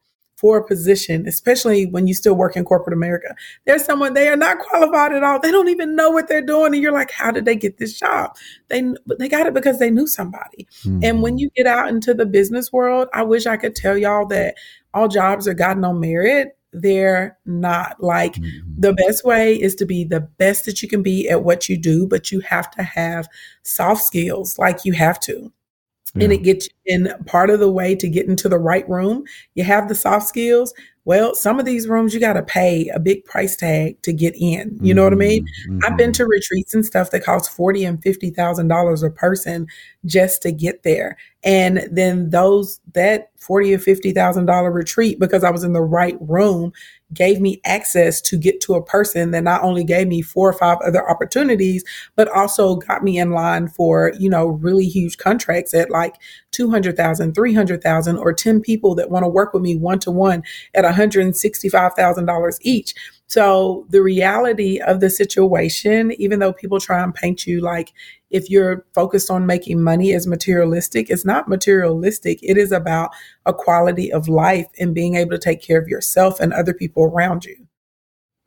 for 0.45 0.59
a 0.59 0.63
position, 0.63 1.27
especially 1.27 1.87
when 1.87 2.07
you 2.07 2.13
still 2.13 2.35
work 2.35 2.55
in 2.55 2.67
corporate 2.67 2.93
America. 2.93 3.35
There's 3.65 3.83
someone 3.83 4.13
they 4.13 4.29
are 4.29 4.37
not 4.37 4.59
qualified 4.59 5.15
at 5.15 5.25
all. 5.25 5.41
They 5.41 5.51
don't 5.51 5.71
even 5.71 5.97
know 5.97 6.11
what 6.11 6.29
they're 6.29 6.43
doing, 6.43 6.75
and 6.75 6.83
you're 6.83 6.93
like, 6.93 7.11
how 7.11 7.31
did 7.31 7.47
they 7.47 7.57
get 7.57 7.79
this 7.79 7.99
job? 7.99 8.37
They 8.69 8.85
they 9.19 9.31
got 9.31 9.47
it 9.47 9.55
because 9.55 9.79
they 9.79 9.91
knew 9.91 10.07
somebody. 10.07 10.69
Mm-hmm. 10.83 11.01
And 11.03 11.23
when 11.23 11.39
you 11.39 11.49
get 11.57 11.67
out 11.67 11.89
into 11.89 12.13
the 12.13 12.27
business 12.27 12.71
world, 12.71 13.09
I 13.15 13.23
wish 13.23 13.47
I 13.47 13.57
could 13.57 13.75
tell 13.75 13.97
y'all 13.97 14.27
that 14.27 14.57
all 14.93 15.09
jobs 15.09 15.49
are 15.49 15.55
gotten 15.55 15.83
on 15.83 15.99
merit 15.99 16.59
they're 16.77 17.39
not. 17.47 18.03
Like 18.03 18.35
mm-hmm. 18.35 18.69
the 18.77 18.93
best 18.93 19.25
way 19.25 19.55
is 19.55 19.77
to 19.77 19.87
be 19.87 20.05
the 20.05 20.21
best 20.21 20.67
that 20.67 20.83
you 20.83 20.89
can 20.89 21.03
be 21.03 21.27
at 21.31 21.45
what 21.45 21.69
you 21.71 21.79
do, 21.79 22.07
but 22.07 22.31
you 22.33 22.41
have 22.41 22.71
to 22.73 22.83
have 22.83 23.29
soft 23.63 24.03
skills, 24.03 24.59
like 24.59 24.85
you 24.85 24.93
have 24.93 25.21
to 25.21 25.53
yeah. 26.15 26.25
and 26.25 26.33
it 26.33 26.43
gets 26.43 26.69
in 26.87 27.13
part 27.27 27.51
of 27.51 27.61
the 27.61 27.71
way 27.71 27.95
to 27.95 28.09
get 28.09 28.27
into 28.27 28.49
the 28.49 28.59
right 28.59 28.89
room. 28.89 29.25
You 29.55 29.65
have 29.65 29.89
the 29.89 29.95
soft 29.95 30.27
skills. 30.27 30.73
Well, 31.07 31.35
some 31.35 31.61
of 31.61 31.67
these 31.67 31.87
rooms 31.87 32.15
you 32.15 32.21
got 32.21 32.33
to 32.33 32.43
pay 32.43 32.89
a 32.89 32.99
big 32.99 33.27
price 33.27 33.57
tag 33.57 34.01
to 34.03 34.13
get 34.13 34.35
in. 34.37 34.79
You 34.81 34.95
know 34.95 35.03
mm-hmm. 35.03 35.19
what 35.19 35.25
I 35.25 35.29
mean? 35.29 35.47
Mm-hmm. 35.69 35.79
I've 35.85 35.99
been 35.99 36.13
to 36.15 36.27
retreats 36.27 36.73
and 36.75 36.85
stuff 36.85 37.11
that 37.11 37.25
cost 37.25 37.51
forty 37.51 37.85
and 37.85 38.03
fifty 38.03 38.31
thousand 38.31 38.69
dollars 38.69 39.03
a 39.03 39.11
person 39.11 39.67
just 40.07 40.41
to 40.43 40.53
get 40.53 40.83
there, 40.83 41.19
and 41.45 41.87
then 41.91 42.31
those 42.31 42.81
that 42.95 43.31
forty 43.39 43.75
or 43.75 43.79
fifty 43.79 44.13
thousand 44.13 44.47
dollar 44.47 44.71
retreat 44.71 45.21
because 45.21 45.45
I 45.45 45.51
was 45.51 45.63
in 45.63 45.75
the 45.75 45.83
right 45.83 46.17
room 46.21 46.73
gave 47.13 47.41
me 47.41 47.61
access 47.65 48.21
to 48.21 48.37
get 48.37 48.61
to 48.63 48.75
a 48.75 48.85
person 48.85 49.31
that 49.31 49.45
not 49.45 49.63
only 49.63 49.85
gave 49.85 50.09
me 50.09 50.21
four 50.23 50.49
or 50.49 50.53
five 50.53 50.79
other 50.85 51.09
opportunities, 51.09 51.85
but 52.17 52.29
also 52.29 52.77
got 52.77 53.05
me 53.05 53.19
in 53.19 53.31
line 53.31 53.69
for, 53.69 54.13
you 54.19 54.29
know, 54.29 54.47
really 54.47 54.87
huge 54.87 55.19
contracts 55.19 55.75
at 55.75 55.91
like 55.91 56.17
200,000, 56.51 57.35
300,000 57.35 58.17
or 58.17 58.33
10 58.33 58.61
people 58.61 58.95
that 58.95 59.11
want 59.11 59.23
to 59.25 59.29
work 59.29 59.53
with 59.53 59.63
me 59.63 59.77
one 59.77 59.99
to 60.01 60.11
one 60.11 60.43
at 60.75 60.85
$165,000 60.85 62.59
each. 62.63 62.95
So 63.27 63.87
the 63.89 64.03
reality 64.03 64.81
of 64.81 65.01
the 65.01 65.11
situation, 65.11 66.13
even 66.21 66.39
though 66.39 66.53
people 66.53 66.79
try 66.79 67.03
and 67.03 67.15
paint 67.15 67.47
you 67.47 67.61
like 67.61 67.93
if 68.35 68.51
you're 68.51 68.85
focused 68.95 69.31
on 69.31 69.47
making 69.47 69.81
money 69.81 70.13
as 70.13 70.27
materialistic, 70.27 71.09
it's 71.09 71.25
not 71.25 71.49
materialistic. 71.49 72.41
It 72.43 72.59
is 72.59 72.73
about 72.73 73.11
a 73.47 73.55
quality 73.55 74.13
of 74.13 74.29
life 74.29 74.67
and 74.81 74.93
being 74.93 75.15
able 75.15 75.31
to 75.31 75.39
take 75.39 75.63
care 75.63 75.81
of 75.81 75.87
yourself 75.87 76.41
and 76.41 76.53
other 76.53 76.75
people 76.75 77.05
around 77.05 77.45
you. 77.45 77.57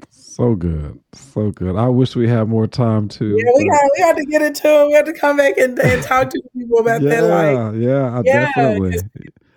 So 0.09 0.55
good, 0.55 0.99
so 1.13 1.51
good. 1.51 1.77
I 1.77 1.87
wish 1.87 2.17
we 2.17 2.27
had 2.27 2.49
more 2.49 2.67
time 2.67 3.07
to. 3.07 3.25
Yeah, 3.25 3.51
we 3.55 3.69
got 3.69 3.81
we 3.97 4.03
had 4.03 4.17
to 4.17 4.25
get 4.25 4.41
into 4.41 4.67
it. 4.67 4.87
We 4.87 4.93
had 4.93 5.05
to 5.05 5.13
come 5.13 5.37
back 5.37 5.57
and, 5.57 5.79
and 5.79 6.03
talk 6.03 6.29
to 6.31 6.41
people 6.55 6.79
about 6.79 7.01
yeah, 7.01 7.21
that. 7.21 7.23
Like, 7.23 7.81
yeah, 7.81 8.21
yeah, 8.23 8.45
definitely. 8.45 8.99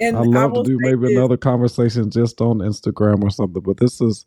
And 0.00 0.16
I'd 0.16 0.26
love 0.26 0.54
to 0.54 0.62
do 0.62 0.78
maybe 0.80 1.08
this. 1.08 1.16
another 1.16 1.36
conversation 1.36 2.08
just 2.08 2.40
on 2.40 2.58
Instagram 2.58 3.22
or 3.22 3.30
something. 3.30 3.62
But 3.62 3.78
this 3.78 4.00
is 4.00 4.24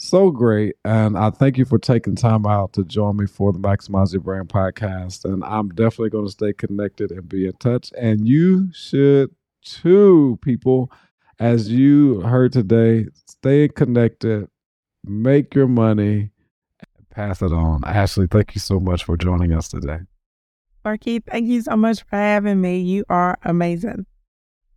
so 0.00 0.30
great. 0.30 0.76
And 0.84 1.16
I 1.16 1.30
thank 1.30 1.58
you 1.58 1.64
for 1.64 1.78
taking 1.78 2.16
time 2.16 2.46
out 2.46 2.72
to 2.74 2.84
join 2.84 3.16
me 3.16 3.26
for 3.26 3.52
the 3.52 3.58
Maximize 3.58 4.12
Your 4.12 4.22
Brand 4.22 4.48
podcast. 4.48 5.24
And 5.24 5.44
I'm 5.44 5.68
definitely 5.68 6.10
going 6.10 6.26
to 6.26 6.32
stay 6.32 6.52
connected 6.52 7.12
and 7.12 7.28
be 7.28 7.46
in 7.46 7.52
touch. 7.54 7.92
And 7.98 8.26
you 8.26 8.72
should 8.72 9.30
too, 9.62 10.38
people. 10.42 10.90
As 11.38 11.70
you 11.70 12.20
heard 12.20 12.52
today, 12.52 13.06
stay 13.26 13.68
connected, 13.68 14.48
make 15.04 15.54
your 15.54 15.68
money, 15.68 16.30
and 16.96 17.10
pass 17.10 17.42
it 17.42 17.52
on. 17.52 17.82
Ashley, 17.84 18.26
thank 18.26 18.54
you 18.54 18.60
so 18.60 18.80
much 18.80 19.04
for 19.04 19.16
joining 19.16 19.52
us 19.52 19.68
today. 19.68 20.00
Markeith, 20.84 21.24
thank 21.26 21.46
you 21.46 21.60
so 21.60 21.76
much 21.76 22.02
for 22.02 22.16
having 22.16 22.60
me. 22.60 22.80
You 22.80 23.04
are 23.08 23.38
amazing. 23.42 24.06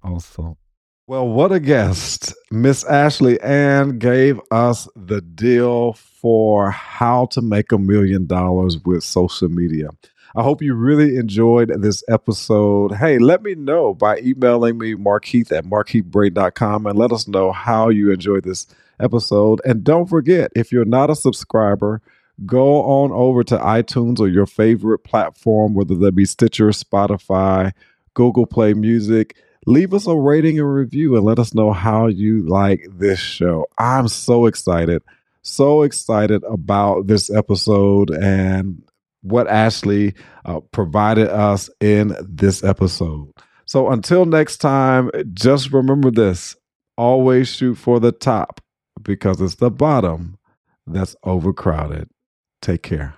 Awesome. 0.04 0.58
Well, 1.06 1.28
what 1.28 1.52
a 1.52 1.60
guest. 1.60 2.34
Miss 2.50 2.86
Ashley 2.86 3.38
Ann 3.42 4.00
gave 4.00 4.40
us 4.52 4.88
the 4.96 5.20
deal 5.20 5.94
for 5.94 6.72
how 6.72 7.26
to 7.32 7.42
make 7.42 7.74
a 7.74 7.78
million 7.78 8.26
dollars 8.26 8.78
with 8.86 9.04
social 9.04 9.50
media. 9.50 9.90
I 10.34 10.44
hope 10.44 10.62
you 10.62 10.74
really 10.74 11.18
enjoyed 11.18 11.74
this 11.82 12.06
episode. 12.08 12.94
Hey, 12.94 13.20
let 13.20 13.44
me 13.44 13.54
know 13.54 13.94
by 13.94 14.20
emailing 14.20 14.78
me, 14.78 14.96
markeith 14.96 15.52
at 15.52 15.66
markeithbraden.com, 15.66 16.86
and 16.86 16.98
let 16.98 17.12
us 17.12 17.28
know 17.28 17.52
how 17.52 17.90
you 17.90 18.10
enjoyed 18.10 18.46
this 18.46 18.66
episode. 18.98 19.60
And 19.66 19.84
don't 19.84 20.08
forget, 20.08 20.52
if 20.56 20.72
you're 20.72 20.86
not 20.86 21.10
a 21.10 21.18
subscriber, 21.18 22.02
go 22.46 22.82
on 22.82 23.12
over 23.12 23.44
to 23.44 23.58
iTunes 23.58 24.22
or 24.22 24.30
your 24.30 24.46
favorite 24.46 25.00
platform, 25.00 25.74
whether 25.74 25.96
that 25.96 26.14
be 26.14 26.24
Stitcher, 26.24 26.70
Spotify, 26.70 27.74
Google 28.14 28.46
Play 28.46 28.74
Music 28.74 29.36
leave 29.66 29.94
us 29.94 30.08
a 30.08 30.16
rating 30.16 30.60
and 30.60 30.74
review 30.74 31.16
and 31.16 31.26
let 31.26 31.40
us 31.40 31.54
know 31.54 31.72
how 31.72 32.08
you 32.08 32.48
like 32.48 32.86
this 32.92 33.20
show. 33.20 33.66
I'm 33.78 34.08
so 34.08 34.46
excited, 34.46 35.02
so 35.42 35.84
excited 35.84 36.44
about 36.44 37.08
this 37.08 37.30
episode 37.30 38.12
and 38.12 38.82
what 39.22 39.48
Ashley 39.48 40.14
uh, 40.46 40.60
provided 40.72 41.30
us 41.30 41.70
in 41.80 42.16
this 42.22 42.64
episode. 42.64 43.32
So 43.66 43.90
until 43.90 44.26
next 44.26 44.58
time, 44.58 45.10
just 45.34 45.72
remember 45.72 46.12
this 46.12 46.56
always 46.98 47.48
shoot 47.48 47.76
for 47.76 48.00
the 48.00 48.12
top 48.12 48.62
because 49.02 49.42
it's 49.42 49.56
the 49.56 49.72
bottom 49.72 50.38
that's 50.86 51.16
overcrowded. 51.24 52.10
Take 52.62 52.84
care. 52.84 53.16